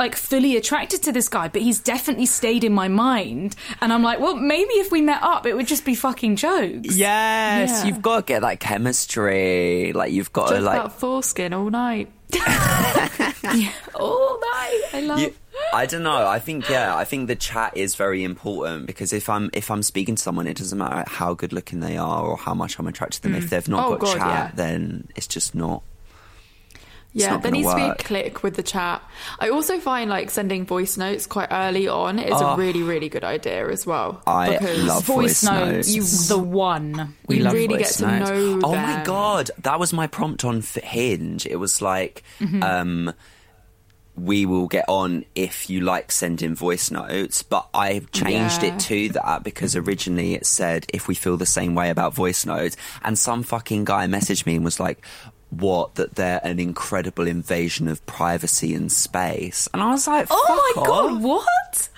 like 0.00 0.16
fully 0.16 0.56
attracted 0.56 1.02
to 1.04 1.12
this 1.12 1.28
guy, 1.28 1.46
but 1.48 1.62
he's 1.62 1.78
definitely 1.78 2.26
stayed 2.26 2.64
in 2.64 2.72
my 2.72 2.88
mind. 2.88 3.54
And 3.80 3.92
I'm 3.92 4.02
like, 4.02 4.18
well, 4.18 4.34
maybe 4.34 4.72
if 4.74 4.90
we 4.90 5.00
met 5.02 5.22
up, 5.22 5.46
it 5.46 5.54
would 5.54 5.68
just 5.68 5.84
be 5.84 5.94
fucking 5.94 6.36
jokes. 6.36 6.96
Yes, 6.96 7.70
Yeah. 7.70 7.84
you've 7.84 8.00
got 8.02 8.16
to 8.16 8.22
get 8.32 8.40
that 8.40 8.58
chemistry. 8.60 9.92
Like 9.92 10.10
you've 10.12 10.32
got 10.32 10.48
Talk 10.48 10.56
to 10.56 10.60
like. 10.62 10.78
about 10.80 10.98
foreskin 10.98 11.52
all 11.52 11.70
night. 11.70 12.08
All 13.94 14.38
night. 14.40 14.82
I 14.92 15.00
love. 15.02 15.20
You, 15.20 15.34
I 15.72 15.86
don't 15.86 16.02
know. 16.02 16.26
I 16.26 16.38
think 16.38 16.68
yeah. 16.68 16.96
I 16.96 17.04
think 17.04 17.26
the 17.28 17.36
chat 17.36 17.76
is 17.76 17.94
very 17.94 18.22
important 18.24 18.86
because 18.86 19.12
if 19.12 19.28
I'm 19.28 19.50
if 19.52 19.70
I'm 19.70 19.82
speaking 19.82 20.14
to 20.14 20.22
someone, 20.22 20.46
it 20.46 20.56
doesn't 20.56 20.78
matter 20.78 21.04
how 21.08 21.34
good 21.34 21.52
looking 21.52 21.80
they 21.80 21.96
are 21.96 22.22
or 22.24 22.36
how 22.36 22.54
much 22.54 22.78
I'm 22.78 22.86
attracted 22.86 23.22
to 23.22 23.28
them. 23.28 23.32
Mm. 23.32 23.38
If 23.44 23.50
they've 23.50 23.68
not 23.68 23.86
Oh, 23.86 23.90
got 23.92 24.00
God, 24.00 24.16
chat, 24.18 24.26
yeah. 24.26 24.50
then 24.54 25.08
it's 25.16 25.26
just 25.26 25.54
not. 25.54 25.82
Yeah, 27.12 27.38
there 27.38 27.50
needs 27.50 27.68
to 27.68 27.74
be 27.74 27.82
a 27.82 27.94
click 27.96 28.42
with 28.44 28.54
the 28.54 28.62
chat. 28.62 29.02
I 29.40 29.48
also 29.48 29.80
find 29.80 30.08
like 30.08 30.30
sending 30.30 30.64
voice 30.64 30.96
notes 30.96 31.26
quite 31.26 31.48
early 31.50 31.88
on 31.88 32.18
is 32.20 32.32
Oh. 32.34 32.54
a 32.54 32.56
really, 32.56 32.82
really 32.84 33.08
good 33.08 33.24
idea 33.24 33.68
as 33.68 33.84
well. 33.84 34.22
I 34.28 34.52
because 34.58 34.84
love 34.84 35.04
voice, 35.04 35.42
voice 35.42 35.42
notes, 35.42 35.94
notes. 35.96 36.28
the 36.28 36.38
one. 36.38 37.16
We 37.26 37.38
You 37.42 37.50
really 37.50 37.78
get 37.78 37.92
to 37.94 38.06
notes. 38.06 38.30
know 38.30 38.60
Oh 38.62 38.74
my 38.76 39.02
god, 39.04 39.50
that 39.62 39.80
was 39.80 39.92
my 39.92 40.06
prompt 40.06 40.44
on 40.44 40.62
Hinge. 40.62 41.46
It 41.46 41.56
was 41.56 41.82
like, 41.82 42.22
Mm-hmm. 42.38 42.62
um, 42.62 43.12
we 44.16 44.44
will 44.44 44.66
get 44.66 44.84
on 44.88 45.24
if 45.34 45.70
you 45.70 45.80
like 45.80 46.12
sending 46.12 46.54
voice 46.54 46.90
notes, 46.90 47.42
but 47.42 47.68
I 47.72 48.00
changed 48.12 48.62
Yeah. 48.62 48.74
it 48.74 48.80
to 48.80 49.08
that 49.10 49.42
because 49.44 49.74
originally 49.76 50.34
it 50.34 50.44
said 50.46 50.84
if 50.92 51.08
we 51.08 51.14
feel 51.14 51.36
the 51.38 51.46
same 51.46 51.74
way 51.74 51.90
about 51.90 52.14
voice 52.14 52.44
notes, 52.44 52.76
and 53.02 53.18
some 53.18 53.42
fucking 53.42 53.84
guy 53.84 54.06
messaged 54.06 54.46
me 54.46 54.56
and 54.56 54.64
was 54.64 54.78
like. 54.78 55.04
What 55.50 55.96
that 55.96 56.14
they're 56.14 56.40
an 56.44 56.60
incredible 56.60 57.26
invasion 57.26 57.88
of 57.88 58.04
privacy 58.06 58.72
and 58.72 58.90
space, 58.90 59.68
and 59.74 59.82
I 59.82 59.90
was 59.90 60.06
like, 60.06 60.28
Oh 60.30 60.72
my 60.74 60.80
"Fuck 60.80 60.86
god, 60.86 61.22
what? 61.22 61.88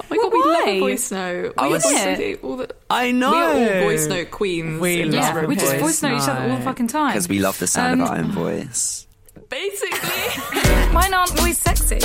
Oh 0.00 0.04
my 0.10 0.16
god, 0.16 0.32
we 0.32 0.38
love 0.38 0.64
Why? 0.64 0.70
a 0.70 0.80
voice 0.80 1.10
note. 1.10 1.54
I 1.56 1.66
was- 1.68 1.82
voice 1.82 1.92
Yeah. 1.94 2.16
note 2.16 2.38
all 2.44 2.56
the- 2.58 2.74
I 2.90 3.10
know. 3.12 3.30
We 3.30 3.36
are 3.64 3.78
all 3.78 3.84
voice 3.84 4.06
note 4.06 4.30
queens. 4.30 4.80
We 4.80 5.04
love 5.04 5.14
Yeah, 5.14 5.46
we 5.46 5.56
just 5.56 5.72
voice 5.72 5.80
voice 5.80 6.02
note 6.02 6.16
each 6.22 6.28
other 6.28 6.50
all 6.50 6.56
the 6.58 6.62
fucking 6.62 6.88
time. 6.88 7.12
because 7.12 7.28
we 7.28 7.38
love 7.38 7.58
the 7.58 7.66
sound 7.66 8.02
Um, 8.02 8.06
of 8.06 8.10
our 8.10 8.18
own 8.18 8.32
voice. 8.32 9.06
Basically. 9.48 10.90
Mine 10.92 11.14
aren't 11.14 11.38
always 11.38 11.58
sexy. 11.58 12.00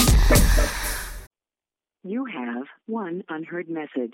You 2.04 2.24
have 2.26 2.64
one 2.86 3.24
unheard 3.30 3.68
message. 3.68 4.14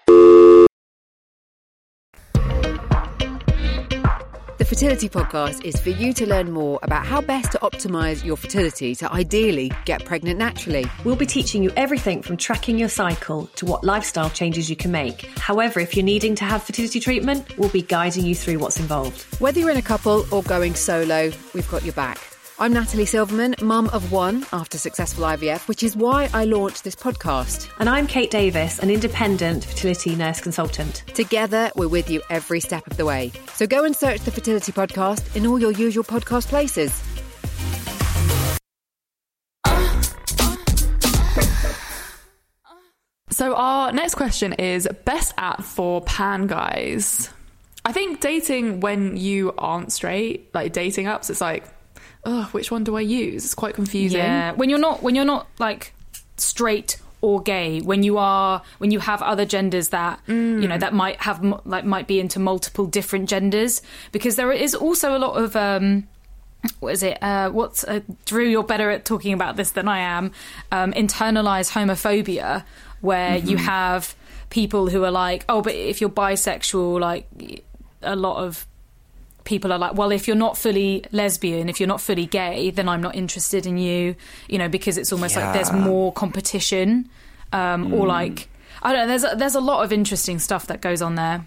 Fertility 4.71 5.09
Podcast 5.09 5.65
is 5.65 5.75
for 5.81 5.89
you 5.89 6.13
to 6.13 6.25
learn 6.25 6.49
more 6.49 6.79
about 6.81 7.05
how 7.05 7.19
best 7.19 7.51
to 7.51 7.59
optimize 7.59 8.23
your 8.23 8.37
fertility 8.37 8.95
to 8.95 9.11
ideally 9.11 9.69
get 9.83 10.05
pregnant 10.05 10.39
naturally. 10.39 10.85
We'll 11.03 11.17
be 11.17 11.25
teaching 11.25 11.61
you 11.61 11.73
everything 11.75 12.21
from 12.21 12.37
tracking 12.37 12.79
your 12.79 12.87
cycle 12.87 13.47
to 13.57 13.65
what 13.65 13.83
lifestyle 13.83 14.29
changes 14.29 14.69
you 14.69 14.77
can 14.77 14.89
make. 14.89 15.25
However, 15.37 15.81
if 15.81 15.97
you're 15.97 16.05
needing 16.05 16.35
to 16.35 16.45
have 16.45 16.63
fertility 16.63 17.01
treatment, 17.01 17.57
we'll 17.57 17.67
be 17.67 17.81
guiding 17.81 18.25
you 18.25 18.33
through 18.33 18.59
what's 18.59 18.79
involved. 18.79 19.23
Whether 19.41 19.59
you're 19.59 19.71
in 19.71 19.75
a 19.75 19.81
couple 19.81 20.25
or 20.31 20.41
going 20.43 20.75
solo, 20.75 21.33
we've 21.53 21.69
got 21.69 21.83
your 21.83 21.93
back. 21.95 22.30
I'm 22.61 22.73
Natalie 22.73 23.07
Silverman, 23.07 23.55
mum 23.63 23.89
of 23.91 24.11
one 24.11 24.45
after 24.53 24.77
successful 24.77 25.23
IVF, 25.23 25.67
which 25.67 25.81
is 25.81 25.97
why 25.97 26.29
I 26.31 26.45
launched 26.45 26.83
this 26.83 26.93
podcast. 26.93 27.67
And 27.79 27.89
I'm 27.89 28.05
Kate 28.05 28.29
Davis, 28.29 28.77
an 28.77 28.91
independent 28.91 29.65
fertility 29.65 30.15
nurse 30.15 30.39
consultant. 30.39 31.03
Together, 31.15 31.71
we're 31.75 31.87
with 31.87 32.07
you 32.07 32.21
every 32.29 32.59
step 32.59 32.85
of 32.85 32.97
the 32.97 33.03
way. 33.03 33.31
So 33.55 33.65
go 33.65 33.83
and 33.83 33.95
search 33.95 34.21
the 34.21 34.29
Fertility 34.29 34.71
Podcast 34.71 35.35
in 35.35 35.47
all 35.47 35.57
your 35.57 35.71
usual 35.71 36.03
podcast 36.03 36.49
places. 36.49 36.93
So 43.31 43.55
our 43.55 43.91
next 43.91 44.13
question 44.13 44.53
is 44.53 44.87
best 45.05 45.33
app 45.39 45.63
for 45.63 46.01
pan 46.01 46.45
guys. 46.45 47.31
I 47.83 47.91
think 47.91 48.19
dating 48.19 48.81
when 48.81 49.17
you 49.17 49.51
aren't 49.57 49.91
straight, 49.91 50.53
like 50.53 50.73
dating 50.73 51.07
apps, 51.07 51.31
it's 51.31 51.41
like, 51.41 51.63
oh, 52.23 52.49
which 52.51 52.71
one 52.71 52.83
do 52.83 52.95
I 52.95 53.01
use? 53.01 53.45
It's 53.45 53.55
quite 53.55 53.75
confusing. 53.75 54.19
Yeah, 54.19 54.51
when 54.53 54.69
you're 54.69 54.79
not 54.79 55.01
when 55.01 55.15
you're 55.15 55.25
not 55.25 55.47
like 55.59 55.93
straight 56.37 56.99
or 57.21 57.41
gay, 57.41 57.81
when 57.81 58.03
you 58.03 58.17
are 58.17 58.61
when 58.79 58.91
you 58.91 58.99
have 58.99 59.21
other 59.21 59.45
genders 59.45 59.89
that 59.89 60.19
you 60.27 60.67
know 60.67 60.77
that 60.77 60.93
might 60.93 61.21
have 61.21 61.43
like 61.65 61.85
might 61.85 62.07
be 62.07 62.19
into 62.19 62.39
multiple 62.39 62.85
different 62.85 63.29
genders, 63.29 63.81
because 64.11 64.35
there 64.35 64.51
is 64.51 64.73
also 64.73 65.15
a 65.15 65.19
lot 65.19 65.37
of 65.37 65.55
um, 65.55 66.07
what 66.79 66.93
is 66.93 67.03
it? 67.03 67.17
Uh, 67.21 67.49
what's 67.49 67.83
uh, 67.83 68.01
Drew? 68.25 68.45
You're 68.45 68.63
better 68.63 68.89
at 68.89 69.05
talking 69.05 69.33
about 69.33 69.55
this 69.55 69.71
than 69.71 69.87
I 69.87 69.99
am. 69.99 70.31
Um, 70.71 70.93
internalized 70.93 71.71
homophobia, 71.71 72.63
where 73.01 73.37
you 73.37 73.57
have 73.57 74.15
people 74.49 74.89
who 74.89 75.03
are 75.03 75.11
like, 75.11 75.45
oh, 75.47 75.61
but 75.61 75.73
if 75.73 76.01
you're 76.01 76.09
bisexual, 76.09 76.99
like 76.99 77.63
a 78.01 78.15
lot 78.15 78.43
of 78.43 78.65
people 79.51 79.73
are 79.73 79.77
like, 79.77 79.95
well, 79.95 80.13
if 80.13 80.27
you're 80.27 80.43
not 80.47 80.57
fully 80.57 81.03
lesbian, 81.11 81.67
if 81.67 81.81
you're 81.81 81.93
not 81.95 81.99
fully 81.99 82.25
gay, 82.25 82.71
then 82.71 82.87
I'm 82.87 83.01
not 83.01 83.15
interested 83.15 83.65
in 83.65 83.77
you, 83.77 84.15
you 84.47 84.57
know, 84.57 84.69
because 84.69 84.97
it's 84.97 85.11
almost 85.11 85.35
like 85.35 85.53
there's 85.53 85.73
more 85.73 86.13
competition, 86.13 87.09
um, 87.51 87.93
or 87.93 88.07
like 88.07 88.47
I 88.81 88.93
don't 88.93 89.01
know. 89.01 89.07
There's 89.07 89.33
a, 89.33 89.35
there's 89.35 89.55
a 89.55 89.59
lot 89.59 89.83
of 89.83 89.91
interesting 89.91 90.39
stuff 90.39 90.67
that 90.67 90.79
goes 90.79 91.01
on 91.01 91.15
there. 91.15 91.45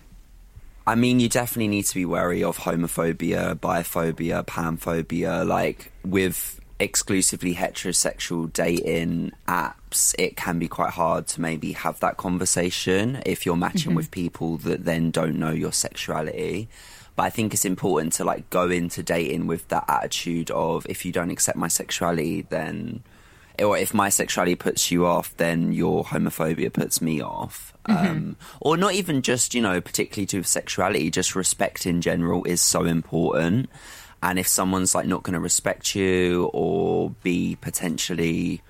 I 0.87 0.97
mean, 0.97 1.19
you 1.19 1.31
definitely 1.31 1.69
need 1.69 1.87
to 1.87 1.95
be 1.95 2.05
wary 2.05 2.45
of 2.45 2.59
homophobia, 2.59 3.55
biphobia, 3.55 4.45
panphobia. 4.45 5.47
Like 5.47 5.91
with 6.05 6.61
exclusively 6.79 7.55
heterosexual 7.55 8.53
dating 8.53 9.33
apps, 9.49 10.15
it 10.19 10.37
can 10.37 10.59
be 10.59 10.69
quite 10.69 10.91
hard 10.91 11.27
to 11.29 11.41
maybe 11.41 11.73
have 11.73 11.99
that 12.01 12.19
conversation 12.19 13.23
if 13.25 13.47
you're 13.47 13.57
matching 13.57 13.95
with 13.95 14.11
people 14.11 14.59
that 14.59 14.85
then 14.85 15.11
don't 15.11 15.39
know 15.39 15.53
your 15.53 15.73
sexuality. 15.73 16.69
But 17.17 17.25
I 17.25 17.31
think 17.31 17.55
it's 17.55 17.65
important 17.65 18.13
to 18.15 18.25
like 18.25 18.51
go 18.51 18.69
into 18.71 19.03
dating 19.03 19.47
with 19.47 19.69
that 19.69 19.85
attitude 19.89 20.51
of 20.51 20.85
if 20.89 21.05
you 21.05 21.13
don't 21.13 21.31
accept 21.31 21.57
my 21.57 21.69
sexuality, 21.69 22.43
then 22.43 23.05
or 23.63 23.79
if 23.79 23.95
my 23.95 24.09
sexuality 24.09 24.57
puts 24.57 24.91
you 24.91 25.07
off, 25.07 25.37
then 25.37 25.73
your 25.73 26.05
homophobia 26.05 26.73
puts 26.73 27.01
me 27.01 27.23
off. 27.23 27.73
Um, 27.87 28.37
or 28.61 28.77
not 28.77 28.95
even 28.95 29.23
just, 29.23 29.55
you 29.55 29.61
know, 29.61 29.81
particularly 29.81 30.27
to 30.27 30.43
sexuality, 30.43 31.11
just 31.11 31.37
respect 31.37 31.87
in 31.87 32.01
general 32.01 32.43
is 32.45 32.61
so 32.61 32.85
important. 32.85 33.71
And 34.23 34.39
if 34.39 34.49
someone's 34.49 34.95
like 34.95 35.07
not 35.07 35.23
going 35.23 35.35
to 35.35 35.41
respect 35.41 35.95
you 35.95 36.51
or 36.53 37.11
be 37.23 37.57
potentially, 37.61 38.63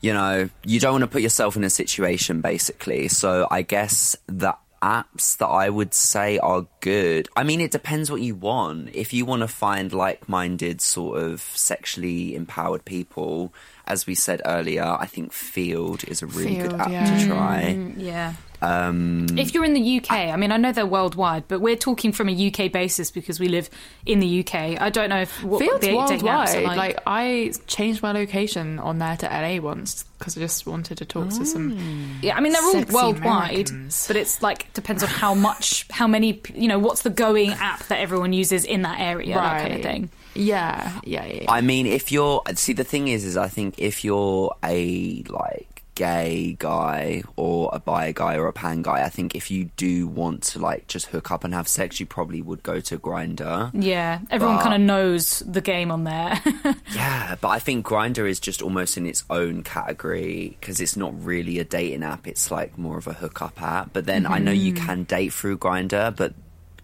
you 0.00 0.12
know, 0.12 0.48
you 0.64 0.78
don't 0.78 0.92
want 0.92 1.02
to 1.02 1.08
put 1.08 1.22
yourself 1.22 1.56
in 1.56 1.64
a 1.64 1.70
situation 1.70 2.40
basically. 2.40 3.08
So 3.08 3.48
I 3.50 3.62
guess 3.62 4.14
the 4.26 4.54
apps 4.84 5.38
that 5.38 5.46
I 5.46 5.70
would 5.70 5.94
say 5.94 6.38
are 6.38 6.66
good. 6.80 7.28
I 7.34 7.42
mean, 7.42 7.62
it 7.62 7.70
depends 7.70 8.10
what 8.10 8.20
you 8.20 8.34
want. 8.34 8.90
If 8.94 9.14
you 9.14 9.24
want 9.24 9.40
to 9.40 9.48
find 9.48 9.90
like 9.92 10.28
minded, 10.28 10.82
sort 10.82 11.22
of 11.22 11.40
sexually 11.40 12.34
empowered 12.34 12.84
people, 12.84 13.54
as 13.86 14.06
we 14.06 14.14
said 14.14 14.42
earlier, 14.44 14.84
I 14.84 15.06
think 15.06 15.32
Feeld 15.32 16.06
is 16.06 16.20
a 16.22 16.26
really 16.26 16.56
good 16.56 16.74
app 16.74 16.90
yeah. 16.90 17.18
to 17.18 17.26
try. 17.26 17.62
Mm, 17.76 17.94
Yeah. 17.96 18.34
Um, 18.64 19.26
If 19.36 19.52
you're 19.52 19.64
in 19.64 19.74
the 19.74 19.98
UK, 19.98 20.12
I 20.12 20.36
mean, 20.36 20.52
I 20.52 20.56
know 20.56 20.72
they're 20.72 20.86
worldwide, 20.86 21.44
but 21.48 21.60
we're 21.60 21.76
talking 21.76 22.12
from 22.12 22.28
a 22.28 22.32
UK 22.48 22.72
basis 22.72 23.10
because 23.10 23.38
we 23.38 23.48
live 23.48 23.68
in 24.06 24.20
the 24.20 24.40
UK. 24.40 24.80
I 24.80 24.90
don't 24.90 25.10
know 25.10 25.20
if 25.20 25.42
what 25.44 25.60
Feeld's 25.60 25.80
the 25.80 25.92
dating 25.92 26.20
apps 26.20 26.54
are 26.54 26.62
worldwide. 26.62 26.64
like. 26.64 26.76
Like. 26.76 27.02
I 27.06 27.52
changed 27.66 28.02
my 28.02 28.12
location 28.12 28.78
on 28.78 28.98
there 28.98 29.16
to 29.18 29.26
LA 29.26 29.60
once 29.60 30.04
because 30.18 30.36
I 30.36 30.40
just 30.40 30.66
wanted 30.66 30.98
to 30.98 31.04
talk 31.04 31.28
to 31.30 31.44
some. 31.44 32.18
yeah, 32.22 32.36
I 32.36 32.40
mean, 32.40 32.52
they're 32.52 32.62
all 32.64 32.84
worldwide, 32.84 33.68
Americans. 33.70 34.06
but 34.06 34.16
it's 34.16 34.42
like 34.42 34.72
depends 34.72 35.02
on 35.02 35.08
how 35.08 35.34
much, 35.34 35.86
how 35.90 36.06
many, 36.06 36.40
you 36.54 36.68
know, 36.68 36.78
what's 36.78 37.02
the 37.02 37.10
going 37.10 37.50
app 37.50 37.84
that 37.88 37.98
everyone 37.98 38.32
uses 38.32 38.64
in 38.64 38.82
that 38.82 39.00
area, 39.00 39.34
that 39.34 39.62
kind 39.62 39.74
of 39.74 39.82
thing. 39.82 40.10
Yeah, 40.34 41.00
yeah, 41.04 41.26
yeah. 41.26 41.52
I 41.52 41.60
mean, 41.60 41.86
if 41.86 42.10
you're 42.10 42.42
see, 42.54 42.72
the 42.72 42.84
thing 42.84 43.08
is, 43.08 43.24
is 43.24 43.36
I 43.36 43.48
think 43.48 43.78
if 43.78 44.04
you're 44.04 44.54
a 44.64 45.22
like 45.28 45.73
gay 45.94 46.56
guy 46.58 47.22
or 47.36 47.70
a 47.72 47.78
bi 47.78 48.12
guy 48.12 48.36
or 48.36 48.46
a 48.46 48.52
pan 48.52 48.82
guy, 48.82 49.04
I 49.04 49.08
think 49.08 49.34
if 49.34 49.50
you 49.50 49.66
do 49.76 50.06
want 50.06 50.42
to 50.44 50.58
like 50.58 50.86
just 50.86 51.06
hook 51.06 51.30
up 51.30 51.44
and 51.44 51.54
have 51.54 51.68
sex, 51.68 52.00
you 52.00 52.06
probably 52.06 52.42
would 52.42 52.62
go 52.62 52.80
to 52.80 52.98
Grindr. 52.98 53.70
Yeah, 53.74 54.20
everyone 54.30 54.58
kind 54.58 54.74
of 54.74 54.80
knows 54.80 55.40
the 55.40 55.60
game 55.60 55.90
on 55.90 56.04
there. 56.04 56.40
Yeah, 56.94 57.34
but 57.40 57.48
I 57.48 57.58
think 57.58 57.84
Grindr 57.84 58.28
is 58.28 58.38
just 58.38 58.62
almost 58.62 58.96
in 58.96 59.06
its 59.06 59.24
own 59.28 59.62
category 59.62 60.56
because 60.60 60.80
it's 60.80 60.96
not 60.96 61.12
really 61.24 61.58
a 61.58 61.64
dating 61.64 62.02
app. 62.02 62.26
It's 62.26 62.50
like 62.50 62.78
more 62.78 62.98
of 62.98 63.06
a 63.06 63.12
hookup 63.12 63.60
app. 63.60 63.92
But 63.92 64.06
then 64.06 64.26
I 64.26 64.38
know 64.38 64.52
you 64.52 64.72
mm-hmm. 64.72 64.86
can 64.86 65.02
date 65.04 65.32
through 65.32 65.58
Grindr, 65.58 66.14
but 66.14 66.34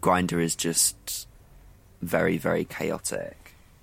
Grindr 0.02 0.42
is 0.42 0.56
just 0.56 1.28
very, 2.02 2.38
very 2.38 2.64
chaotic. 2.64 3.39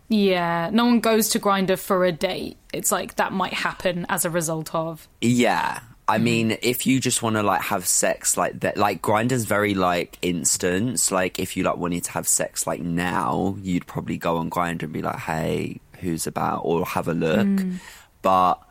Yeah, 0.09 0.69
no 0.71 0.85
one 0.85 0.99
goes 0.99 1.29
to 1.29 1.39
Grindr 1.39 1.77
for 1.77 2.05
a 2.05 2.11
date. 2.11 2.57
It's 2.73 2.91
like 2.91 3.15
that 3.15 3.33
might 3.33 3.53
happen 3.53 4.05
as 4.09 4.25
a 4.25 4.29
result 4.29 4.73
of. 4.73 5.07
Yeah. 5.21 5.79
I 6.09 6.19
mean, 6.19 6.57
if 6.61 6.87
you 6.87 7.01
just 7.01 7.21
want 7.21 7.35
to 7.35 7.43
like 7.43 7.61
have 7.63 7.85
sex 7.85 8.37
like 8.37 8.61
that, 8.61 8.77
like 8.77 9.01
Grindr's 9.01 9.43
very 9.43 9.73
like 9.73 10.17
instant. 10.21 11.11
Like 11.11 11.37
if 11.37 11.57
you 11.57 11.63
like 11.63 11.75
wanted 11.75 12.05
to 12.05 12.11
have 12.11 12.27
sex 12.29 12.65
like 12.65 12.79
now, 12.79 13.57
you'd 13.61 13.85
probably 13.87 14.17
go 14.17 14.37
on 14.37 14.49
Grindr 14.49 14.83
and 14.83 14.93
be 14.93 15.01
like, 15.01 15.17
"Hey, 15.17 15.81
who's 15.99 16.25
about?" 16.25 16.59
or 16.59 16.85
have 16.85 17.09
a 17.09 17.13
look. 17.13 17.59
But 18.21 18.61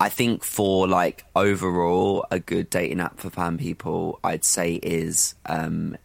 I 0.00 0.08
think 0.08 0.42
for 0.42 0.88
like 0.88 1.24
overall 1.36 2.26
a 2.32 2.40
good 2.40 2.70
dating 2.70 3.00
app 3.00 3.20
for 3.20 3.30
fan 3.30 3.56
people, 3.58 4.18
I'd 4.24 4.44
say 4.44 4.74
is 4.74 5.36
um 5.46 5.96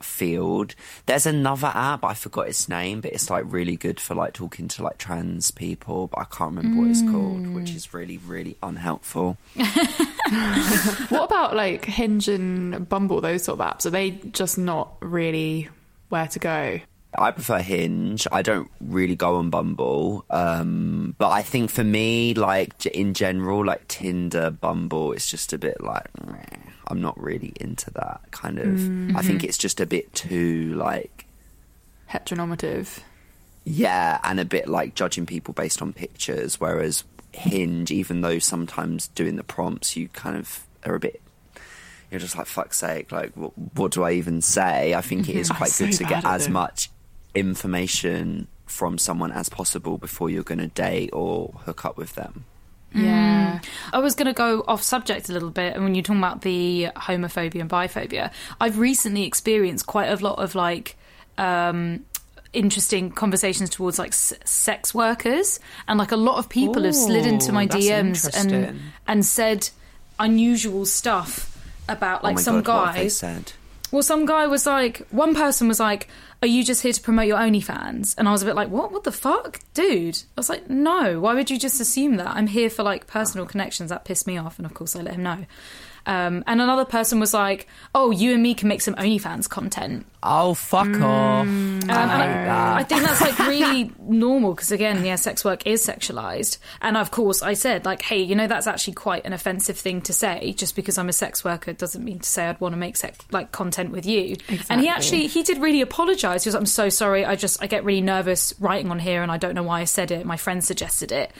Feeld. 0.00 0.74
There's 1.06 1.26
another 1.26 1.70
app, 1.74 2.04
I 2.04 2.14
forgot 2.14 2.48
its 2.48 2.68
name, 2.68 3.00
but 3.00 3.12
it's 3.12 3.30
like 3.30 3.44
really 3.46 3.76
good 3.76 4.00
for 4.00 4.14
like 4.14 4.32
talking 4.32 4.68
to 4.68 4.82
like 4.82 4.98
trans 4.98 5.50
people, 5.50 6.08
but 6.08 6.20
I 6.20 6.24
can't 6.24 6.56
remember 6.56 6.82
what 6.82 6.90
it's 6.90 7.02
called, 7.02 7.46
which 7.54 7.70
is 7.70 7.92
really, 7.94 8.18
really 8.18 8.56
unhelpful. 8.62 9.36
what 9.54 11.24
about 11.24 11.56
like 11.56 11.84
Hinge 11.84 12.28
and 12.28 12.88
Bumble? 12.88 13.20
Those 13.20 13.44
sort 13.44 13.60
of 13.60 13.66
apps 13.66 13.86
are 13.86 13.90
they 13.90 14.10
just 14.10 14.58
not 14.58 14.96
really 15.00 15.68
where 16.08 16.26
to 16.28 16.38
go? 16.38 16.80
I 17.16 17.30
prefer 17.30 17.58
Hinge. 17.58 18.26
I 18.30 18.42
don't 18.42 18.70
really 18.80 19.16
go 19.16 19.36
on 19.36 19.50
Bumble. 19.50 20.24
Um, 20.30 21.14
but 21.18 21.30
I 21.30 21.42
think 21.42 21.70
for 21.70 21.84
me, 21.84 22.34
like 22.34 22.86
in 22.86 23.14
general, 23.14 23.64
like 23.64 23.88
Tinder, 23.88 24.50
Bumble, 24.50 25.12
it's 25.12 25.30
just 25.30 25.52
a 25.52 25.58
bit 25.58 25.82
like, 25.82 26.08
meh. 26.26 26.67
I'm 26.88 27.00
not 27.00 27.20
really 27.20 27.52
into 27.60 27.90
that 27.92 28.20
kind 28.30 28.58
of. 28.58 28.74
I 29.16 29.22
think 29.22 29.40
mm-hmm. 29.40 29.48
it's 29.48 29.58
just 29.58 29.80
a 29.80 29.86
bit 29.86 30.12
too 30.14 30.74
like, 30.74 31.26
Heteronormative. 32.10 33.00
yeah, 33.64 34.18
and 34.24 34.40
a 34.40 34.44
bit 34.44 34.68
like 34.68 34.94
judging 34.94 35.26
people 35.26 35.54
based 35.54 35.82
on 35.82 35.92
pictures. 35.92 36.58
Whereas 36.58 37.04
Hinge, 37.32 37.90
even 37.90 38.22
though 38.22 38.38
sometimes 38.38 39.08
doing 39.08 39.36
the 39.36 39.44
prompts, 39.44 39.96
you 39.96 40.08
kind 40.08 40.36
of 40.36 40.66
are 40.84 40.94
a 40.94 41.00
bit. 41.00 41.20
You're 42.10 42.20
just 42.20 42.36
like 42.36 42.46
fuck's 42.46 42.78
sake. 42.78 43.12
Like, 43.12 43.32
what, 43.34 43.52
what 43.74 43.92
do 43.92 44.02
I 44.02 44.12
even 44.12 44.40
say? 44.40 44.94
I 44.94 45.02
think 45.02 45.28
it 45.28 45.36
is 45.36 45.50
I'm 45.50 45.56
quite 45.56 45.70
so 45.70 45.84
good 45.84 45.94
to 45.94 46.04
get 46.04 46.24
as 46.24 46.44
them. 46.44 46.54
much 46.54 46.90
information 47.34 48.48
from 48.64 48.98
someone 48.98 49.32
as 49.32 49.48
possible 49.48 49.98
before 49.98 50.30
you're 50.30 50.42
going 50.42 50.58
to 50.58 50.68
date 50.68 51.10
or 51.12 51.54
hook 51.64 51.84
up 51.84 51.96
with 51.96 52.14
them. 52.14 52.44
Yeah. 52.94 53.60
I 53.92 53.98
was 53.98 54.14
going 54.14 54.26
to 54.26 54.32
go 54.32 54.64
off 54.66 54.82
subject 54.82 55.28
a 55.28 55.32
little 55.32 55.50
bit, 55.50 55.74
and 55.74 55.84
when 55.84 55.94
you're 55.94 56.02
talking 56.02 56.20
about 56.22 56.42
the 56.42 56.88
homophobia 56.96 57.60
and 57.60 57.70
biphobia, 57.70 58.30
I've 58.60 58.78
recently 58.78 59.24
experienced 59.24 59.86
quite 59.86 60.06
a 60.08 60.16
lot 60.16 60.38
of 60.38 60.54
like 60.54 60.96
um, 61.36 62.04
interesting 62.52 63.10
conversations 63.10 63.70
towards 63.70 63.98
like 63.98 64.12
s- 64.12 64.32
sex 64.44 64.94
workers, 64.94 65.60
and 65.86 65.98
like 65.98 66.12
a 66.12 66.16
lot 66.16 66.38
of 66.38 66.48
people 66.48 66.82
have 66.84 66.94
slid 66.96 67.26
into 67.26 67.52
my 67.52 67.66
DMs 67.66 68.24
and 68.34 68.50
and 69.06 69.26
said 69.26 69.68
unusual 70.18 70.84
stuff 70.86 71.54
about 71.88 72.24
like 72.24 72.36
oh 72.36 72.40
some 72.40 72.62
God, 72.62 72.94
what 72.96 72.96
Well, 73.90 74.02
some 74.02 74.26
guy 74.26 74.46
was 74.46 74.66
like, 74.66 75.06
one 75.10 75.34
person 75.34 75.66
was 75.66 75.80
like, 75.80 76.08
"Are 76.42 76.48
you 76.48 76.62
just 76.62 76.82
here 76.82 76.92
to 76.92 77.00
promote 77.00 77.26
your 77.26 77.38
OnlyFans?" 77.38 78.14
And 78.18 78.28
I 78.28 78.32
was 78.32 78.42
a 78.42 78.46
bit 78.46 78.54
like, 78.54 78.68
"What? 78.68 78.92
What 78.92 79.04
the 79.04 79.12
fuck, 79.12 79.60
dude?" 79.72 80.16
I 80.36 80.40
was 80.40 80.50
like, 80.50 80.68
"No, 80.68 81.20
why 81.20 81.34
would 81.34 81.50
you 81.50 81.58
just 81.58 81.80
assume 81.80 82.16
that? 82.16 82.28
I'm 82.28 82.48
here 82.48 82.68
for 82.68 82.82
like 82.82 83.06
personal 83.06 83.46
connections." 83.46 83.88
That 83.90 84.04
pissed 84.04 84.26
me 84.26 84.36
off, 84.36 84.58
and 84.58 84.66
of 84.66 84.74
course, 84.74 84.94
I 84.94 85.00
let 85.00 85.14
him 85.14 85.22
know. 85.22 85.46
Um, 86.08 86.42
and 86.46 86.62
another 86.62 86.86
person 86.86 87.20
was 87.20 87.34
like, 87.34 87.68
"Oh, 87.94 88.10
you 88.10 88.32
and 88.32 88.42
me 88.42 88.54
can 88.54 88.66
make 88.66 88.80
some 88.80 88.94
OnlyFans 88.94 89.46
content." 89.46 90.06
Oh, 90.22 90.54
fuck 90.54 90.88
off. 91.02 91.46
Um, 91.46 91.80
and 91.82 91.92
I, 91.92 92.78
I 92.78 92.82
think 92.82 93.02
that's 93.02 93.20
like 93.20 93.38
really 93.40 93.92
normal 94.00 94.54
because 94.54 94.72
again, 94.72 95.04
yeah, 95.04 95.16
sex 95.16 95.44
work 95.44 95.66
is 95.66 95.86
sexualized, 95.86 96.56
and 96.80 96.96
of 96.96 97.10
course, 97.10 97.42
I 97.42 97.52
said 97.52 97.84
like, 97.84 98.00
hey, 98.00 98.22
you 98.22 98.34
know, 98.34 98.46
that's 98.46 98.66
actually 98.66 98.94
quite 98.94 99.26
an 99.26 99.34
offensive 99.34 99.76
thing 99.76 100.00
to 100.02 100.14
say. 100.14 100.54
Just 100.54 100.74
because 100.74 100.96
I'm 100.96 101.10
a 101.10 101.12
sex 101.12 101.44
worker 101.44 101.74
doesn't 101.74 102.02
mean 102.02 102.20
to 102.20 102.28
say 102.28 102.46
I'd 102.46 102.58
want 102.58 102.72
to 102.72 102.78
make 102.78 102.96
sex 102.96 103.18
like 103.30 103.52
content 103.52 103.92
with 103.92 104.06
you. 104.06 104.36
And 104.70 104.80
he 104.80 104.88
actually 104.88 105.26
he 105.26 105.42
did 105.42 105.58
really 105.58 105.82
apologize. 105.82 106.42
He 106.42 106.48
was, 106.48 106.54
I'm 106.54 106.64
so 106.64 106.88
sorry. 106.88 107.26
I 107.26 107.36
just 107.36 107.62
I 107.62 107.66
get 107.66 107.84
really 107.84 108.00
nervous 108.00 108.54
writing 108.58 108.90
on 108.90 108.98
here, 108.98 109.22
and 109.22 109.30
I 109.30 109.36
don't 109.36 109.54
know 109.54 109.62
why 109.62 109.82
I 109.82 109.84
said 109.84 110.10
it. 110.10 110.24
My 110.24 110.38
friend 110.38 110.64
suggested 110.64 111.12
it. 111.12 111.32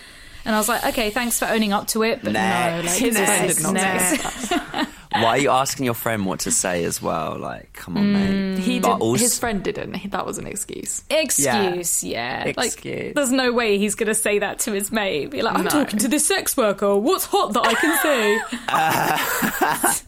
And 0.48 0.54
I 0.54 0.58
was 0.58 0.66
like, 0.68 0.82
okay, 0.86 1.10
thanks 1.10 1.38
for 1.38 1.44
owning 1.44 1.74
up 1.74 1.88
to 1.88 2.02
it, 2.04 2.20
but 2.24 2.32
Next. 2.32 2.84
no, 2.84 2.90
like, 2.90 2.98
His 2.98 3.16
friend 3.18 3.42
next, 3.46 3.62
not 3.62 3.74
next. 3.74 4.48
say. 4.48 4.56
Why 5.12 5.24
are 5.26 5.38
you 5.38 5.50
asking 5.50 5.84
your 5.84 5.92
friend 5.94 6.24
what 6.24 6.40
to 6.40 6.50
say 6.50 6.84
as 6.84 7.02
well? 7.02 7.38
Like, 7.38 7.72
come 7.74 7.98
on, 7.98 8.12
mate. 8.14 8.30
Mm. 8.30 8.58
He 8.58 8.80
But 8.80 8.94
did. 8.94 9.02
also- 9.02 9.22
His 9.24 9.38
friend 9.38 9.62
didn't. 9.62 10.10
That 10.10 10.24
was 10.24 10.38
an 10.38 10.46
excuse. 10.46 11.02
Excuse, 11.10 12.02
yeah. 12.02 12.44
Like, 12.56 12.66
Excuse. 12.68 13.12
there's 13.14 13.30
no 13.30 13.52
way 13.52 13.76
he's 13.78 13.94
going 13.94 14.06
to 14.08 14.14
say 14.14 14.38
that 14.38 14.60
to 14.60 14.72
his 14.72 14.90
mate. 14.90 15.30
Be 15.30 15.42
like, 15.42 15.54
I'm 15.54 15.64
No. 15.64 15.70
talking 15.70 15.98
to 15.98 16.08
this 16.08 16.26
sex 16.26 16.56
worker. 16.56 16.96
What's 16.96 17.26
hot 17.26 17.52
that 17.52 17.66
I 17.66 17.74
can 17.74 17.98
say? 18.02 19.98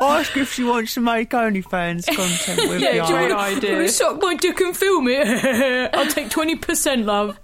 Ask 0.00 0.36
if 0.36 0.52
she 0.52 0.64
wants 0.64 0.94
to 0.94 1.00
make 1.00 1.30
OnlyFans 1.30 2.06
content 2.06 2.68
with 2.70 2.80
yeah, 2.80 2.92
do 2.92 2.96
you 2.96 3.06
Great 3.06 3.30
want 3.34 3.56
idea. 3.56 3.78
to 3.78 3.88
suck 3.88 4.20
my 4.20 4.34
dick 4.34 4.60
and 4.60 4.76
film 4.76 5.08
it? 5.08 5.26
I'll 5.94 6.06
take 6.10 6.28
20%, 6.28 7.04
love. 7.04 7.38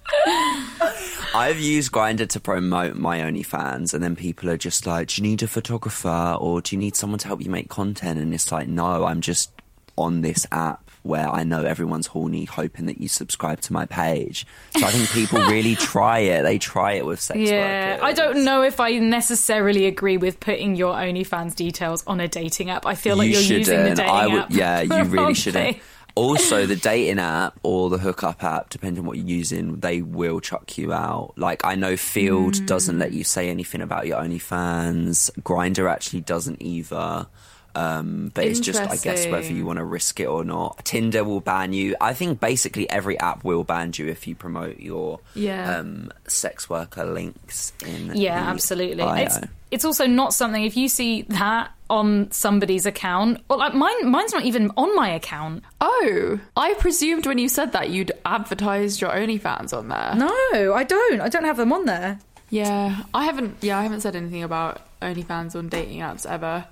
I've 1.35 1.59
used 1.61 1.93
Grindr 1.93 2.29
to 2.31 2.41
promote 2.41 2.97
my 2.97 3.19
OnlyFans, 3.21 3.95
and 3.95 4.03
then 4.03 4.17
people 4.17 4.51
are 4.51 4.57
just 4.57 4.87
like, 4.87 5.09
"Do 5.09 5.23
you 5.23 5.29
need 5.29 5.43
a 5.43 5.47
photographer, 5.47 6.37
or 6.39 6.61
do 6.61 6.75
you 6.75 6.81
need 6.81 6.97
someone 6.97 7.19
to 7.21 7.29
help 7.29 7.43
you 7.43 7.51
make 7.51 7.69
content?" 7.69 8.19
And 8.19 8.35
it's 8.35 8.51
like, 8.53 8.69
no, 8.69 9.05
I'm 9.05 9.21
just 9.21 9.51
on 9.97 10.23
this 10.23 10.47
app 10.51 10.82
where 11.03 11.29
I 11.29 11.43
know 11.43 11.65
everyone's 11.65 12.07
horny, 12.09 12.45
hoping 12.45 12.87
that 12.87 13.01
you 13.01 13.09
subscribe 13.09 13.61
to 13.63 13.73
my 13.73 13.87
page. 13.87 14.47
So 14.77 14.87
I 14.87 14.91
think 14.91 15.09
people 15.11 15.41
really 15.41 15.75
try 15.77 16.21
it. 16.21 16.43
They 16.43 16.59
try 16.59 16.93
it 16.93 17.05
with 17.05 17.21
sex 17.21 17.39
Yeah, 17.39 17.95
workers. 17.95 18.05
I 18.05 18.13
don't 18.13 18.45
know 18.45 18.63
if 18.63 18.79
I 18.81 18.99
necessarily 18.99 19.87
agree 19.87 20.17
with 20.17 20.39
putting 20.41 20.77
your 20.77 20.95
OnlyFans 20.95 21.57
details 21.57 22.05
on 22.07 22.21
a 22.21 22.29
dating 22.29 22.71
app. 22.71 22.87
I 22.87 22.95
feel 22.95 23.17
like 23.17 23.27
you 23.27 23.33
you're 23.33 23.43
shouldn't. 23.43 23.67
using 23.67 23.85
the 23.85 23.95
dating 23.95 24.11
I 24.11 24.27
would, 24.27 24.43
app. 24.43 24.51
yeah, 24.51 24.81
you 24.83 25.05
really 25.05 25.35
shouldn't. 25.35 25.79
Also, 26.15 26.67
the 26.67 26.77
dating 26.91 27.19
app 27.19 27.59
or 27.63 27.91
the 27.91 27.99
hookup 27.99 28.45
app, 28.45 28.71
depending 28.71 29.01
on 29.01 29.07
what 29.07 29.17
you're 29.17 29.27
using, 29.27 29.81
they 29.81 30.03
will 30.03 30.41
chuck 30.41 30.77
you 30.79 30.93
out. 30.93 31.35
Like 31.37 31.65
I 31.65 31.75
know 31.75 31.95
Feeld 31.95 32.65
doesn't 32.67 32.99
let 32.99 33.11
mm. 33.11 33.15
you 33.15 33.25
say 33.25 33.49
anything 33.49 33.81
about 33.81 34.07
your 34.07 34.21
OnlyFans. 34.21 35.31
Grindr 35.41 35.91
actually 35.91 36.21
doesn't 36.21 36.63
either. 36.63 37.27
Um, 37.75 38.31
but 38.35 38.45
it's 38.45 38.61
just, 38.61 38.81
I 38.81 38.97
guess, 38.97 39.27
whether 39.27 39.51
you 39.51 39.65
want 39.65 39.79
to 39.79 39.85
risk 39.85 40.21
it 40.21 40.27
or 40.27 40.45
not. 40.45 40.85
Tinder 40.85 41.25
will 41.25 41.41
ban 41.41 41.73
you. 41.73 41.97
I 42.01 42.13
think 42.13 42.39
basically 42.41 42.89
every 42.91 43.19
app 43.19 43.45
will 43.45 43.65
ban 43.65 43.93
you 43.97 44.09
if 44.09 44.27
you 44.27 44.35
promote 44.35 44.79
your 44.81 45.21
Yeah. 45.35 45.79
um, 45.79 46.11
sex 46.27 46.69
worker 46.69 47.05
links 47.05 47.73
in. 47.87 48.13
Yeah, 48.15 48.43
the 48.43 48.51
absolutely. 48.51 49.03
bio. 49.05 49.23
It's 49.25 49.39
it's 49.71 49.85
also 49.87 50.07
not 50.07 50.35
something 50.35 50.63
if 50.65 50.77
you 50.77 50.87
see 50.87 51.23
that 51.23 51.71
on 51.89 52.31
somebody's 52.31 52.85
account, 52.85 53.41
or 53.49 53.57
like 53.57 53.73
mine 53.75 54.11
mine's 54.11 54.33
not 54.35 54.45
even 54.45 54.71
on 54.77 54.95
my 54.95 55.09
account. 55.09 55.63
Oh, 55.81 56.39
I 56.57 56.75
presumed 56.75 57.27
when 57.27 57.39
you 57.39 57.49
said 57.49 57.73
that 57.73 57.89
you'd 57.89 58.13
advertised 58.27 59.01
your 59.01 59.11
OnlyFans 59.11 59.73
on 59.77 59.89
there. 59.89 60.15
No, 60.15 60.75
I 60.75 60.85
don't. 60.85 61.21
I 61.23 61.29
don't 61.31 61.45
have 61.45 61.57
them 61.57 61.73
on 61.73 61.87
there. 61.87 62.19
Yeah, 62.51 63.03
I 63.15 63.25
haven't. 63.25 63.57
Yeah, 63.63 63.79
I 63.79 63.83
haven't 63.83 64.03
said 64.03 64.15
anything 64.15 64.43
about 64.43 64.83
OnlyFans 65.01 65.57
on 65.57 65.71
dating 65.71 66.01
apps 66.01 66.27
ever. 66.27 66.67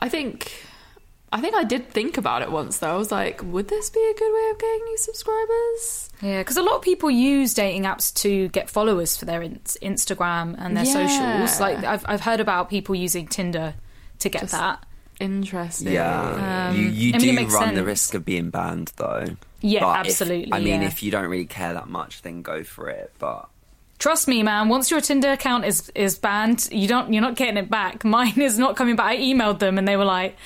I 0.00 0.08
think, 0.08 0.52
I 1.32 1.40
think 1.40 1.54
I 1.54 1.64
did 1.64 1.90
think 1.90 2.16
about 2.18 2.42
it 2.42 2.50
once 2.50 2.78
though. 2.78 2.92
I 2.94 2.96
was 2.96 3.10
like, 3.10 3.42
would 3.42 3.68
this 3.68 3.90
be 3.90 4.00
a 4.00 4.14
good 4.18 4.32
way 4.34 4.50
of 4.50 4.58
getting 4.58 4.84
new 4.84 4.96
subscribers? 4.98 6.10
Yeah, 6.22 6.40
because 6.40 6.56
a 6.56 6.62
lot 6.62 6.76
of 6.76 6.82
people 6.82 7.10
use 7.10 7.54
dating 7.54 7.82
apps 7.84 8.12
to 8.22 8.48
get 8.48 8.70
followers 8.70 9.16
for 9.16 9.24
their 9.24 9.42
in- 9.42 9.60
Instagram 9.82 10.54
and 10.58 10.76
their 10.76 10.84
Yeah. 10.84 10.92
socials. 11.46 11.60
Like 11.60 11.84
I've 11.84 12.04
I've 12.08 12.20
heard 12.20 12.40
about 12.40 12.70
people 12.70 12.94
using 12.94 13.26
Tinder 13.26 13.74
to 14.20 14.28
get 14.28 14.42
Just- 14.42 14.52
that. 14.52 14.84
Interesting. 15.20 15.92
Yeah, 15.92 16.68
um, 16.70 16.76
you, 16.76 16.82
you 16.84 17.12
I 17.12 17.18
mean, 17.18 17.28
it 17.28 17.32
do 17.32 17.32
makes 17.32 17.52
run 17.52 17.74
the 17.74 17.82
risk 17.82 18.14
of 18.14 18.24
being 18.24 18.50
banned, 18.50 18.92
though. 18.98 19.26
Yeah, 19.60 19.80
But 19.80 20.06
if- 20.06 20.12
absolutely, 20.12 20.52
I 20.52 20.60
mean, 20.60 20.82
yeah. 20.82 20.86
if 20.86 21.02
you 21.02 21.10
don't 21.10 21.26
really 21.28 21.44
care 21.44 21.72
that 21.74 21.88
much, 21.88 22.22
then 22.22 22.42
go 22.42 22.62
for 22.62 22.88
it. 22.88 23.12
But 23.18 23.48
Trust 23.98 24.28
me, 24.28 24.42
man. 24.44 24.68
Once 24.68 24.90
your 24.90 25.00
Tinder 25.00 25.32
account 25.32 25.64
is 25.64 25.90
is 25.94 26.16
banned, 26.18 26.68
you 26.70 26.86
don't 26.86 27.12
you're 27.12 27.20
not 27.22 27.34
getting 27.34 27.56
it 27.56 27.68
back. 27.68 28.04
Mine 28.16 28.40
is 28.40 28.58
not 28.58 28.76
coming 28.76 28.94
back. 28.96 29.06
I 29.06 29.16
emailed 29.16 29.58
them 29.58 29.76
and 29.78 29.88
they 29.88 29.96
were 29.96 30.04
like, 30.04 30.36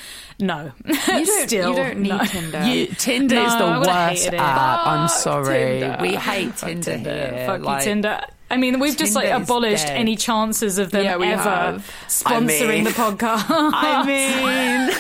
"No, 0.40 0.72
You 0.86 0.94
don't. 1.26 1.48
Still, 1.48 1.70
you 1.70 1.76
don't 1.76 1.98
need 1.98 2.09
no. 2.11 2.24
Tinder. 2.24 2.62
You, 2.64 2.86
Tinder 2.86 3.34
No, 3.34 3.46
is 3.46 3.57
the 3.57 3.64
worst 3.90 3.90
hated 4.22 4.34
it. 4.34 4.40
app. 4.40 4.86
I'm 4.86 5.09
sorry. 5.09 5.80
Tinder. 5.80 5.98
We 6.00 6.14
hate 6.14 6.55
Fuck 6.55 6.68
Tinder, 6.70 6.96
here. 6.98 7.44
Fuck 7.46 7.61
Like, 7.62 7.82
you, 7.84 7.90
Tinder. 7.90 8.20
I 8.50 8.57
mean, 8.59 8.80
we've 8.80 8.96
just 8.96 9.14
like 9.14 9.30
abolished 9.30 9.86
dead. 9.86 9.96
any 9.96 10.14
chances 10.16 10.76
of 10.78 10.90
them 10.90 11.05
Yeah, 11.05 11.14
ever 11.14 11.24
have. 11.42 11.90
sponsoring 12.09 12.62
I 12.68 12.70
mean- 12.70 12.84
the 12.84 12.90
podcast. 12.90 13.44
I 13.48 14.05
mean, 14.07 14.96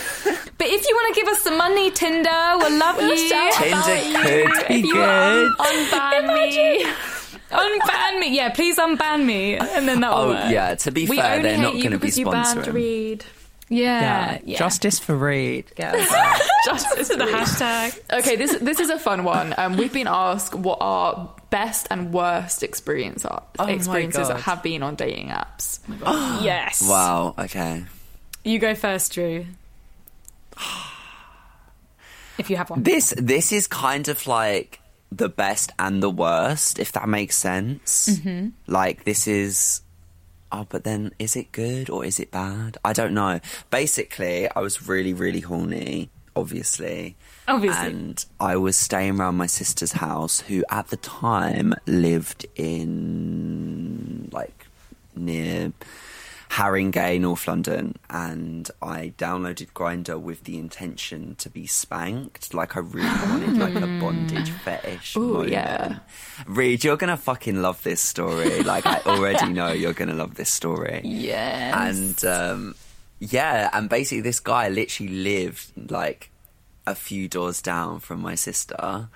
but 0.58 0.66
if 0.66 0.86
you 0.88 0.94
want 0.94 1.14
to 1.14 1.20
give 1.20 1.28
us 1.28 1.40
some 1.42 1.56
money, 1.58 1.90
Tinder, 1.90 2.30
we'll 2.58 2.78
love 2.78 3.00
you. 3.00 3.16
Tinder 3.52 4.52
could 4.54 4.68
be 4.68 4.88
you 4.88 4.94
good. 4.94 5.52
unban 5.58 6.34
me. 6.34 6.86
Unban 7.52 8.20
me, 8.20 8.34
yeah. 8.36 8.48
Please 8.50 8.76
unban 8.78 9.24
me, 9.24 9.56
and 9.56 9.86
then 9.88 10.00
that 10.00 10.12
Oh 10.12 10.28
work. 10.30 10.50
yeah, 10.50 10.74
to 10.76 10.90
be 10.90 11.06
We 11.06 11.16
fair, 11.16 11.42
they're 11.42 11.58
not 11.58 11.72
going 11.72 11.84
to 11.84 11.90
be 11.90 11.96
because 11.98 12.18
you 12.18 12.30
banned 12.30 12.46
sponsoring. 12.58 12.72
Reed. 12.74 13.24
yeah, 13.68 14.00
yeah, 14.00 14.38
yeah. 14.44 14.58
justice 14.58 14.98
for 14.98 15.16
Reed. 15.16 15.66
Get 15.76 15.94
us 15.94 16.40
Justice 16.66 17.08
to 17.08 17.16
the 17.16 17.24
hashtag. 17.24 17.98
Okay, 18.20 18.36
this 18.36 18.56
this 18.58 18.78
is 18.80 18.90
a 18.90 18.98
fun 18.98 19.24
one. 19.24 19.54
Um, 19.58 19.76
we've 19.76 19.92
been 19.92 20.06
asked 20.08 20.54
what 20.54 20.78
our 20.80 21.30
best 21.50 21.86
and 21.90 22.12
worst 22.12 22.62
experience 22.62 23.24
are, 23.24 23.42
Oh 23.58 23.66
my 23.66 23.72
experiences 23.72 24.28
God. 24.28 24.40
have 24.40 24.62
been 24.62 24.82
on 24.82 24.94
dating 24.94 25.28
apps. 25.28 25.80
yes. 26.44 26.82
Wow. 26.88 27.34
Okay. 27.38 27.84
You 28.44 28.58
go 28.58 28.74
first, 28.74 29.12
Drew. 29.12 29.46
If 32.38 32.48
you 32.50 32.56
have 32.56 32.70
one. 32.70 32.82
This 32.82 33.14
this 33.18 33.52
is 33.52 33.66
kind 33.66 34.08
of 34.08 34.26
like 34.26 34.80
the 35.16 35.28
best 35.28 35.72
and 35.78 36.02
the 36.02 36.10
worst, 36.10 36.78
if 36.78 36.92
that 36.92 37.08
makes 37.08 37.36
sense. 37.36 38.08
Mm-hmm. 38.08 38.48
Like 38.66 39.04
this 39.04 39.26
is. 39.26 39.82
Oh, 40.54 40.66
but 40.68 40.84
then 40.84 41.12
is 41.18 41.34
it 41.34 41.50
good 41.50 41.88
or 41.88 42.04
is 42.04 42.20
it 42.20 42.30
bad? 42.30 42.76
I 42.84 42.92
don't 42.92 43.14
know. 43.14 43.40
Basically, 43.70 44.50
I 44.50 44.60
was 44.60 44.86
really, 44.86 45.14
really 45.14 45.40
horny, 45.40 46.10
obviously. 46.36 47.16
Obviously. 47.48 47.86
And 47.86 48.24
I 48.38 48.56
was 48.56 48.76
staying 48.76 49.18
around 49.18 49.36
my 49.36 49.46
sister's 49.46 49.92
house, 49.92 50.40
who 50.40 50.62
at 50.68 50.88
the 50.88 50.98
time 50.98 51.74
lived 51.86 52.44
in 52.54 54.28
like 54.30 54.66
near 55.16 55.72
Haringey, 56.52 57.18
North 57.18 57.48
London, 57.48 57.96
and 58.10 58.70
I 58.82 59.14
downloaded 59.16 59.72
Grindr 59.72 60.20
with 60.20 60.44
the 60.44 60.58
intention 60.58 61.34
to 61.36 61.48
be 61.48 61.66
spanked. 61.66 62.52
Like 62.52 62.76
I 62.76 62.80
really 62.80 63.06
wanted 63.06 63.56
like 63.56 63.74
a 63.74 63.86
bondage 63.98 64.50
fetish. 64.50 65.16
Ooh, 65.16 65.32
moment. 65.32 65.50
yeah. 65.50 65.98
Reed, 66.46 66.84
you're 66.84 66.98
gonna 66.98 67.16
fucking 67.16 67.62
love 67.62 67.82
this 67.84 68.02
story. 68.02 68.62
Like 68.62 68.84
I 68.84 69.00
already 69.06 69.50
know 69.54 69.72
you're 69.72 69.94
gonna 69.94 70.12
love 70.12 70.34
this 70.34 70.50
story. 70.50 71.00
Yeah. 71.04 71.88
And 71.88 72.22
um, 72.26 72.74
yeah, 73.18 73.70
and 73.72 73.88
basically 73.88 74.20
this 74.20 74.40
guy 74.40 74.68
literally 74.68 75.10
lived 75.10 75.90
like 75.90 76.30
a 76.86 76.94
few 76.94 77.28
doors 77.28 77.62
down 77.62 78.00
from 78.00 78.20
my 78.20 78.34
sister. 78.34 79.08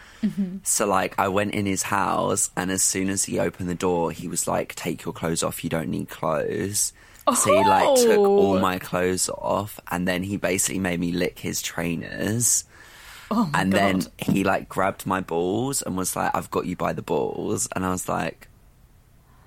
So 0.62 0.87
like 0.87 1.18
I 1.18 1.28
went 1.28 1.53
in 1.53 1.66
his 1.66 1.82
house 1.82 2.51
and 2.57 2.70
as 2.70 2.82
soon 2.82 3.11
as 3.11 3.24
he 3.24 3.39
opened 3.39 3.68
the 3.68 3.74
door, 3.74 4.11
he 4.11 4.26
was 4.26 4.49
like, 4.49 4.74
Take 4.74 5.05
your 5.05 5.12
clothes 5.12 5.43
off, 5.43 5.62
you 5.62 5.68
don't 5.68 5.89
need 5.91 6.09
clothes. 6.09 6.95
So 7.35 7.53
he 7.53 7.68
like 7.68 7.97
took 7.97 8.18
all 8.18 8.57
oh. 8.57 8.61
my 8.61 8.79
clothes 8.79 9.29
off 9.29 9.81
and 9.91 10.07
then 10.07 10.22
he 10.22 10.37
basically 10.37 10.79
made 10.79 11.01
me 11.01 11.12
lick 11.12 11.41
his 11.41 11.61
trainers. 11.61 12.64
Oh 13.31 13.51
my 13.53 13.62
and 13.62 13.72
God. 13.72 13.81
then 13.81 14.03
he 14.18 14.45
like 14.45 14.68
grabbed 14.68 15.07
my 15.07 15.20
balls 15.20 15.83
and 15.83 15.97
was 15.97 16.14
like, 16.14 16.35
I've 16.37 16.51
got 16.51 16.66
you 16.66 16.77
by 16.77 16.93
the 16.93 17.03
balls 17.03 17.68
and 17.74 17.85
I 17.85 17.91
was 17.91 18.09
like, 18.09 18.49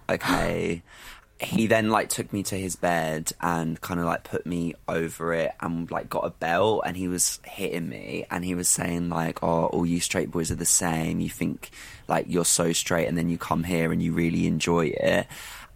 Okay. 0.10 0.82
he 1.42 1.68
then 1.68 1.90
like 1.90 2.10
took 2.10 2.34
me 2.34 2.44
to 2.44 2.56
his 2.56 2.76
bed 2.76 3.32
and 3.40 3.80
kind 3.80 3.98
of 3.98 4.06
like 4.06 4.26
put 4.26 4.46
me 4.46 4.74
over 4.90 5.34
it 5.34 5.54
and 5.62 5.90
like 5.90 6.10
got 6.10 6.26
a 6.26 6.30
belt 6.32 6.84
and 6.86 6.98
he 6.98 7.08
was 7.08 7.40
hitting 7.46 7.88
me 7.88 8.26
and 8.30 8.44
he 8.44 8.54
was 8.54 8.68
saying 8.68 9.08
like 9.08 9.42
oh 9.42 9.68
all 9.68 9.86
you 9.86 10.02
straight 10.02 10.30
boys 10.32 10.52
are 10.52 10.56
the 10.56 10.66
same 10.66 11.22
you 11.22 11.30
think 11.30 11.70
like 12.10 12.26
you're 12.28 12.44
so 12.44 12.74
straight 12.74 13.08
and 13.08 13.18
then 13.18 13.30
you 13.30 13.38
come 13.38 13.64
here 13.64 13.94
and 13.94 14.04
you 14.04 14.12
really 14.12 14.48
enjoy 14.48 14.88
it 14.88 15.28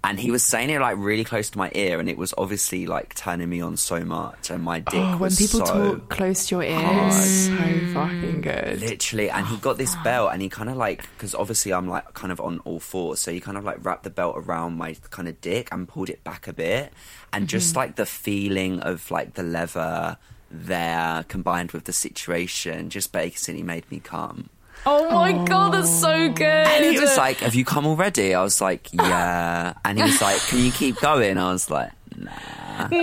and 0.04 0.20
he 0.20 0.32
was 0.32 0.44
saying 0.44 0.70
it 0.70 0.82
like 0.82 0.98
really 0.98 1.24
close 1.24 1.50
to 1.50 1.58
my 1.58 1.72
ear 1.74 2.00
and 2.00 2.10
it 2.10 2.18
was 2.18 2.34
obviously 2.38 2.86
like 2.86 3.16
turning 3.16 3.50
me 3.50 3.62
on 3.62 3.78
so 3.78 4.04
much 4.04 4.50
and 4.50 4.62
my 4.62 4.80
dick 4.80 5.04
Oh, 5.14 5.18
when 5.18 5.32
people 5.32 5.66
so 5.66 5.96
talk 5.96 6.10
close 6.10 6.48
to 6.48 6.56
your 6.56 6.64
ear, 6.64 7.12
so 7.12 7.56
fucking 7.94 8.42
good. 8.42 8.80
Literally, 8.80 9.30
and 9.30 9.46
he 9.48 9.58
got 9.58 9.78
this 9.78 9.96
oh, 9.98 10.04
belt, 10.04 10.30
and 10.34 10.42
he 10.42 10.50
kind 10.50 10.70
of 10.70 10.78
like 10.78 11.02
because 11.16 11.36
obviously 11.36 11.74
I'm 11.74 11.88
like 11.88 12.14
kind 12.14 12.32
of 12.32 12.40
on 12.40 12.60
all 12.60 12.80
fours, 12.80 13.20
so 13.20 13.32
he 13.32 13.40
kind 13.40 13.58
of 13.58 13.64
like 13.64 13.84
wrapped 13.84 14.04
the 14.04 14.10
belt 14.10 14.36
around 14.38 14.78
my 14.78 14.96
kind 15.10 15.28
of 15.28 15.40
dick 15.42 15.70
and 15.72 15.88
pulled 15.88 16.10
it 16.10 16.24
back 16.24 16.48
a 16.48 16.54
bit, 16.54 16.94
and 17.32 17.48
just 17.48 17.72
mm-hmm. 17.72 17.80
like 17.80 17.96
the 17.96 18.06
feeling 18.06 18.80
of 18.80 19.10
like 19.12 19.34
the 19.34 19.44
leather 19.44 20.18
there 20.50 21.26
combined 21.28 21.72
with 21.72 21.86
the 21.86 21.94
situation 21.94 22.90
just 22.90 23.12
basically 23.12 23.64
made 23.64 23.90
me 23.92 24.00
come. 24.00 24.50
Oh 24.86 25.10
my 25.12 25.32
god, 25.46 25.74
that's 25.74 25.90
so 25.90 26.30
good. 26.30 26.44
And 26.46 26.86
he 26.86 27.00
was 27.00 27.16
like, 27.18 27.38
"Have 27.38 27.56
you 27.56 27.64
come 27.66 27.86
already?" 27.86 28.34
I 28.34 28.42
was 28.44 28.60
like, 28.62 28.94
"Yeah," 28.94 29.74
and 29.86 29.98
he 29.98 30.04
was 30.04 30.22
like, 30.22 30.40
"Can 30.48 30.60
you 30.60 30.72
keep 30.72 30.98
going?" 31.00 31.38
I 31.38 31.52
was 31.52 31.70
like, 31.70 31.92
"Nah." 32.18 32.32
no, 32.74 32.88
And 32.90 32.94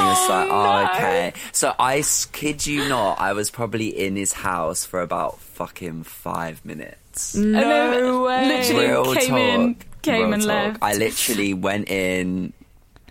he 0.00 0.06
was 0.06 0.28
like, 0.30 0.48
oh, 0.50 0.88
okay. 0.94 1.32
So 1.50 1.74
I 1.80 2.04
kid 2.32 2.64
you 2.64 2.88
not, 2.88 3.18
I 3.20 3.32
was 3.32 3.50
probably 3.50 3.88
in 3.88 4.14
his 4.14 4.32
house 4.32 4.84
for 4.84 5.00
about 5.02 5.40
fucking 5.40 6.04
five 6.04 6.64
minutes. 6.64 7.34
No 7.34 8.22
way. 8.22 8.46
literally 8.46 8.86
Real 8.86 9.14
came 9.16 9.30
talk. 9.30 9.38
in, 9.40 9.76
came 10.02 10.22
Real 10.26 10.32
and 10.34 10.42
talk. 10.42 10.48
left. 10.48 10.78
I 10.82 10.94
literally 10.94 11.54
went 11.54 11.88
in, 11.90 12.52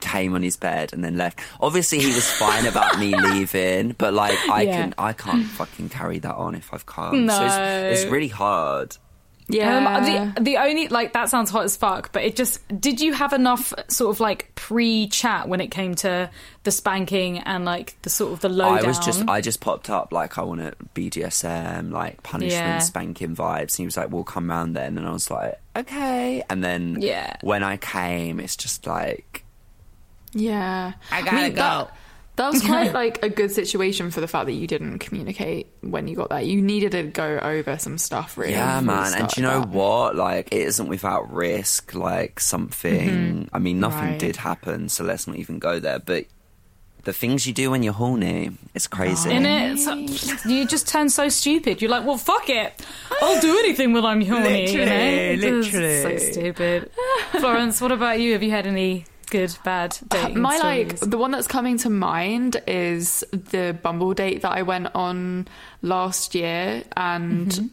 came 0.05 0.33
on 0.35 0.43
his 0.43 0.55
bed, 0.57 0.93
and 0.93 1.03
then 1.03 1.17
left. 1.17 1.39
Obviously, 1.59 1.99
he 1.99 2.13
was 2.13 2.29
fine 2.31 2.65
about 2.65 2.99
me 2.99 3.15
leaving, 3.31 3.95
but 3.97 4.13
like 4.13 4.37
I 4.49 4.61
Yeah. 4.61 4.71
can, 4.81 4.93
I 4.97 5.13
can't 5.13 5.45
fucking 5.45 5.89
carry 5.89 6.19
that 6.19 6.35
on 6.35 6.55
if 6.55 6.73
I've 6.73 6.85
come. 6.85 7.27
So 7.29 7.45
it's, 7.45 7.55
No. 7.57 7.89
it's 7.91 8.05
really 8.05 8.27
hard. 8.29 8.95
Yeah. 9.47 9.77
Um, 9.77 10.33
the, 10.35 10.41
the 10.41 10.57
only 10.57 10.87
like 10.87 11.13
that 11.13 11.29
sounds 11.29 11.51
hot 11.51 11.65
as 11.65 11.77
fuck, 11.77 12.11
but 12.11 12.23
it 12.23 12.35
just 12.35 12.61
did 12.81 12.99
you 12.99 13.13
have 13.13 13.31
enough 13.31 13.73
sort 13.89 14.09
of 14.15 14.19
like 14.19 14.51
pre 14.55 15.07
chat 15.07 15.47
when 15.47 15.61
it 15.61 15.67
came 15.69 15.93
to 15.95 16.31
the 16.63 16.71
spanking 16.71 17.37
and 17.37 17.63
like 17.63 17.95
the 18.01 18.09
sort 18.09 18.33
of 18.33 18.39
the 18.39 18.49
lowdown? 18.49 18.83
I 18.83 18.87
was 18.87 18.97
just, 18.97 19.23
I 19.27 19.41
just 19.41 19.59
popped 19.61 19.87
up 19.91 20.11
like 20.11 20.39
I 20.39 20.41
want 20.41 20.61
to 20.61 20.73
BDSM, 20.95 21.91
like 21.91 22.23
punishment, 22.23 22.51
Yeah. 22.65 22.79
spanking 22.79 23.35
vibes. 23.35 23.61
And 23.73 23.77
he 23.77 23.85
was 23.85 23.97
like, 23.97 24.09
"We'll 24.11 24.23
come 24.23 24.49
round 24.49 24.75
then," 24.75 24.97
and 24.97 25.07
I 25.07 25.11
was 25.11 25.29
like, 25.29 25.59
"Okay." 25.75 26.43
And 26.49 26.63
then, 26.63 26.97
Yeah. 27.01 27.35
when 27.41 27.61
I 27.63 27.77
came, 27.77 28.39
it's 28.39 28.55
just 28.55 28.87
like, 28.87 29.44
yeah. 30.35 30.93
I 31.11 31.21
gotta 31.23 31.49
go. 31.49 31.55
That, 31.55 31.91
that 32.35 32.51
was 32.51 32.61
quite 32.61 32.93
like 33.01 33.23
a 33.23 33.29
good 33.29 33.49
situation 33.51 34.11
for 34.11 34.19
the 34.19 34.27
fact 34.27 34.47
that 34.47 34.51
you 34.53 34.67
didn't 34.67 34.99
communicate 34.99 35.67
when 35.81 36.07
you 36.09 36.17
got 36.17 36.29
there. 36.29 36.41
You 36.41 36.61
needed 36.61 36.91
to 36.91 37.03
go 37.03 37.39
over 37.41 37.77
some 37.79 37.97
stuff, 37.97 38.37
really. 38.37 38.51
yeah, 38.51 38.81
man. 38.81 39.13
And 39.15 39.27
do 39.29 39.39
you 39.41 39.47
know 39.47 39.61
that. 39.61 39.69
what? 39.69 40.15
Like, 40.17 40.49
it 40.51 40.59
isn't 40.61 40.87
without 40.87 41.31
risk. 41.33 41.95
Like 41.95 42.39
something. 42.41 43.09
Mm-hmm. 43.09 43.55
I 43.55 43.59
mean, 43.59 43.79
nothing 43.79 44.09
Right. 44.09 44.19
did 44.19 44.35
happen, 44.35 44.89
so 44.89 45.03
let's 45.05 45.27
not 45.27 45.37
even 45.37 45.59
go 45.59 45.79
there. 45.79 45.99
But 45.99 46.25
the 47.05 47.13
things 47.13 47.45
you 47.47 47.53
do 47.53 47.69
when 47.71 47.83
you're 47.83 47.93
horny, 47.93 48.51
it's 48.73 48.87
crazy. 48.87 49.31
in 49.31 49.45
it. 49.45 49.77
So, 49.77 49.93
you 50.49 50.65
just 50.67 50.87
turn 50.89 51.07
so 51.09 51.29
stupid. 51.29 51.81
You're 51.81 51.91
like, 51.91 52.03
well, 52.05 52.17
fuck 52.17 52.49
it. 52.49 52.73
I'll 53.21 53.39
do 53.39 53.57
anything 53.59 53.93
when 53.93 54.03
I'm 54.03 54.19
horny. 54.21 54.71
you 54.73 54.85
know? 54.85 55.35
Literally. 55.39 56.01
so 56.01 56.17
stupid. 56.31 56.91
Florence, 57.39 57.79
what 57.79 57.91
about 57.93 58.19
you? 58.19 58.33
Have 58.33 58.43
you 58.43 58.49
had 58.51 58.65
any 58.67 59.05
good, 59.37 59.57
bad 59.63 59.97
dating 60.09 60.39
My 60.41 60.57
like 60.57 60.99
the 60.99 61.17
one 61.17 61.31
that's 61.31 61.47
coming 61.47 61.77
to 61.79 61.89
mind 61.89 62.61
is 62.67 63.23
the 63.31 63.77
Bumble 63.81 64.13
date 64.13 64.41
that 64.43 64.51
I 64.51 64.61
went 64.63 64.87
on 64.95 65.47
last 65.81 66.35
year, 66.35 66.83
and 66.97 67.47
Mm-hmm. 67.51 67.67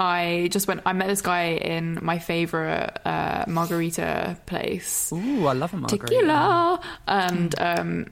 I 0.00 0.48
just 0.52 0.68
went. 0.68 0.82
I 0.86 0.92
met 0.92 1.08
this 1.08 1.22
guy 1.22 1.54
in 1.74 1.98
my 2.02 2.20
favorite 2.20 3.00
uh, 3.04 3.44
margarita 3.48 4.36
place, 4.46 5.12
Ooh, 5.12 5.46
I 5.48 5.54
love 5.54 5.74
a 5.74 5.76
margarita. 5.76 6.06
tequila, 6.06 6.80
and 7.08 7.52
um, 7.58 8.06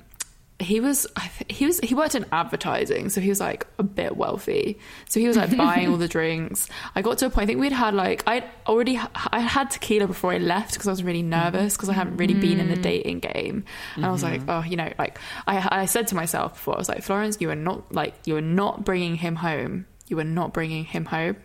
he 0.59 0.81
was 0.81 1.07
he 1.49 1.67
was 1.67 1.81
he 1.81 1.95
worked 1.95 2.15
in 2.15 2.25
advertising, 2.33 3.11
so 3.11 3.21
he 3.21 3.29
was 3.29 3.41
like 3.41 3.67
a 3.79 3.83
bit 3.83 4.17
wealthy. 4.17 4.79
So 5.09 5.21
he 5.21 5.29
was 5.29 5.37
like 5.37 5.55
buying 5.55 5.89
all 5.89 5.99
the 5.99 6.09
drinks. 6.17 6.69
I 6.95 7.03
got 7.03 7.19
to 7.19 7.27
a 7.27 7.31
point. 7.31 7.45
I 7.45 7.47
think 7.47 7.61
we'd 7.61 7.73
had 7.73 7.93
like 7.93 8.23
I'd 8.27 8.45
already 8.67 8.99
I 9.15 9.41
had 9.41 9.71
tequila 9.71 10.07
before 10.07 10.33
I 10.33 10.39
left 10.39 10.73
because 10.73 10.89
I 10.89 10.91
was 10.91 11.03
really 11.03 11.21
mm-hmm. 11.21 11.31
nervous 11.31 11.77
because 11.77 11.91
I 11.91 11.93
hadn't 11.93 12.17
really 12.17 12.35
been 12.35 12.59
in 12.59 12.69
the 12.71 12.77
mm. 12.77 12.83
dating 12.83 13.21
game, 13.21 13.65
and 13.97 14.07
I 14.07 14.11
was 14.11 14.23
like, 14.23 14.41
mm-hmm. 14.41 14.51
oh, 14.51 14.63
you 14.63 14.77
know, 14.77 14.91
like 14.99 15.19
I 15.47 15.83
I 15.83 15.85
said 15.85 16.07
to 16.09 16.15
myself 16.15 16.55
before, 16.55 16.75
I 16.75 16.79
was 16.79 16.89
like, 16.89 17.03
Florence, 17.03 17.37
you 17.41 17.51
are 17.51 17.55
not 17.57 17.93
like 17.93 18.15
you 18.25 18.37
are 18.37 18.43
not 18.43 18.85
bringing 18.85 19.17
him 19.17 19.37
home. 19.37 19.87
You 20.09 20.19
are 20.21 20.25
not 20.25 20.55
bringing 20.55 20.85
him 20.85 21.05
home. 21.05 21.37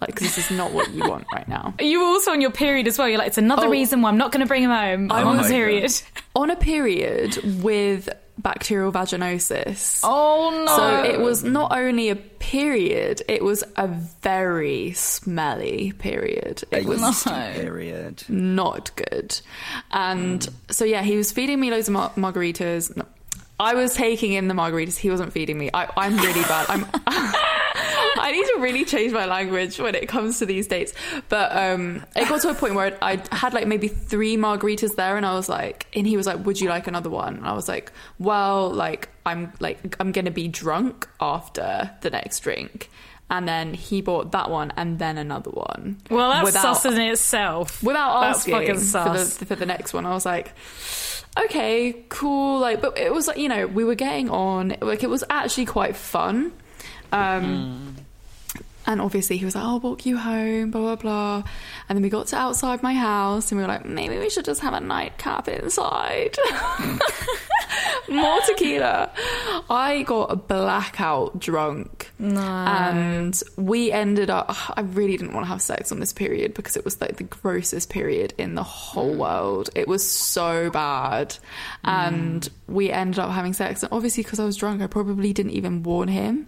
Like 0.00 0.14
'cause 0.14 0.34
this 0.34 0.50
is 0.50 0.56
not 0.56 0.72
what 0.72 0.90
you 0.92 1.08
want 1.08 1.24
right 1.32 1.48
now. 1.48 1.74
You 1.80 2.00
were 2.00 2.06
also 2.06 2.32
on 2.32 2.40
your 2.40 2.50
period 2.50 2.86
as 2.86 2.98
well. 2.98 3.08
You're 3.08 3.18
like, 3.18 3.28
it's 3.28 3.38
another 3.38 3.66
Oh. 3.66 3.70
reason 3.70 4.02
why 4.02 4.10
I'm 4.10 4.18
not 4.18 4.30
going 4.30 4.40
to 4.40 4.46
bring 4.46 4.62
him 4.62 4.70
home. 4.70 5.10
Oh 5.10 5.14
I'm 5.14 5.26
Oh 5.26 5.30
on 5.30 5.36
my 5.38 5.42
the 5.44 5.48
period. 5.48 5.92
On 6.36 6.50
a 6.50 6.56
period 6.56 7.62
with 7.62 8.08
bacterial 8.38 8.92
vaginosis. 8.92 10.00
Oh 10.04 10.64
no! 10.66 10.76
So 10.76 11.04
it 11.04 11.20
was 11.20 11.44
not 11.44 11.72
only 11.72 12.08
a 12.08 12.16
period, 12.16 13.22
it 13.28 13.42
was 13.42 13.62
a 13.76 13.88
very 14.22 14.92
smelly 14.92 15.92
period. 15.98 16.64
It 16.70 16.86
was 16.86 17.24
Period. 17.24 18.24
not 18.28 18.90
good. 18.96 19.40
And 19.90 20.44
hmm. 20.44 20.54
so, 20.70 20.84
yeah, 20.84 21.02
he 21.02 21.16
was 21.16 21.32
feeding 21.32 21.60
me 21.60 21.70
loads 21.70 21.88
of 21.88 21.94
mar- 21.94 22.12
margaritas. 22.16 22.94
I 23.60 23.74
was 23.74 23.94
taking 23.94 24.32
in 24.32 24.48
the 24.48 24.54
margaritas. 24.54 24.96
He 24.96 25.10
wasn't 25.10 25.32
feeding 25.32 25.58
me. 25.58 25.70
I, 25.74 25.88
I'm 25.96 26.16
really 26.16 26.42
bad. 26.42 26.66
I'm. 26.68 26.86
I 28.20 28.32
need 28.32 28.44
to 28.54 28.60
really 28.60 28.84
change 28.84 29.12
my 29.12 29.26
language 29.26 29.78
when 29.78 29.94
it 29.94 30.08
comes 30.08 30.38
to 30.40 30.46
these 30.46 30.66
dates. 30.66 30.92
But 31.28 31.54
um, 31.56 32.04
it 32.14 32.28
got 32.28 32.42
to 32.42 32.50
a 32.50 32.54
point 32.54 32.74
where 32.74 32.96
I 33.00 33.22
had 33.32 33.54
like 33.54 33.66
maybe 33.66 33.88
three 33.88 34.36
margaritas 34.36 34.96
there, 34.96 35.16
and 35.16 35.24
I 35.24 35.34
was 35.34 35.48
like, 35.48 35.86
and 35.94 36.06
he 36.06 36.16
was 36.16 36.26
like, 36.26 36.44
"Would 36.44 36.60
you 36.60 36.68
like 36.68 36.86
another 36.86 37.10
one?" 37.10 37.36
And 37.36 37.46
I 37.46 37.52
was 37.52 37.68
like, 37.68 37.92
"Well, 38.18 38.70
like 38.70 39.08
I'm 39.24 39.52
like 39.60 39.96
I'm 40.00 40.12
gonna 40.12 40.30
be 40.30 40.48
drunk 40.48 41.08
after 41.20 41.90
the 42.00 42.10
next 42.10 42.40
drink." 42.40 42.90
And 43.30 43.46
then 43.46 43.74
he 43.74 44.00
bought 44.00 44.32
that 44.32 44.50
one 44.50 44.72
and 44.76 44.98
then 44.98 45.18
another 45.18 45.50
one. 45.50 45.98
well, 46.10 46.30
that's 46.30 46.44
without- 46.46 46.76
sus 46.78 46.84
in 46.86 46.98
itself. 47.00 47.82
without 47.82 48.20
That's 48.22 48.38
asking 48.38 48.54
fucking 48.54 48.78
for 48.78 49.18
the, 49.44 49.46
for 49.46 49.54
the 49.54 49.66
next 49.66 49.92
one. 49.92 50.06
I 50.06 50.10
was 50.14 50.24
like, 50.24 50.54
okay, 51.44 52.04
cool. 52.08 52.58
Like, 52.58 52.80
but 52.80 52.96
it 52.96 53.12
was 53.12 53.26
like 53.26 53.36
you 53.36 53.48
know 53.50 53.66
we 53.66 53.84
were 53.84 53.94
getting 53.94 54.30
on. 54.30 54.76
Like 54.80 55.02
it 55.02 55.10
was 55.10 55.24
actually 55.28 55.66
quite 55.66 55.94
fun. 55.96 56.52
Um, 57.12 57.96
And 58.88 59.02
obviously 59.02 59.36
he 59.36 59.44
was 59.44 59.54
like, 59.54 59.64
"I'll 59.64 59.80
walk 59.80 60.06
you 60.06 60.16
home," 60.16 60.70
blah 60.70 60.80
blah 60.80 60.96
blah. 60.96 61.42
And 61.88 61.96
then 61.96 62.02
we 62.02 62.08
got 62.08 62.26
to 62.28 62.36
outside 62.36 62.82
my 62.82 62.94
house, 62.94 63.52
and 63.52 63.58
we 63.60 63.62
were 63.62 63.68
like, 63.68 63.84
"Maybe 63.84 64.18
we 64.18 64.30
should 64.30 64.46
just 64.46 64.62
have 64.62 64.72
a 64.72 64.80
nightcap 64.80 65.46
inside." 65.46 66.38
More 68.08 68.40
tequila. 68.46 69.10
I 69.68 70.02
got 70.04 70.32
a 70.32 70.36
blackout 70.36 71.38
drunk. 71.38 72.10
And 72.18 73.40
we 73.56 73.92
ended 73.92 74.30
up, 74.30 74.56
I 74.76 74.80
really 74.80 75.18
didn't 75.18 75.34
want 75.34 75.44
to 75.44 75.48
have 75.48 75.60
sex 75.60 75.92
on 75.92 76.00
this 76.00 76.14
period 76.14 76.54
because 76.54 76.76
it 76.76 76.84
was 76.84 76.98
like 77.00 77.16
the 77.16 77.24
grossest 77.24 77.90
period 77.90 78.32
in 78.38 78.54
the 78.54 78.62
whole 78.62 79.14
mm. 79.14 79.18
world. 79.18 79.70
It 79.74 79.86
was 79.86 80.08
so 80.08 80.70
bad. 80.70 81.36
And 81.84 82.42
mm. 82.42 82.50
we 82.66 82.90
ended 82.90 83.18
up 83.18 83.30
having 83.30 83.52
sex. 83.52 83.82
And 83.82 83.92
obviously, 83.92 84.22
because 84.22 84.40
I 84.40 84.46
was 84.46 84.56
drunk, 84.56 84.80
I 84.80 84.86
probably 84.86 85.34
didn't 85.34 85.52
even 85.52 85.82
warn 85.82 86.08
him 86.08 86.46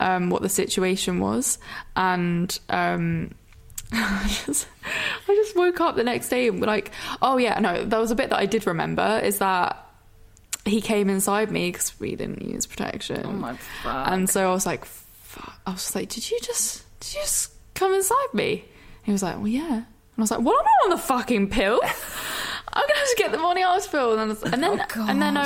um, 0.00 0.30
what 0.30 0.42
the 0.42 0.48
situation 0.48 1.20
was. 1.20 1.58
And, 1.96 2.58
um, 2.68 3.34
I 3.92 4.40
just, 4.46 4.66
I 5.28 5.34
just 5.34 5.56
woke 5.56 5.80
up 5.80 5.96
the 5.96 6.04
next 6.04 6.28
day 6.28 6.48
and 6.48 6.60
were 6.60 6.66
like, 6.66 6.90
oh 7.22 7.36
yeah, 7.36 7.58
no, 7.60 7.84
there 7.84 8.00
was 8.00 8.10
a 8.10 8.14
bit 8.14 8.30
that 8.30 8.38
I 8.38 8.46
did 8.46 8.66
remember 8.66 9.20
is 9.22 9.38
that 9.38 9.80
he 10.64 10.80
came 10.80 11.10
inside 11.10 11.50
me 11.50 11.70
because 11.70 11.98
we 12.00 12.16
didn't 12.16 12.42
use 12.42 12.66
protection. 12.66 13.22
Oh 13.24 13.32
my 13.32 13.56
fuck. 13.56 14.08
And 14.08 14.28
so 14.28 14.48
I 14.48 14.52
was 14.52 14.66
like, 14.66 14.84
fuck. 14.84 15.60
I 15.66 15.72
was 15.72 15.82
just 15.82 15.94
like, 15.94 16.08
did 16.08 16.30
you 16.30 16.38
just, 16.40 16.84
did 17.00 17.14
you 17.14 17.20
just 17.20 17.52
come 17.74 17.92
inside 17.94 18.32
me? 18.32 18.64
He 19.02 19.12
was 19.12 19.22
like, 19.22 19.36
well, 19.36 19.48
yeah. 19.48 19.74
And 19.74 19.84
I 20.18 20.20
was 20.22 20.30
like, 20.30 20.40
well, 20.40 20.54
I'm 20.58 20.64
not 20.64 20.84
on 20.84 20.90
the 20.90 21.02
fucking 21.02 21.50
pill. 21.50 21.80
I'm 22.72 22.88
gonna 22.88 22.98
have 22.98 23.10
to 23.10 23.16
get 23.16 23.32
the 23.32 23.38
morning 23.38 23.62
after 23.62 23.90
pill. 23.90 24.18
And 24.18 24.30
then, 24.30 24.52
and 24.52 24.62
then, 24.62 24.80
and 24.96 25.22
then 25.22 25.36
I, 25.36 25.44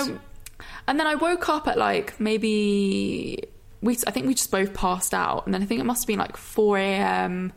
and 0.86 0.98
then 1.00 1.06
I 1.06 1.16
woke 1.16 1.48
up 1.48 1.68
at 1.68 1.76
like 1.76 2.18
maybe 2.20 3.44
we. 3.80 3.96
I 4.06 4.10
think 4.10 4.26
we 4.26 4.34
just 4.34 4.50
both 4.50 4.74
passed 4.74 5.14
out, 5.14 5.44
and 5.46 5.54
then 5.54 5.62
I 5.62 5.66
think 5.66 5.80
it 5.80 5.84
must 5.84 6.02
have 6.02 6.06
been 6.06 6.18
like 6.18 6.36
4 6.36 6.78
a.m. 6.78 7.52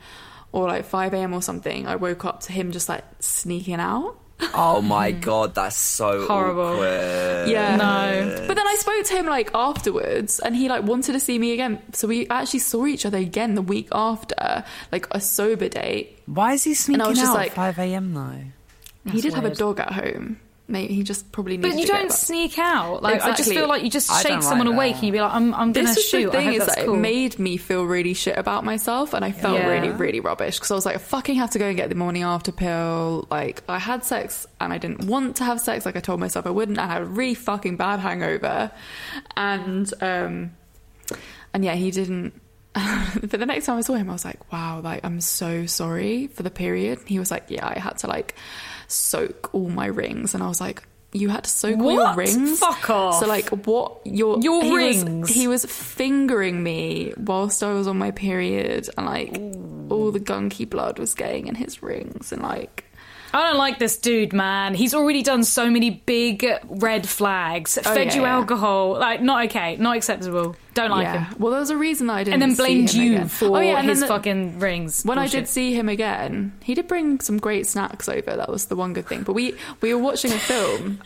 or 0.51 0.67
like 0.67 0.86
5 0.86 1.13
a.m. 1.13 1.34
or 1.34 1.41
something. 1.41 1.88
I 1.88 1.95
woke 1.95 2.26
up 2.26 2.41
to 2.41 2.51
him 2.51 2.72
just 2.72 2.89
like 2.89 3.03
sneaking 3.19 3.76
out. 3.80 4.17
Oh 4.55 4.82
my 4.95 5.11
god, 5.11 5.53
that's 5.55 5.76
so 5.76 6.26
Horrible. 6.26 6.61
awkward. 6.63 7.47
Yeah. 7.47 7.76
No. 7.76 8.47
But 8.47 8.55
then 8.55 8.67
I 8.67 8.76
spoke 8.80 9.05
to 9.05 9.13
him 9.15 9.28
like 9.28 9.51
afterwards 9.53 10.39
and 10.39 10.55
he 10.55 10.67
like 10.67 10.84
wanted 10.84 11.13
to 11.13 11.19
see 11.19 11.38
me 11.38 11.53
again. 11.53 11.80
So 11.93 12.07
we 12.07 12.28
actually 12.28 12.59
saw 12.61 12.86
each 12.88 13.05
other 13.05 13.19
again 13.19 13.53
the 13.55 13.61
week 13.61 13.88
after, 13.91 14.63
like 14.91 15.07
a 15.11 15.22
sober 15.22 15.69
date. 15.69 16.19
Why 16.26 16.53
is 16.53 16.63
he 16.63 16.74
sneaking 16.74 17.05
was 17.07 17.17
just 17.19 17.30
out 17.32 17.36
like- 17.36 17.51
at 17.51 17.76
5 17.76 17.80
a.m. 17.80 18.13
though? 18.13 19.11
he 19.11 19.22
did 19.22 19.34
have 19.34 19.45
a 19.45 19.53
dog 19.55 19.80
at 19.80 19.91
home. 19.93 20.39
Maybe 20.72 20.93
he 20.93 21.03
just 21.03 21.32
probably 21.32 21.57
needed 21.57 21.72
But 21.74 21.80
you 21.80 21.86
don't 21.86 22.11
sneak 22.11 22.57
out. 22.57 23.03
Like 23.03 23.22
I 23.22 23.36
just 23.36 23.49
feel 23.49 23.67
like 23.67 23.84
you 23.84 23.89
just 23.89 24.09
I 24.09 24.22
shake 24.22 24.41
someone 24.41 24.67
like 24.67 24.76
awake 24.76 24.95
and 24.95 25.03
you 25.03 25.11
be 25.11 25.22
like, 25.22 25.34
I'm, 25.34 25.53
I'm 25.53 25.74
gonna 25.74 25.88
This 25.88 25.97
is 25.97 26.05
shoot. 26.09 26.32
the 26.32 26.38
I 26.39 26.43
thing 26.45 26.53
is 26.53 26.65
that 26.65 26.86
cool. 26.86 26.95
it 26.95 26.97
made 26.97 27.38
me 27.39 27.57
feel 27.57 27.84
really 27.84 28.13
shit 28.13 28.38
about 28.38 28.63
myself, 28.63 29.13
and 29.13 29.24
I 29.26 29.32
felt 29.32 29.59
Yeah. 29.59 29.67
really, 29.69 29.89
really 29.89 30.19
rubbish 30.19 30.55
because 30.57 30.72
I 30.72 30.76
was 30.76 30.86
like, 30.86 30.95
I 30.95 30.99
fucking 30.99 31.36
have 31.36 31.51
to 31.51 31.59
go 31.59 31.65
and 31.67 31.76
get 31.78 31.89
the 31.89 31.95
morning 31.95 32.24
after 32.24 32.51
pill. 32.51 33.28
Like, 33.30 33.63
I 33.67 33.80
had 33.80 34.05
sex 34.05 34.47
and 34.59 34.72
I 34.74 34.78
didn't 34.78 35.05
want 35.05 35.36
to 35.38 35.43
have 35.43 35.59
sex. 35.59 35.86
Like 35.86 35.95
I 35.95 35.99
told 35.99 36.19
myself 36.19 36.47
I 36.47 36.51
wouldn't. 36.51 36.80
I 36.80 36.88
had 36.88 37.01
a 37.01 37.05
really 37.05 37.34
fucking 37.36 37.76
bad 37.78 37.99
hangover, 37.99 38.72
and 39.36 39.91
um, 40.01 40.51
and 41.53 41.65
yeah, 41.65 41.76
he 41.76 41.91
didn't. 41.91 42.34
but 42.74 43.32
the 43.32 43.45
next 43.45 43.65
time 43.65 43.78
I 43.78 43.82
saw 43.82 43.95
him, 43.95 44.09
I 44.09 44.13
was 44.13 44.24
like, 44.24 44.49
wow, 44.53 44.80
like 44.82 45.03
I'm 45.03 45.19
so 45.19 45.65
sorry 45.65 46.28
for 46.28 46.43
the 46.43 46.49
period. 46.49 46.99
He 47.05 47.19
was 47.19 47.30
like, 47.30 47.45
yeah, 47.49 47.67
I 47.67 47.78
had 47.80 47.97
to 47.99 48.07
like 48.07 48.36
soak 48.91 49.53
all 49.53 49.69
my 49.69 49.87
rings, 49.87 50.33
and 50.33 50.43
I 50.43 50.47
was 50.47 50.61
like. 50.61 50.83
You 51.13 51.27
had 51.27 51.43
to 51.43 51.49
soak 51.49 51.77
all 51.81 51.91
your 51.91 52.13
rings. 52.15 52.59
Fuck 52.59 52.89
off. 52.89 53.19
So 53.19 53.27
like, 53.27 53.49
what 53.67 53.99
your 54.05 54.39
Your 54.39 54.63
he 54.63 54.71
was- 54.71 55.03
rings? 55.03 55.29
he 55.29 55.45
was 55.45 55.65
fingering 55.65 56.63
me 56.63 57.13
whilst 57.17 57.61
I 57.63 57.73
was 57.73 57.85
on 57.85 57.97
my 57.97 58.11
period, 58.11 58.87
and 58.97 59.05
like 59.07 59.33
all 59.91 60.11
the 60.13 60.21
gunky 60.21 60.69
blood 60.69 60.99
was 60.99 61.13
getting 61.13 61.47
in 61.47 61.55
his 61.55 61.83
rings, 61.83 62.31
and 62.31 62.41
like 62.41 62.85
I 63.34 63.47
don't 63.47 63.57
like 63.57 63.79
this 63.79 63.97
dude, 63.97 64.34
man. 64.34 64.73
He's 64.73 64.93
already 64.93 65.23
done 65.23 65.43
so 65.43 65.69
many 65.69 65.89
big 65.89 66.45
red 66.65 67.07
flags. 67.07 67.77
Oh, 67.77 67.82
Fed 67.82 68.07
yeah, 68.07 68.15
you 68.15 68.21
yeah. 68.23 68.36
alcohol. 68.36 68.93
Like, 68.99 69.21
not 69.21 69.45
okay. 69.45 69.77
Not 69.77 69.95
acceptable. 69.97 70.55
Don't 70.73 70.91
like 70.91 71.03
yeah. 71.03 71.25
him. 71.25 71.36
Well, 71.39 71.51
there 71.51 71.59
was 71.59 71.69
a 71.69 71.77
reason 71.77 72.07
that 72.07 72.13
I 72.13 72.23
didn't. 72.23 72.41
And 72.41 72.51
then 72.51 72.55
blamed 72.57 72.93
you 72.93 73.13
again. 73.15 73.27
for 73.27 73.57
Oh, 73.57 73.59
yeah, 73.61 73.82
his 73.82 74.01
the- 74.01 74.07
fucking 74.07 74.59
rings. 74.59 75.03
When 75.03 75.17
I 75.17 75.27
did 75.27 75.47
see 75.47 75.73
him 75.73 75.88
again, 75.89 76.53
he 76.63 76.73
did 76.73 76.88
bring 76.88 77.19
some 77.21 77.38
great 77.38 77.67
snacks 77.67 78.07
over. 78.09 78.36
That 78.36 78.49
was 78.49 78.65
the 78.65 78.75
one 78.75 78.93
good 78.93 79.07
thing. 79.07 79.23
But 79.23 79.34
we 79.34 79.55
we 79.82 79.93
were 79.93 80.01
watching 80.01 80.32
a 80.32 80.38
film. 80.39 81.01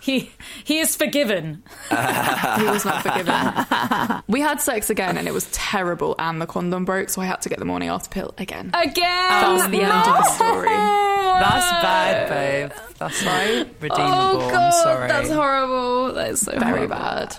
He 0.00 0.30
he 0.64 0.78
is 0.80 0.96
forgiven. 0.96 1.62
He 1.90 2.66
was 2.66 2.84
not 2.84 3.02
forgiven. 3.02 4.22
we 4.28 4.40
had 4.40 4.60
sex 4.60 4.90
again, 4.90 5.16
and 5.18 5.28
it 5.28 5.32
was 5.34 5.48
terrible. 5.52 6.14
And 6.18 6.40
the 6.40 6.46
condom 6.46 6.84
broke, 6.84 7.08
so 7.08 7.20
I 7.22 7.26
had 7.26 7.40
to 7.42 7.48
get 7.48 7.58
the 7.58 7.64
morning 7.64 7.88
after 7.88 8.08
pill 8.10 8.34
again. 8.38 8.70
Again. 8.74 8.94
That 9.30 9.52
was 9.52 9.70
the 9.70 9.82
end 9.82 9.92
of 9.92 10.04
the 10.06 10.22
story. 10.24 10.68
That's 10.68 11.70
bad, 11.82 12.28
babe. 12.28 12.72
That's 12.98 13.24
not 13.24 13.66
redeemable. 13.80 14.04
Oh 14.04 14.40
I'm 14.46 14.50
god, 14.50 14.70
sorry. 14.82 15.08
that's 15.08 15.30
horrible. 15.30 16.12
That 16.14 16.30
is 16.30 16.40
so 16.40 16.52
Very 16.58 16.86
horrible. 16.86 16.88
bad. 16.96 17.36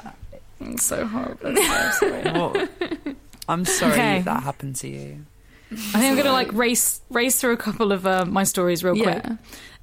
It's 0.62 0.84
so 0.84 1.06
horrible. 1.06 1.50
I'm 1.50 1.56
so 1.56 2.00
sorry. 2.08 3.16
I'm 3.50 3.66
sorry 3.66 3.94
Okay. 3.94 4.22
that 4.22 4.44
happened 4.44 4.76
to 4.78 4.88
you. 4.88 5.26
I 5.72 5.76
think 5.76 6.06
I'm 6.06 6.18
gonna 6.18 6.32
like 6.32 6.52
race 6.54 7.02
race 7.10 7.40
through 7.40 7.54
a 7.54 7.58
couple 7.58 7.92
of 7.92 8.06
uh, 8.06 8.26
my 8.26 8.44
stories 8.44 8.84
real 8.84 8.96
quick. 8.96 9.24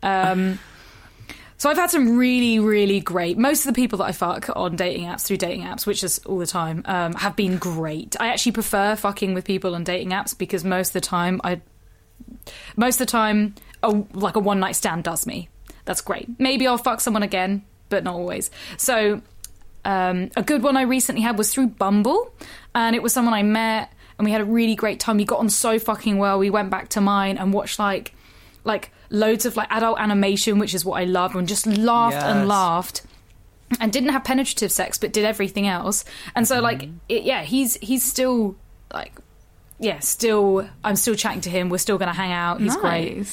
Yeah. 0.03 0.31
Um, 0.33 0.59
so 1.59 1.69
I've 1.69 1.77
had 1.77 1.91
some 1.91 2.17
really, 2.17 2.61
really 2.61 3.01
great. 3.01 3.37
Most 3.37 3.67
of 3.67 3.75
the 3.75 3.79
people 3.79 3.99
that 3.99 4.05
I 4.05 4.13
fuck 4.13 4.49
on 4.55 4.77
dating 4.77 5.07
apps 5.07 5.27
through 5.27 5.39
dating 5.39 5.65
apps, 5.65 5.87
which 5.87 6.05
is 6.05 6.19
all 6.21 6.39
the 6.39 6.47
time, 6.47 6.83
um, 6.85 7.15
have 7.15 7.35
been 7.35 7.59
great. 7.59 8.17
I 8.21 8.29
actually 8.29 8.53
prefer 8.53 8.95
fucking 8.95 9.35
with 9.35 9.45
people 9.45 9.75
on 9.75 9.83
dating 9.83 10.11
apps 10.11 10.39
because 10.39 10.65
most 10.65 10.91
of 10.91 10.93
the 10.95 11.01
time, 11.01 11.41
I 11.43 11.61
most 12.77 13.01
of 13.01 13.07
the 13.07 13.11
time, 13.11 13.57
a, 13.83 13.91
like 14.13 14.37
a 14.37 14.41
one 14.41 14.61
night 14.61 14.77
stand 14.77 15.05
does 15.05 15.27
me. 15.27 15.49
That's 15.85 16.01
great. 16.01 16.29
Maybe 16.39 16.67
I'll 16.67 16.79
fuck 16.79 17.01
someone 17.01 17.23
again, 17.23 17.65
but 17.89 18.05
not 18.05 18.15
always. 18.15 18.51
So 18.77 19.21
um, 19.85 20.31
a 20.37 20.43
good 20.43 20.63
one 20.63 20.77
I 20.77 20.83
recently 20.83 21.23
had 21.23 21.39
was 21.39 21.53
through 21.53 21.69
Bumble, 21.69 22.33
and 22.75 22.95
it 22.95 23.03
was 23.03 23.13
someone 23.13 23.35
I 23.35 23.43
met, 23.43 23.93
and 24.17 24.25
we 24.25 24.31
had 24.31 24.41
a 24.41 24.45
really 24.45 24.77
great 24.77 25.01
time. 25.01 25.17
We 25.17 25.25
got 25.25 25.41
on 25.41 25.49
so 25.51 25.79
fucking 25.79 26.19
well. 26.19 26.39
We 26.39 26.51
went 26.51 26.71
back 26.71 26.91
to 26.91 27.01
mine 27.01 27.37
and 27.37 27.53
watched 27.53 27.79
like 27.79 28.15
like 28.65 28.93
loads 29.11 29.47
of 29.47 29.57
like 29.57 29.69
adult 29.71 29.99
animation, 30.01 30.59
which 30.59 30.75
is 30.75 30.85
what 30.85 31.01
I 31.01 31.05
love, 31.05 31.35
and 31.35 31.49
just 31.49 31.67
laughed 31.67 32.15
Yes. 32.15 32.25
and 32.25 32.49
laughed. 32.49 33.03
And 33.81 33.93
didn't 33.93 34.11
have 34.11 34.25
penetrative 34.25 34.73
sex, 34.73 34.97
but 34.97 35.13
did 35.13 35.27
everything 35.27 35.67
else. 35.67 36.07
And 36.35 36.49
so, 36.49 36.59
like, 36.61 36.89
it, 37.11 37.25
yeah, 37.25 37.43
he's 37.43 37.75
he's 37.77 38.03
still 38.03 38.57
like, 38.95 39.13
yeah, 39.79 39.99
still. 39.99 40.67
I'm 40.83 40.97
still 40.97 41.15
chatting 41.15 41.43
to 41.43 41.51
him. 41.51 41.69
We're 41.69 41.77
still 41.77 41.99
going 41.99 42.09
to 42.09 42.15
hang 42.17 42.33
out. 42.33 42.61
He's 42.63 42.77
great. 42.77 43.27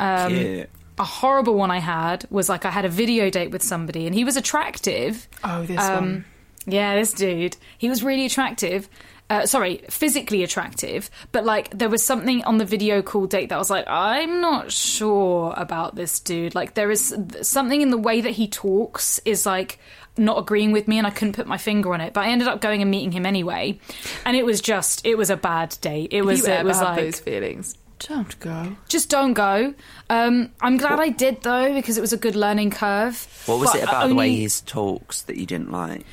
Um, 0.00 0.32
Cute. 0.32 0.70
a 0.98 1.04
horrible 1.04 1.54
one 1.56 1.70
I 1.70 1.78
had 1.78 2.24
was 2.30 2.48
like 2.48 2.64
I 2.64 2.70
had 2.70 2.86
a 2.86 2.88
video 2.88 3.28
date 3.28 3.50
with 3.50 3.62
somebody 3.62 4.06
and 4.06 4.14
he 4.14 4.24
was 4.24 4.36
attractive. 4.38 5.28
Oh, 5.44 5.64
this 5.66 5.78
Um, 5.78 5.94
one. 5.94 6.24
Yeah, 6.66 6.94
this 6.96 7.12
dude. 7.12 7.56
He 7.76 7.90
was 7.90 8.02
really 8.02 8.24
attractive. 8.24 8.88
Uh, 9.30 9.46
sorry, 9.46 9.80
physically 9.88 10.42
attractive, 10.42 11.08
but 11.30 11.42
like 11.46 11.70
there 11.70 11.88
was 11.88 12.04
something 12.04 12.44
on 12.44 12.58
the 12.58 12.66
video 12.66 13.00
call 13.00 13.26
date 13.26 13.48
that 13.48 13.54
I 13.54 13.58
was 13.58 13.70
like, 13.70 13.86
I'm 13.88 14.42
not 14.42 14.70
sure 14.70 15.54
about 15.56 15.94
this 15.94 16.20
dude. 16.20 16.54
Like 16.54 16.74
there 16.74 16.90
is 16.90 17.16
something 17.40 17.80
in 17.80 17.88
the 17.90 17.96
way 17.96 18.20
that 18.20 18.32
he 18.32 18.46
talks 18.46 19.20
is 19.24 19.46
like 19.46 19.78
not 20.18 20.38
agreeing 20.38 20.70
with 20.72 20.86
me, 20.86 20.98
and 20.98 21.06
I 21.06 21.10
couldn't 21.10 21.32
put 21.34 21.46
my 21.46 21.56
finger 21.56 21.94
on 21.94 22.02
it. 22.02 22.12
But 22.12 22.24
I 22.24 22.28
ended 22.28 22.46
up 22.46 22.60
going 22.60 22.82
and 22.82 22.90
meeting 22.90 23.10
him 23.12 23.24
anyway, 23.24 23.78
and 24.26 24.36
it 24.36 24.44
was 24.44 24.60
just 24.60 25.06
it 25.06 25.16
was 25.16 25.30
a 25.30 25.36
bad 25.36 25.78
date. 25.80 26.12
It 26.12 26.26
was 26.26 26.40
you 26.40 26.46
it 26.52 26.58
ever 26.58 26.68
was 26.68 26.82
like 26.82 26.96
those 27.00 27.20
feelings, 27.20 27.78
don't 28.00 28.38
go. 28.38 28.76
just 28.88 29.08
don't 29.08 29.32
go. 29.32 29.72
Um, 30.10 30.50
I'm 30.60 30.76
glad 30.76 31.00
I 31.00 31.08
did 31.08 31.40
though 31.40 31.72
because 31.72 31.96
it 31.96 32.02
was 32.02 32.12
a 32.12 32.18
good 32.18 32.36
learning 32.36 32.72
curve. 32.72 33.26
What 33.46 33.60
was 33.60 33.70
But 33.70 33.78
it 33.78 33.82
about 33.84 34.08
the 34.08 34.14
way 34.14 34.26
only- 34.28 34.40
he 34.40 34.48
talks 34.66 35.22
that 35.22 35.38
you 35.38 35.46
didn't 35.46 35.72
like? 35.72 36.04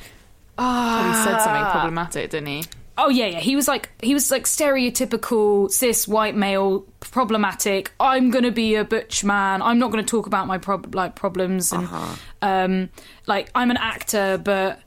Oh, 0.57 1.07
he 1.09 1.13
said 1.25 1.39
something 1.41 1.71
problematic, 1.71 2.29
didn't 2.29 2.47
he? 2.47 2.63
Oh 3.01 3.09
yeah, 3.09 3.27
yeah. 3.27 3.39
He 3.39 3.55
was 3.55 3.67
like 3.67 3.89
he 4.03 4.13
was 4.13 4.29
like 4.29 4.43
stereotypical 4.43 5.71
cis 5.71 6.07
white 6.07 6.35
male, 6.35 6.85
problematic. 6.99 7.91
I'm 7.99 8.29
gonna 8.29 8.51
be 8.51 8.75
a 8.75 8.83
butch 8.83 9.23
man. 9.23 9.61
I'm 9.61 9.79
not 9.79 9.89
gonna 9.91 10.03
talk 10.03 10.27
about 10.27 10.47
my 10.47 10.57
prob- 10.57 10.93
like 10.93 11.15
problems 11.15 11.71
and 11.71 11.87
um, 12.41 12.89
like 13.25 13.49
I'm 13.55 13.71
an 13.71 13.77
actor, 13.77 14.37
but 14.37 14.81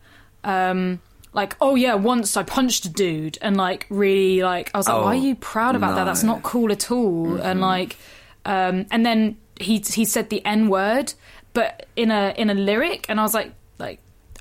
um, 0.45 1.01
like 1.33 1.57
oh 1.61 1.75
yeah, 1.75 1.95
once 1.95 2.37
I 2.37 2.43
punched 2.43 2.85
a 2.85 2.91
dude 2.91 3.39
and 3.41 3.57
like 3.57 3.87
really 3.89 4.43
like 4.43 4.71
I 4.75 4.79
was 4.79 4.89
like, 4.89 4.97
Oh, 4.99 5.05
why 5.05 5.13
are 5.13 5.15
you 5.17 5.35
proud 5.35 5.75
about 5.75 5.95
that? 5.97 6.05
That's 6.05 6.23
not 6.23 6.43
cool 6.43 6.71
at 6.71 6.91
all. 6.91 7.41
And 7.41 7.61
like 7.61 7.97
um, 8.45 8.87
and 8.91 9.07
then 9.07 9.39
he 9.59 9.79
he 9.79 10.05
said 10.05 10.29
the 10.29 10.45
n 10.45 10.69
word, 10.69 11.15
but 11.55 11.87
in 11.97 12.11
a 12.11 12.35
in 12.37 12.51
a 12.51 12.55
lyric, 12.55 13.07
and 13.09 13.19
I 13.19 13.23
was 13.23 13.33
like. 13.35 13.55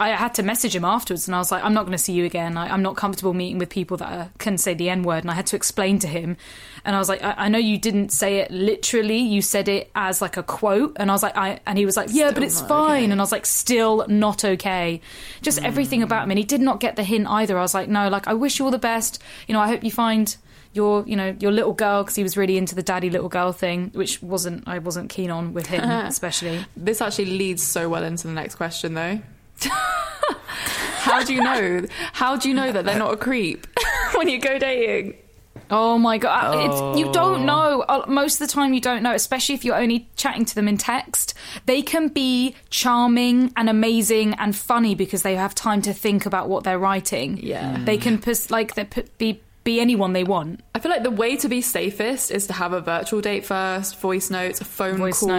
I 0.01 0.09
had 0.15 0.33
to 0.35 0.43
message 0.43 0.75
him 0.75 0.83
afterwards, 0.83 1.27
and 1.27 1.35
I 1.35 1.37
was 1.37 1.51
like, 1.51 1.63
"I'm 1.63 1.73
not 1.73 1.83
going 1.83 1.91
to 1.91 1.97
see 1.97 2.13
you 2.13 2.25
again. 2.25 2.57
I, 2.57 2.73
I'm 2.73 2.81
not 2.81 2.95
comfortable 2.95 3.33
meeting 3.33 3.59
with 3.59 3.69
people 3.69 3.97
that 3.97 4.11
uh, 4.11 4.27
can 4.39 4.57
say 4.57 4.73
the 4.73 4.89
N 4.89 5.03
word." 5.03 5.23
And 5.23 5.29
I 5.29 5.35
had 5.35 5.45
to 5.47 5.55
explain 5.55 5.99
to 5.99 6.07
him, 6.07 6.37
and 6.83 6.95
I 6.95 6.99
was 6.99 7.07
like, 7.07 7.23
I, 7.23 7.35
"I 7.37 7.49
know 7.49 7.59
you 7.59 7.77
didn't 7.77 8.11
say 8.11 8.37
it 8.37 8.49
literally. 8.49 9.19
You 9.19 9.41
said 9.41 9.67
it 9.67 9.91
as 9.93 10.21
like 10.21 10.37
a 10.37 10.43
quote." 10.43 10.97
And 10.97 11.11
I 11.11 11.13
was 11.13 11.21
like, 11.23 11.37
"I," 11.37 11.59
and 11.65 11.77
he 11.77 11.85
was 11.85 11.97
like, 11.97 12.09
"Yeah, 12.11 12.31
but 12.31 12.41
it's 12.43 12.61
fine." 12.61 13.03
okay. 13.03 13.11
And 13.11 13.21
I 13.21 13.23
was 13.23 13.31
like, 13.31 13.45
"Still 13.45 14.05
not 14.07 14.43
okay." 14.43 15.01
Just 15.41 15.61
everything 15.61 16.01
about 16.01 16.23
him, 16.23 16.31
and 16.31 16.39
he 16.39 16.45
did 16.45 16.61
not 16.61 16.79
get 16.79 16.95
the 16.95 17.03
hint 17.03 17.27
either. 17.27 17.57
I 17.57 17.61
was 17.61 17.73
like, 17.73 17.87
"No, 17.87 18.09
like 18.09 18.27
I 18.27 18.33
wish 18.33 18.59
you 18.59 18.65
all 18.65 18.71
the 18.71 18.79
best. 18.79 19.21
You 19.47 19.53
know, 19.53 19.61
I 19.61 19.67
hope 19.67 19.83
you 19.83 19.91
find." 19.91 20.35
Your, 20.73 21.05
you 21.05 21.17
know, 21.17 21.35
your 21.41 21.51
little 21.51 21.73
girl 21.73 22.01
because 22.01 22.15
he 22.15 22.23
was 22.23 22.37
really 22.37 22.57
into 22.57 22.75
the 22.75 22.81
daddy 22.81 23.09
little 23.09 23.27
girl 23.27 23.51
thing, 23.51 23.91
which 23.93 24.23
wasn't 24.23 24.65
I 24.69 24.79
wasn't 24.79 25.09
keen 25.09 25.29
on 25.29 25.53
with 25.53 25.65
him, 25.65 25.83
especially. 25.89 26.65
This 26.77 27.01
actually 27.01 27.37
leads 27.37 27.61
so 27.61 27.89
well 27.89 28.05
into 28.05 28.27
the 28.27 28.31
next 28.31 28.55
question, 28.55 28.93
though. 28.93 29.19
How 31.01 31.23
do 31.23 31.33
you 31.33 31.43
know? 31.43 31.85
How 32.13 32.35
do 32.37 32.47
you 32.49 32.55
know 32.55 32.71
that 32.71 32.85
they're 32.85 32.97
not 32.99 33.13
a 33.13 33.17
creep 33.17 33.67
when 34.15 34.27
you 34.29 34.39
go 34.39 34.57
dating? 34.59 35.15
Oh 35.69 35.97
my 35.97 36.17
god! 36.17 36.69
It's, 36.69 36.99
you 36.99 37.11
don't 37.13 37.45
know. 37.45 37.81
Uh, 37.87 38.03
Most 38.07 38.41
of 38.41 38.47
the 38.47 38.53
time, 38.53 38.73
you 38.73 38.81
don't 38.81 39.01
know, 39.01 39.13
especially 39.13 39.55
if 39.55 39.63
you're 39.63 39.75
only 39.77 40.09
chatting 40.17 40.43
to 40.45 40.53
them 40.55 40.67
in 40.67 40.77
text. 40.77 41.33
They 41.65 41.81
can 41.81 42.09
be 42.09 42.55
charming 42.69 43.53
and 43.55 43.69
amazing 43.69 44.33
and 44.35 44.55
funny 44.55 44.95
because 44.95 45.21
they 45.23 45.35
have 45.35 45.55
time 45.55 45.81
to 45.83 45.93
think 45.93 46.25
about 46.25 46.49
what 46.49 46.65
they're 46.65 46.79
writing. 46.79 47.37
Yeah. 47.41 47.77
they 47.85 47.97
can 47.97 48.17
pers- 48.19 48.51
like 48.51 48.75
they 48.75 48.87
be 49.17 49.41
be 49.63 49.79
anyone 49.79 50.13
they 50.13 50.23
want. 50.23 50.61
I 50.73 50.79
feel 50.79 50.91
like 50.91 51.03
the 51.03 51.11
way 51.11 51.35
to 51.37 51.47
be 51.47 51.61
safest 51.61 52.31
is 52.31 52.47
to 52.47 52.53
have 52.53 52.73
a 52.73 52.81
virtual 52.81 53.21
date 53.21 53.45
first, 53.45 53.99
voice 53.99 54.29
notes, 54.31 54.59
a 54.61 54.65
phone 54.65 54.97
Voice 54.97 55.19
call, 55.19 55.29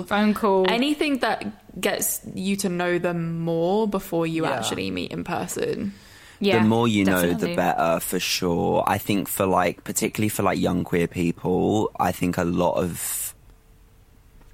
note, 0.00 0.08
phone 0.08 0.34
call. 0.34 0.68
anything 0.68 1.18
that 1.18 1.80
gets 1.80 2.20
you 2.34 2.56
to 2.56 2.68
know 2.68 2.98
them 2.98 3.38
more 3.40 3.86
before 3.86 4.26
you 4.26 4.44
Yeah. 4.44 4.52
actually 4.58 4.90
meet 4.90 5.12
in 5.12 5.22
person. 5.22 5.94
Yeah, 6.40 6.62
the 6.62 6.68
more 6.68 6.86
you 6.86 7.04
know, 7.04 7.32
the 7.34 7.54
better 7.56 7.98
for 8.00 8.20
sure. 8.20 8.84
I 8.86 8.98
think 8.98 9.26
for 9.28 9.44
like, 9.46 9.82
particularly 9.84 10.28
for 10.28 10.42
like 10.44 10.58
young 10.58 10.84
queer 10.84 11.08
people, 11.08 11.90
I 11.98 12.12
think 12.12 12.36
a 12.38 12.44
lot 12.44 12.74
of 12.76 13.34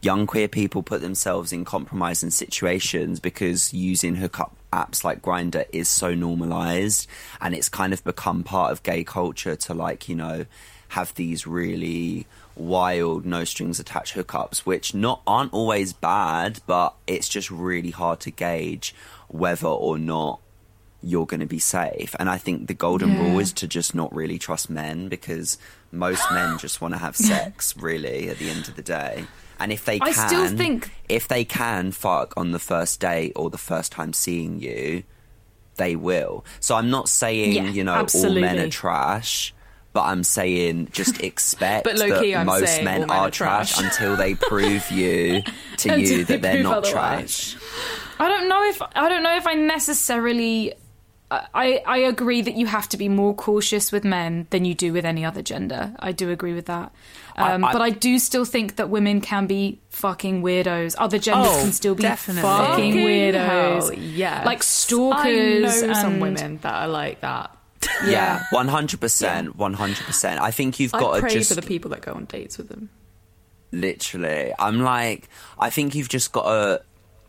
young 0.01 0.27
queer 0.27 0.49
people 0.49 0.83
put 0.83 1.01
themselves 1.01 1.53
in 1.53 1.65
compromising 1.65 2.31
situations 2.31 3.21
because 3.21 3.73
using 3.73 4.15
hookup 4.17 4.55
apps 4.75 5.05
like 5.05 5.23
Grindr 5.23 5.65
is 5.73 5.89
so 5.89 6.15
normalized 6.15 7.09
and 7.41 7.55
it's 7.55 7.69
kind 7.69 7.93
of 7.93 8.03
become 8.05 8.43
part 8.43 8.73
of 8.73 8.83
gay 8.83 9.05
culture 9.05 9.57
to 9.57 9.75
like, 9.75 10.09
you 10.09 10.15
know, 10.15 10.47
have 10.89 11.15
these 11.15 11.47
really 11.47 12.27
wild 12.57 13.27
no 13.27 13.43
strings 13.43 13.81
attached 13.81 14.15
hookups 14.15 14.59
which 14.59 14.95
not 14.95 15.21
aren't 15.27 15.53
always 15.53 15.93
bad 15.93 16.61
but 16.69 16.95
it's 17.05 17.29
just 17.29 17.51
really 17.51 17.91
hard 17.91 18.21
to 18.21 18.31
gauge 18.31 18.95
whether 19.27 19.67
or 19.67 19.99
not 19.99 20.39
you're 21.05 21.27
going 21.27 21.41
to 21.41 21.47
be 21.47 21.59
safe. 21.59 22.15
And 22.19 22.31
I 22.31 22.39
think 22.39 22.67
the 22.67 22.75
golden 22.75 23.19
rule 23.19 23.39
is 23.39 23.53
to 23.55 23.67
just 23.67 23.95
not 23.95 24.15
really 24.15 24.39
trust 24.39 24.71
men 24.71 25.09
because 25.09 25.59
most 25.93 26.25
men 26.33 26.59
just 26.59 26.81
want 26.81 26.95
to 26.95 26.99
have 26.99 27.17
sex, 27.33 27.77
really, 27.77 28.31
at 28.31 28.39
the 28.39 28.49
end 28.49 28.69
of 28.69 28.77
the 28.77 28.83
day. 28.83 29.27
And 29.59 29.73
if 29.73 29.85
they 29.85 29.99
can, 29.99 30.09
I 30.09 30.13
still 30.13 30.49
think- 30.49 30.91
if 31.09 31.29
they 31.29 31.45
can 31.45 31.93
fuck 31.93 32.35
on 32.37 32.53
the 32.53 32.59
first 32.59 33.01
date 33.01 33.33
or 33.37 33.51
the 33.51 33.59
first 33.59 33.93
time 33.93 34.13
seeing 34.13 34.61
you, 34.61 35.05
they 35.77 35.97
will. 35.97 36.45
So 36.61 36.75
I'm 36.77 36.91
not 36.91 37.09
saying 37.09 37.53
Yeah, 37.53 37.71
you 37.71 37.85
know 37.85 38.07
all 38.15 38.35
men 38.35 38.59
are 38.59 38.69
trash. 38.69 39.53
But 39.93 40.07
I'm 40.07 40.25
saying 40.25 40.89
just 40.91 41.21
expect 41.29 41.85
that 41.85 42.01
I'm 42.37 42.47
most 42.47 42.83
men 42.83 43.01
men 43.03 43.11
are 43.11 43.27
are 43.27 43.31
trash 43.31 43.75
trash. 43.75 43.85
until 43.85 44.17
they 44.17 44.35
prove 44.35 44.91
you 44.91 45.43
to 45.79 46.01
you 46.01 46.25
that 46.25 46.43
they're 46.43 46.65
not 46.65 46.79
otherwise. 46.87 47.53
trash. 47.53 47.63
I 48.19 48.29
don't 48.29 48.49
know 48.49 48.65
if 48.69 48.83
I 48.83 49.09
don't 49.09 49.23
know 49.23 49.37
if 49.37 49.47
I 49.47 49.55
necessarily. 49.55 50.75
I, 51.31 51.83
I 51.85 51.99
agree 51.99 52.43
that 52.43 52.55
you 52.55 52.67
have 52.67 52.89
to 52.91 52.97
be 52.97 53.09
more 53.09 53.35
cautious 53.35 53.91
with 53.91 54.05
men 54.05 54.47
than 54.51 54.65
you 54.65 54.75
do 54.75 54.93
with 54.93 55.05
any 55.05 55.25
other 55.25 55.43
gender. 55.43 55.93
I 55.99 56.13
do 56.13 56.31
agree 56.31 56.55
with 56.55 56.67
that. 56.67 56.93
Um, 57.37 57.65
I- 57.65 57.69
I- 57.69 57.73
but 57.73 57.83
I 57.83 57.91
do 57.91 58.19
still 58.21 58.45
think 58.45 58.77
that 58.77 58.89
women 58.89 59.21
can 59.21 59.47
be 59.47 59.81
fucking 59.91 60.43
weirdos. 60.43 60.95
Other 60.99 61.19
genders 61.19 61.51
Oh, 61.51 61.61
can 61.63 61.73
still 61.73 61.95
be 61.97 62.03
definitely. 62.03 62.43
fucking 62.43 62.95
weirdos. 62.95 63.99
yeah. 63.99 64.43
Like 64.45 64.63
stalkers. 64.63 65.83
I 65.83 65.87
know 65.87 65.93
some 65.95 66.13
and- 66.15 66.23
women 66.23 66.59
that 66.63 66.75
are 66.75 66.89
like 66.89 67.21
that. 67.23 67.57
Yeah, 68.07 68.45
one 68.51 68.69
hundred 68.69 69.01
percent, 69.01 69.57
one 69.57 69.75
hundred 69.75 70.07
percent. 70.07 70.41
I 70.41 70.51
think 70.51 70.79
you've 70.81 70.93
got 70.93 71.13
I 71.13 71.17
to 71.17 71.21
pray 71.23 71.31
just 71.35 71.51
for 71.51 71.55
the 71.61 71.67
people 71.67 71.91
that 71.91 72.01
go 72.01 72.13
on 72.13 72.25
dates 72.27 72.57
with 72.59 72.69
them. 72.69 72.89
literally. 73.73 74.53
I'm 74.59 74.81
like, 74.81 75.29
I 75.59 75.71
think 75.71 75.95
you've 75.95 76.09
just 76.09 76.33
got 76.33 76.45
to 76.45 76.83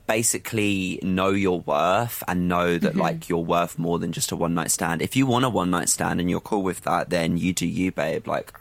basically 0.08 0.99
know 1.01 1.30
your 1.30 1.62
worth 1.62 2.24
and 2.28 2.47
know 2.47 2.78
that 2.78 2.91
mm-hmm. 2.91 3.01
like 3.01 3.30
you're 3.30 3.39
worth 3.39 3.80
more 3.80 3.99
than 3.99 4.12
just 4.12 4.32
a 4.32 4.36
one 4.36 4.53
night 4.53 4.72
stand. 4.72 5.01
If 5.01 5.16
you 5.16 5.26
want 5.26 5.45
a 5.45 5.49
one 5.49 5.72
night 5.72 5.89
stand 5.89 6.20
and 6.20 6.30
you're 6.30 6.39
cool 6.41 6.64
with 6.64 6.82
that, 6.82 7.10
then 7.10 7.38
you 7.38 7.53
do 7.53 7.68
you, 7.68 7.91
babe. 7.91 8.28
Like, 8.28 8.53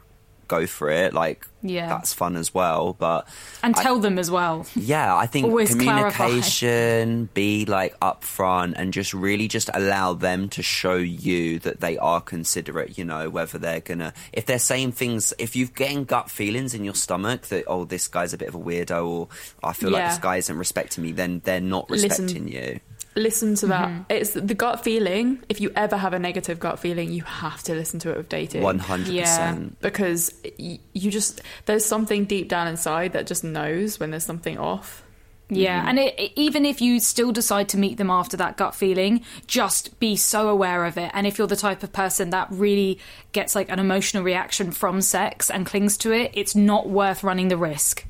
go 0.49 0.67
for 0.67 0.91
it. 0.91 1.13
Like, 1.15 1.47
Yeah. 1.63 1.89
that's 1.89 2.13
fun 2.13 2.37
as 2.37 2.53
well. 2.55 2.95
But 2.99 3.27
and 3.63 3.75
I- 3.77 3.83
tell 3.83 3.99
them 3.99 4.19
as 4.19 4.31
well. 4.31 4.67
yeah, 4.77 5.15
I 5.17 5.27
think 5.27 5.47
Always 5.47 5.75
clarify. 5.75 6.11
communication, 6.11 7.29
be 7.35 7.65
like 7.67 7.99
upfront 8.01 8.75
and 8.77 8.93
just 8.93 9.15
really 9.15 9.49
just 9.49 9.71
allow 9.73 10.15
them 10.15 10.49
to 10.51 10.63
show 10.63 10.95
you 10.97 11.59
that 11.61 11.81
they 11.81 11.97
are 11.99 12.21
considerate, 12.21 12.99
you 12.99 13.05
know, 13.05 13.31
whether 13.31 13.59
they're 13.59 13.81
gonna 13.81 14.13
if 14.33 14.47
they're 14.47 14.59
saying 14.59 14.93
things 14.93 15.33
if 15.39 15.57
you've 15.57 15.75
getting 15.75 16.05
gut 16.05 16.31
feelings 16.31 16.75
in 16.75 16.85
your 16.85 16.95
stomach 16.95 17.43
that 17.49 17.65
oh 17.67 17.85
this 17.85 18.09
guy's 18.09 18.33
a 18.33 18.39
bit 18.39 18.49
of 18.49 18.55
a 18.55 18.59
weirdo 18.59 19.07
or 19.07 19.29
I 19.63 19.73
feel 19.73 19.91
like 19.91 20.09
this 20.09 20.19
guy 20.19 20.37
isn't 20.37 20.57
respecting 20.59 21.03
me, 21.05 21.13
then 21.13 21.41
they're 21.45 21.61
not 21.61 21.91
Listen. 21.91 22.09
respecting 22.09 22.49
you. 22.49 22.81
Listen 23.17 23.55
to 23.57 23.67
that. 23.69 23.89
Mm-hmm. 23.89 24.03
It's 24.09 24.31
the 24.33 24.55
gut 24.55 24.83
feeling. 24.83 25.39
If 25.49 25.61
you 25.61 25.71
ever 25.77 25.97
have 25.97 26.13
a 26.15 26.19
negative 26.19 26.59
gut 26.59 26.79
feeling, 26.81 27.13
you 27.13 27.23
have 27.23 27.63
to 27.65 27.75
listen 27.75 28.01
to 28.01 28.11
it 28.11 28.17
with 28.17 28.29
dating. 28.29 28.63
One 28.63 28.79
hundred 28.81 29.17
percent. 29.19 29.81
because 29.81 30.35
you 30.59 31.11
just 31.11 31.41
there's 31.67 31.85
something 31.85 32.25
deep 32.25 32.49
down 32.49 32.67
inside 32.69 33.13
that 33.13 33.27
just 33.27 33.45
knows 33.45 34.01
when 34.01 34.11
there's 34.11 34.25
something 34.25 34.59
off. 34.59 35.03
Yeah, 35.51 35.85
and 35.87 35.99
it, 35.99 36.19
it- 36.19 36.33
even 36.37 36.65
if 36.65 36.81
you 36.81 36.99
still 36.99 37.31
decide 37.31 37.69
to 37.69 37.77
meet 37.79 37.99
them 37.99 38.11
after 38.11 38.37
that 38.39 38.57
gut 38.57 38.75
feeling, 38.75 39.23
just 39.47 40.01
be 40.01 40.17
so 40.17 40.49
aware 40.49 40.87
of 40.87 40.97
it. 40.97 41.11
And 41.15 41.27
if 41.27 41.37
you're 41.37 41.47
the 41.47 41.55
type 41.55 41.83
of 41.83 41.93
person 41.93 42.31
that 42.31 42.49
really 42.51 42.99
gets 43.33 43.55
like 43.55 43.69
an 43.71 43.79
emotional 43.79 44.23
reaction 44.25 44.73
from 44.73 45.03
sex 45.03 45.51
and 45.51 45.67
clings 45.67 45.99
to 45.99 46.13
it, 46.13 46.31
it's 46.35 46.57
not 46.57 46.89
worth 46.89 47.23
running 47.23 47.49
the 47.49 47.59
risk. 47.59 48.07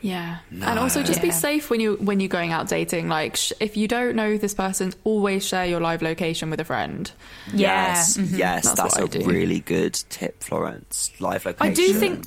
Yeah, 0.00 0.38
and 0.52 0.78
also 0.78 1.02
just 1.02 1.20
be 1.22 1.28
Yeah. 1.28 1.34
safe 1.34 1.70
when 1.70 1.80
you 1.80 1.94
when 1.96 2.20
you're 2.20 2.28
going 2.28 2.52
out 2.52 2.68
dating. 2.68 3.08
Like 3.08 3.36
sh- 3.36 3.52
if 3.58 3.76
you 3.76 3.88
don't 3.88 4.14
know 4.14 4.36
this 4.38 4.54
person, 4.54 4.92
always 5.04 5.44
share 5.46 5.66
your 5.66 5.80
live 5.80 6.02
location 6.02 6.50
with 6.50 6.60
a 6.60 6.64
friend. 6.64 7.10
Yeah, 7.52 7.88
Yes, 7.96 8.16
mhm. 8.16 8.38
yes, 8.38 8.64
That's 8.64 8.76
that's, 8.80 8.94
what 8.96 9.02
I 9.02 9.04
a 9.06 9.08
do. 9.22 9.28
really 9.28 9.60
good 9.60 9.94
tip, 10.08 10.42
Florence. 10.42 11.10
Live 11.20 11.46
location. 11.46 11.66
I 11.72 11.74
do 11.74 11.92
think 11.94 12.26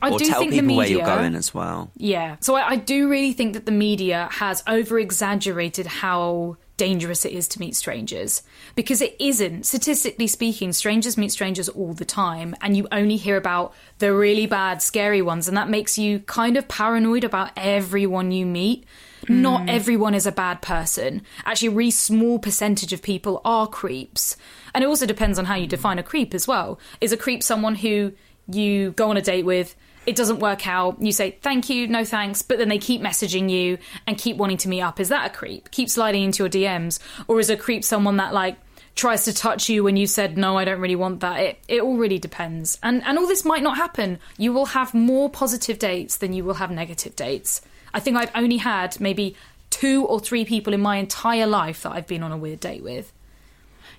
I 0.00 0.10
or 0.10 0.18
do 0.18 0.24
tell 0.24 0.40
think 0.40 0.52
people 0.52 0.68
the 0.68 0.74
where 0.76 0.84
media, 0.86 0.96
you're 1.06 1.06
going 1.16 1.34
as 1.34 1.52
well. 1.54 1.90
Yeah. 1.96 2.36
So 2.40 2.54
I, 2.56 2.70
I 2.70 2.76
do 2.76 3.08
really 3.08 3.32
think 3.34 3.52
that 3.54 3.66
the 3.66 3.72
media 3.72 4.28
has 4.32 4.62
over 4.66 4.98
exaggerated 4.98 5.86
how 5.86 6.56
dangerous 6.76 7.24
it 7.24 7.32
is 7.32 7.46
to 7.48 7.60
meet 7.60 7.76
strangers 7.76 8.42
because 8.74 9.00
it 9.00 9.16
isn't. 9.20 9.66
Statistically 9.66 10.26
speaking, 10.26 10.72
strangers 10.72 11.16
meet 11.16 11.32
strangers 11.32 11.68
all 11.68 11.92
the 11.92 12.04
time, 12.04 12.54
and 12.60 12.76
you 12.76 12.88
only 12.90 13.16
hear 13.16 13.36
about 13.36 13.74
the 13.98 14.14
really 14.14 14.46
bad, 14.46 14.82
scary 14.82 15.22
ones, 15.22 15.48
and 15.48 15.56
that 15.56 15.68
makes 15.68 15.98
you 15.98 16.20
kind 16.20 16.56
of 16.56 16.68
paranoid 16.68 17.24
about 17.24 17.50
everyone 17.56 18.32
you 18.32 18.46
meet. 18.46 18.84
Not 19.28 19.62
hmm. 19.62 19.68
everyone 19.68 20.14
is 20.14 20.26
a 20.26 20.32
bad 20.32 20.62
person. 20.62 21.22
Actually, 21.44 21.68
a 21.68 21.72
really 21.72 21.90
small 21.92 22.38
percentage 22.38 22.92
of 22.92 23.02
people 23.02 23.40
are 23.44 23.68
creeps. 23.68 24.36
And 24.74 24.82
it 24.82 24.88
also 24.88 25.06
depends 25.06 25.38
on 25.38 25.44
how 25.44 25.54
you 25.54 25.66
define 25.66 25.98
a 25.98 26.02
creep 26.02 26.34
as 26.34 26.48
well. 26.48 26.80
Is 27.00 27.12
a 27.12 27.16
creep 27.16 27.42
someone 27.42 27.76
who 27.76 28.12
you 28.50 28.92
go 28.92 29.10
on 29.10 29.16
a 29.16 29.22
date 29.22 29.44
with, 29.44 29.76
it 30.06 30.16
doesn't 30.16 30.40
work 30.40 30.66
out, 30.66 31.00
you 31.00 31.12
say 31.12 31.32
thank 31.42 31.70
you, 31.70 31.86
no 31.86 32.04
thanks, 32.04 32.42
but 32.42 32.58
then 32.58 32.68
they 32.68 32.78
keep 32.78 33.00
messaging 33.00 33.50
you 33.50 33.78
and 34.06 34.18
keep 34.18 34.36
wanting 34.36 34.56
to 34.58 34.68
meet 34.68 34.82
up. 34.82 34.98
Is 34.98 35.08
that 35.10 35.30
a 35.30 35.34
creep? 35.34 35.70
Keep 35.70 35.88
sliding 35.88 36.22
into 36.22 36.42
your 36.42 36.50
DMs? 36.50 36.98
Or 37.28 37.40
is 37.40 37.50
a 37.50 37.56
creep 37.56 37.84
someone 37.84 38.16
that 38.16 38.34
like 38.34 38.56
tries 38.94 39.24
to 39.24 39.32
touch 39.32 39.68
you 39.68 39.84
when 39.84 39.96
you 39.96 40.06
said 40.06 40.36
no, 40.36 40.58
I 40.58 40.64
don't 40.64 40.80
really 40.80 40.96
want 40.96 41.20
that? 41.20 41.40
It 41.40 41.58
it 41.68 41.82
all 41.82 41.96
really 41.96 42.18
depends. 42.18 42.78
And 42.82 43.02
and 43.04 43.18
all 43.18 43.26
this 43.26 43.44
might 43.44 43.62
not 43.62 43.76
happen. 43.76 44.18
You 44.38 44.52
will 44.52 44.66
have 44.66 44.92
more 44.92 45.30
positive 45.30 45.78
dates 45.78 46.16
than 46.16 46.32
you 46.32 46.44
will 46.44 46.54
have 46.54 46.70
negative 46.70 47.14
dates. 47.14 47.60
I 47.94 48.00
think 48.00 48.16
I've 48.16 48.30
only 48.34 48.56
had 48.56 49.00
maybe 49.00 49.36
two 49.70 50.04
or 50.06 50.20
three 50.20 50.44
people 50.44 50.74
in 50.74 50.80
my 50.80 50.96
entire 50.96 51.46
life 51.46 51.82
that 51.82 51.92
I've 51.92 52.06
been 52.06 52.22
on 52.22 52.32
a 52.32 52.36
weird 52.36 52.60
date 52.60 52.82
with. 52.82 53.12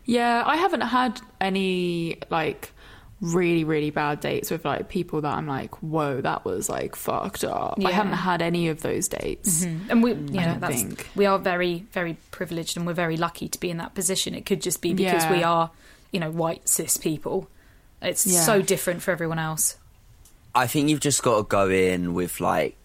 Yeah, 0.06 0.44
I 0.46 0.58
haven't 0.58 0.82
had 0.82 1.22
any 1.40 2.18
like 2.30 2.72
really 3.24 3.64
really 3.64 3.90
bad 3.90 4.20
dates 4.20 4.52
with 4.52 4.66
like 4.66 4.90
people 4.90 5.22
that 5.22 5.34
I'm 5.34 5.48
like, 5.48 5.82
whoa, 5.82 6.20
that 6.22 6.44
was 6.44 6.68
like 6.70 6.96
fucked 6.96 7.44
up. 7.46 7.80
I 7.84 7.92
haven't 7.92 8.14
had 8.14 8.42
any 8.42 8.68
of 8.68 8.82
those 8.82 9.08
dates. 9.08 9.64
Mm-hmm. 9.66 9.90
And 9.90 10.04
we, 10.04 10.10
you 10.12 10.18
know, 10.18 10.44
don't 10.44 10.60
that's, 10.60 10.82
think. 10.82 11.08
we 11.16 11.26
are 11.26 11.40
very, 11.40 11.86
very 11.94 12.18
privileged, 12.32 12.76
and 12.76 12.86
we're 12.86 12.94
very 12.94 13.16
lucky 13.18 13.48
to 13.48 13.60
be 13.60 13.70
in 13.70 13.78
that 13.78 13.96
position. 13.96 14.36
It 14.36 14.46
could 14.46 14.62
just 14.62 14.82
be 14.82 14.94
because 14.94 15.24
Yeah. 15.24 15.32
we 15.32 15.44
are, 15.44 15.72
you 16.12 16.20
know, 16.20 16.30
white 16.32 16.68
cis 16.68 16.98
people. 16.98 17.50
It's 18.02 18.28
Yeah. 18.28 18.42
so 18.42 18.62
different 18.62 19.02
for 19.02 19.12
everyone 19.12 19.40
else. 19.40 19.78
I 20.54 20.68
think 20.68 20.90
you've 20.90 21.00
just 21.00 21.24
got 21.24 21.38
to 21.38 21.44
go 21.44 21.70
in 21.70 22.14
with 22.14 22.40
like 22.42 22.78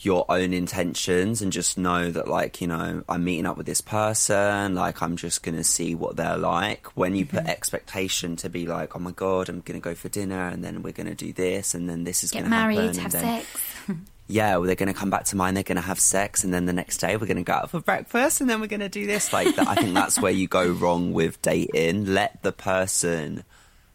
your 0.00 0.24
own 0.28 0.52
intentions 0.52 1.40
and 1.42 1.52
just 1.52 1.78
know 1.78 2.10
that 2.10 2.26
like 2.28 2.60
you 2.60 2.66
know 2.66 3.04
I'm 3.08 3.24
meeting 3.24 3.46
up 3.46 3.56
with 3.56 3.66
this 3.66 3.80
person 3.80 4.74
like 4.74 5.00
I'm 5.02 5.16
just 5.16 5.42
to 5.56 5.64
see 5.64 5.94
what 5.94 6.16
they're 6.16 6.36
like 6.36 6.86
when 6.96 7.14
you 7.14 7.24
Mm-hmm. 7.26 7.38
put 7.38 7.46
expectation 7.46 8.36
to 8.36 8.48
be 8.48 8.66
like 8.66 8.94
oh 8.96 8.98
my 8.98 9.10
god 9.12 9.48
I'm 9.48 9.62
to 9.80 9.84
go 9.84 9.94
for 9.94 10.08
dinner 10.08 10.48
and 10.48 10.62
then 10.64 10.82
we're 10.82 10.92
to 11.08 11.14
do 11.14 11.32
this 11.32 11.74
and 11.74 11.88
then 11.88 12.04
this 12.04 12.22
is 12.24 12.30
Get 12.30 12.44
happen 12.44 12.50
married, 12.50 12.90
and 12.90 12.96
have 12.98 13.12
then, 13.12 13.42
sex. 13.42 13.60
yeah 14.28 14.56
well 14.56 14.66
they're 14.66 14.74
to 14.92 14.94
come 14.94 15.10
back 15.10 15.24
to 15.26 15.36
mine 15.36 15.54
they're 15.54 15.62
to 15.76 15.80
have 15.82 15.98
sex 16.00 16.42
and 16.44 16.52
then 16.52 16.66
the 16.66 16.72
next 16.72 16.98
day 16.98 17.16
we're 17.16 17.26
to 17.36 17.42
go 17.42 17.52
out 17.52 17.70
for 17.70 17.80
breakfast 17.80 18.40
and 18.40 18.50
then 18.50 18.60
we're 18.60 18.66
to 18.80 18.88
do 18.88 19.06
this 19.06 19.32
like 19.32 19.54
that, 19.56 19.68
I 19.68 19.76
think 19.76 19.94
that's 19.94 20.20
where 20.20 20.32
you 20.32 20.46
go 20.48 20.68
wrong 20.68 21.12
with 21.12 21.40
dating 21.42 22.06
let 22.06 22.42
the 22.42 22.52
person 22.52 23.44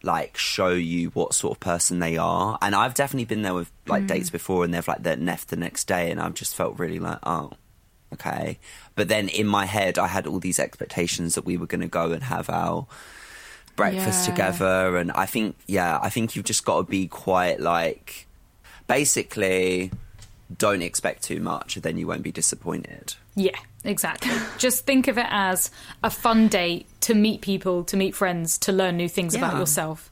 like 0.04 0.38
show 0.38 0.70
you 0.70 1.10
what 1.10 1.34
sort 1.34 1.58
of 1.58 1.60
person 1.60 2.00
they 2.00 2.18
are. 2.18 2.58
And 2.62 2.76
I've 2.76 2.94
definitely 2.94 3.26
been 3.26 3.42
there 3.42 3.54
with 3.54 3.72
like 3.88 4.08
dates 4.08 4.30
mm. 4.30 4.34
before 4.34 4.64
and 4.64 4.74
they've 4.74 4.88
like 4.88 5.04
they're 5.04 5.16
left 5.16 5.50
the 5.50 5.56
next 5.56 5.86
day 5.88 6.12
and 6.12 6.20
I've 6.20 6.34
just 6.34 6.56
felt 6.56 6.80
really 6.80 7.00
like, 7.00 7.20
oh, 7.24 7.52
okay. 8.14 8.58
But 8.96 9.08
then 9.08 9.30
in 9.30 9.48
my 9.48 9.66
head 9.66 9.98
I 10.00 10.08
had 10.08 10.28
all 10.28 10.40
these 10.40 10.60
expectations 10.60 11.36
that 11.36 11.46
we 11.46 11.58
were 11.58 11.68
gonna 11.68 11.88
go 11.88 12.12
and 12.12 12.24
have 12.24 12.50
our 12.50 12.88
breakfast 13.76 14.28
Yeah. 14.28 14.34
together 14.34 14.98
and 14.98 15.12
I 15.12 15.26
think 15.26 15.56
yeah, 15.68 16.00
I 16.02 16.10
think 16.10 16.36
you've 16.36 16.46
just 16.46 16.66
gotta 16.66 16.84
be 16.84 17.08
quite 17.08 17.60
like 17.60 18.28
basically 18.88 19.92
don't 20.58 20.82
expect 20.82 21.24
too 21.24 21.40
much, 21.40 21.76
and 21.76 21.84
then 21.84 21.98
you 21.98 22.08
won't 22.08 22.24
be 22.24 22.32
disappointed. 22.32 23.16
Yeah, 23.36 23.58
exactly. 23.84 24.32
Just 24.58 24.86
think 24.86 25.08
of 25.08 25.18
it 25.18 25.28
as 25.30 25.72
a 26.04 26.10
fun 26.10 26.48
date 26.48 26.88
to 27.02 27.14
meet 27.14 27.42
people, 27.42 27.84
to 27.86 27.98
meet 27.98 28.16
friends, 28.16 28.58
to 28.60 28.72
learn 28.72 28.98
new 28.98 29.10
things 29.10 29.36
about 29.36 29.58
yourself. 29.58 30.12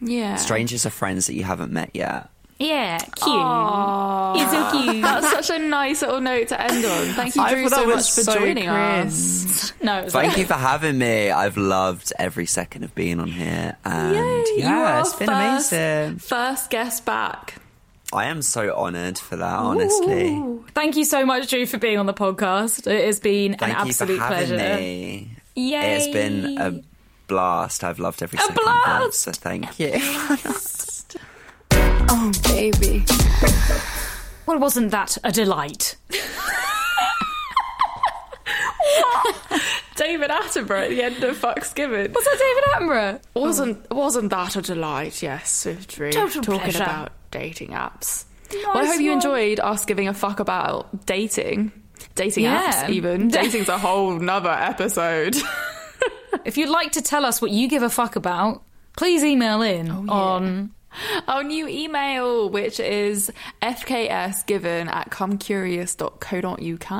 Yeah. 0.00 0.36
Strangers 0.36 0.86
are 0.86 0.90
friends 0.90 1.26
that 1.26 1.34
you 1.34 1.44
haven't 1.44 1.72
met 1.72 1.90
yet. 1.94 2.28
Yeah, 2.58 2.98
cute. 2.98 3.16
It's 3.16 4.52
so 4.52 4.70
cute. 4.82 5.02
That's 5.02 5.30
such 5.30 5.48
a 5.58 5.58
nice 5.58 6.02
little 6.02 6.20
note 6.20 6.48
to 6.48 6.60
end 6.60 6.84
on. 6.84 7.06
Thank 7.14 7.34
you, 7.34 7.48
Drew, 7.48 7.68
so 7.70 7.86
much 7.86 7.96
for 8.12 8.20
so 8.22 8.34
joining 8.34 8.68
cringe. 8.68 9.06
us. 9.06 9.72
no, 9.82 10.00
it 10.00 10.04
was 10.04 10.12
Thank 10.12 10.28
like, 10.32 10.36
you 10.38 10.44
for 10.44 10.54
having 10.54 10.98
me. 10.98 11.30
I've 11.30 11.56
loved 11.56 12.12
every 12.18 12.44
second 12.44 12.84
of 12.84 12.94
being 12.94 13.18
on 13.18 13.28
here, 13.28 13.78
and 13.82 14.14
Yay, 14.14 14.20
you 14.20 14.54
yeah, 14.58 14.98
are 14.98 15.00
it's 15.00 15.14
been 15.14 15.28
first- 15.28 15.72
amazing. 15.72 16.18
First 16.18 16.68
guest 16.68 17.06
back. 17.06 17.54
I 18.12 18.24
am 18.26 18.42
so 18.42 18.70
honoured 18.74 19.18
for 19.18 19.36
that. 19.36 19.58
Honestly, 19.58 20.42
Thank 20.74 20.96
you 20.96 21.04
so 21.04 21.24
much, 21.24 21.48
Drew, 21.48 21.64
for 21.66 21.78
being 21.78 21.98
on 21.98 22.06
the 22.06 22.14
podcast. 22.14 22.86
It 22.90 23.04
has 23.06 23.20
been 23.20 23.56
thank 23.56 23.62
an 23.78 23.86
you 23.86 23.92
for 23.92 24.02
absolute 24.04 24.20
pleasure. 24.20 24.56
me. 24.56 25.30
Yay! 25.54 25.96
It's 25.96 26.08
been 26.12 26.58
a 26.58 26.80
blast. 27.28 27.84
I've 27.84 27.98
loved 28.00 28.22
every 28.22 28.38
A 28.38 28.42
second 28.42 28.58
of 28.58 28.62
it. 28.62 28.64
blast! 28.84 29.20
So 29.20 29.32
thank 29.32 29.78
you. 29.78 29.92
Oh, 32.12 32.32
baby. 32.48 33.04
Well, 34.46 34.58
wasn't 34.58 34.90
that 34.90 35.16
a 35.22 35.30
delight? 35.30 35.94
David 39.96 40.30
Attenborough 40.30 40.84
at 40.84 40.90
the 40.90 41.02
end 41.02 41.22
of 41.22 41.36
Fuck's 41.36 41.72
Given. 41.72 42.12
Was 42.12 42.24
that 42.24 42.38
David 42.38 42.64
Attenborough? 42.90 43.20
Wasn't 43.34 43.90
wasn't 43.90 44.30
that 44.30 44.56
a 44.56 44.62
delight? 44.62 45.22
Yes, 45.22 45.64
with 45.66 45.86
Drew 45.86 46.10
Total 46.10 46.42
talking 46.42 46.60
pleasure. 46.72 46.82
about 46.82 47.12
dating 47.30 47.70
apps. 47.70 48.24
well, 48.52 48.78
I 48.78 48.82
Nice 48.82 48.92
hope 48.92 49.00
you 49.00 49.12
enjoyed 49.12 49.60
us 49.60 49.84
giving 49.84 50.08
a 50.08 50.14
fuck 50.14 50.40
about 50.40 51.06
dating, 51.06 51.72
dating 52.14 52.44
Yeah. 52.44 52.84
apps. 52.86 52.90
Even 52.90 53.28
dating's 53.40 53.68
a 53.68 53.78
whole 53.78 54.18
nother 54.18 54.50
episode. 54.50 55.36
If 56.44 56.56
you'd 56.56 56.68
like 56.70 56.92
to 56.92 57.02
tell 57.02 57.26
us 57.26 57.42
what 57.42 57.50
you 57.50 57.68
give 57.68 57.82
a 57.82 57.90
fuck 57.90 58.14
about, 58.16 58.62
please 58.96 59.22
email 59.24 59.62
in 59.62 59.90
Oh, 59.90 60.06
on 60.08 60.70
Our 61.28 61.42
new 61.42 61.66
email, 61.68 62.48
which 62.48 62.78
is 62.80 63.30
fksgiven 63.60 64.86
at 64.88 65.10
comecurious.co.uk. 65.10 66.90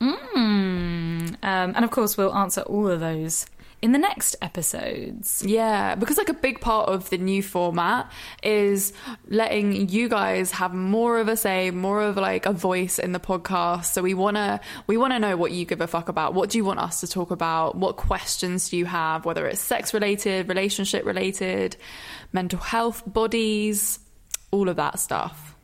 Um, 0.00 1.36
and 1.42 1.84
of 1.84 1.90
course, 1.90 2.16
we'll 2.16 2.34
answer 2.34 2.62
all 2.62 2.88
of 2.88 3.00
those 3.00 3.46
in 3.80 3.92
the 3.92 3.98
next 3.98 4.34
episodes. 4.42 5.42
Yeah, 5.46 5.94
because 5.94 6.18
like 6.18 6.28
a 6.28 6.34
big 6.34 6.60
part 6.60 6.88
of 6.88 7.10
the 7.10 7.18
new 7.18 7.42
format 7.42 8.10
is 8.42 8.92
letting 9.28 9.88
you 9.88 10.08
guys 10.08 10.50
have 10.52 10.74
more 10.74 11.18
of 11.18 11.28
a 11.28 11.36
say, 11.36 11.70
more 11.70 12.02
of 12.02 12.16
like 12.16 12.46
a 12.46 12.52
voice 12.52 12.98
in 12.98 13.12
the 13.12 13.20
podcast. 13.20 13.86
So 13.86 14.02
we 14.02 14.14
wanna 14.14 14.60
we 14.86 14.96
wanna 14.96 15.18
know 15.18 15.36
what 15.36 15.52
you 15.52 15.64
give 15.64 15.80
a 15.80 15.86
fuck 15.86 16.08
about. 16.08 16.34
What 16.34 16.50
do 16.50 16.58
you 16.58 16.64
want 16.64 16.80
us 16.80 17.00
to 17.00 17.06
talk 17.06 17.30
about? 17.30 17.76
What 17.76 17.96
questions 17.96 18.68
do 18.68 18.76
you 18.76 18.86
have? 18.86 19.24
Whether 19.24 19.46
it's 19.46 19.60
sex 19.60 19.94
related, 19.94 20.48
relationship 20.48 21.04
related, 21.04 21.76
mental 22.32 22.58
health, 22.58 23.02
bodies, 23.06 24.00
all 24.50 24.68
of 24.68 24.76
that 24.76 24.98
stuff. 24.98 25.54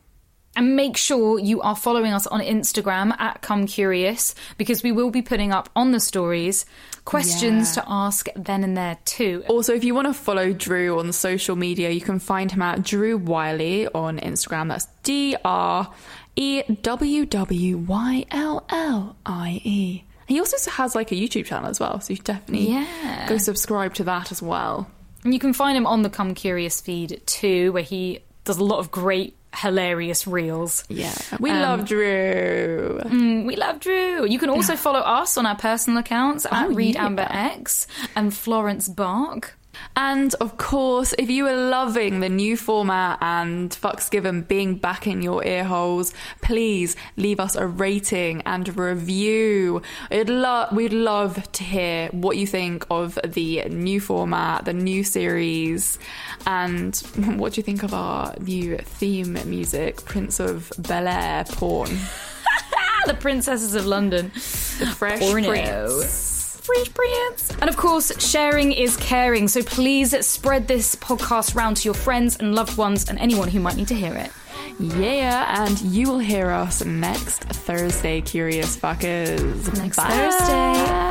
And 0.57 0.75
make 0.75 0.95
sure 0.95 1.37
you 1.39 1.61
are 1.61 1.75
following 1.75 2.13
us 2.13 2.25
on 2.27 2.39
Instagram 2.39 3.13
at 3.19 3.41
Come 3.41 3.67
Curious 3.67 4.33
because 4.57 4.83
we 4.83 4.91
will 4.93 5.11
be 5.11 5.21
putting 5.21 5.51
up 5.51 5.69
on 5.75 5.91
the 5.91 5.99
stories 5.99 6.65
questions 7.03 7.75
Yeah. 7.75 7.83
to 7.83 7.89
ask 7.91 8.27
then 8.35 8.63
and 8.63 8.75
there 8.77 8.97
too. 9.05 9.43
Also, 9.49 9.73
if 9.73 9.83
you 9.83 9.93
want 9.93 10.07
to 10.07 10.13
follow 10.13 10.53
Drew 10.53 10.97
on 10.99 11.11
social 11.11 11.55
media, 11.55 11.89
you 11.89 12.01
can 12.01 12.19
find 12.19 12.51
him 12.51 12.61
at 12.61 12.83
Drew 12.83 13.17
Wyllie 13.17 13.87
on 13.93 14.17
Instagram. 14.19 14.69
That's 14.69 14.87
D 15.03 15.35
R 15.43 15.91
E 16.35 16.63
W 16.81 17.25
W 17.25 17.77
Y 17.77 18.25
L 18.31 18.65
L 18.69 19.15
I 19.25 19.61
E. 19.63 20.03
He 20.27 20.39
also 20.39 20.71
has 20.71 20.95
like 20.95 21.11
a 21.11 21.15
YouTube 21.15 21.45
channel 21.45 21.69
as 21.69 21.79
well, 21.79 21.99
so 22.01 22.13
you 22.13 22.17
definitely 22.19 22.69
Yeah. 22.71 23.27
go 23.29 23.37
subscribe 23.37 23.93
to 23.95 24.03
that 24.05 24.31
as 24.31 24.41
well. 24.41 24.87
And 25.23 25.33
you 25.33 25.39
can 25.39 25.53
find 25.53 25.77
him 25.77 25.85
on 25.85 26.01
the 26.01 26.09
Come 26.09 26.33
Curious 26.33 26.81
feed 26.81 27.21
too, 27.25 27.71
where 27.73 27.83
he 27.83 28.19
does 28.45 28.57
a 28.57 28.63
lot 28.63 28.79
of 28.79 28.89
great, 28.91 29.35
hilarious 29.55 30.27
reels. 30.27 30.83
Yeah, 30.89 31.13
we 31.39 31.49
Um, 31.51 31.61
love 31.61 31.85
Drew. 31.85 32.99
Mm, 33.03 33.45
We 33.45 33.55
love 33.55 33.79
Drew. 33.79 34.25
You 34.25 34.39
can 34.39 34.49
also 34.49 34.75
follow 34.75 34.99
us 34.99 35.37
on 35.37 35.45
our 35.45 35.55
personal 35.55 35.99
accounts 35.99 36.45
at 36.45 36.67
Oh, 36.67 36.73
Reed 36.73 36.95
yeah. 36.95 37.05
Amber 37.05 37.27
X 37.29 37.87
and 38.15 38.33
Florence 38.33 38.87
Bark. 38.87 39.57
And 39.95 40.33
of 40.35 40.57
course, 40.57 41.13
if 41.17 41.29
you 41.29 41.47
are 41.47 41.69
loving 41.69 42.19
the 42.19 42.29
new 42.29 42.57
format 42.57 43.17
and 43.21 43.69
fucks 43.71 44.11
given 44.11 44.41
being 44.41 44.75
back 44.75 45.07
in 45.07 45.21
your 45.21 45.45
ear 45.45 45.63
holes, 45.63 46.13
please 46.41 46.95
leave 47.15 47.39
us 47.39 47.55
a 47.55 47.65
rating 47.65 48.41
and 48.45 48.67
a 48.67 48.71
review. 48.73 49.81
It'd 50.11 50.29
lo- 50.29 50.67
we'd 50.71 50.91
love 50.93 51.49
to 51.53 51.63
hear 51.63 52.09
what 52.09 52.35
you 52.37 52.45
think 52.45 52.85
of 52.89 53.17
the 53.25 53.63
new 53.69 54.01
format, 54.01 54.65
the 54.65 54.73
new 54.73 55.03
series, 55.03 55.97
and 56.45 56.95
what 57.37 57.53
do 57.53 57.59
you 57.59 57.63
think 57.63 57.83
of 57.83 57.93
our 57.93 58.35
new 58.39 58.77
theme 58.77 59.33
music, 59.45 60.03
Prince 60.03 60.39
of 60.39 60.71
Bel 60.77 61.07
Air 61.07 61.45
porn, 61.45 61.89
the 63.05 63.13
Princesses 63.13 63.75
of 63.75 63.85
London. 63.85 64.27
the 64.33 64.93
Fresh 64.97 65.19
Porno. 65.19 65.47
Prince. 65.47 66.34
Fresh 66.65 66.93
Prince. 66.93 67.51
And 67.61 67.69
of 67.69 67.77
course, 67.77 68.11
sharing 68.19 68.71
is 68.71 68.97
caring. 68.97 69.47
So 69.47 69.61
please 69.61 70.25
spread 70.25 70.67
this 70.67 70.95
podcast 70.95 71.55
round 71.55 71.77
to 71.77 71.85
your 71.85 71.93
friends 71.93 72.37
and 72.37 72.55
loved 72.55 72.77
ones 72.77 73.07
and 73.09 73.19
anyone 73.19 73.49
who 73.49 73.59
might 73.59 73.75
need 73.75 73.87
to 73.89 73.95
hear 73.95 74.15
it. 74.15 74.31
Yeah, 74.79 75.63
and 75.63 75.79
you 75.81 76.09
will 76.09 76.19
hear 76.19 76.49
us 76.51 76.83
next 76.83 77.43
Thursday, 77.43 78.19
Curious 78.21 78.75
Fuckers. 78.75 79.77
Next 79.77 79.97
Bye. 79.97 80.09
Thursday. 80.09 80.53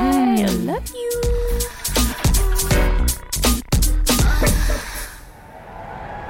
Mm. 0.04 0.38
I 0.38 0.46
love 0.72 0.88
you. 0.94 1.10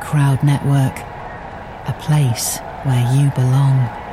Crowd 0.01 0.43
Network, 0.45 0.97
a 1.89 1.93
place 2.01 2.59
where 2.85 3.17
you 3.17 3.31
belong. 3.31 4.04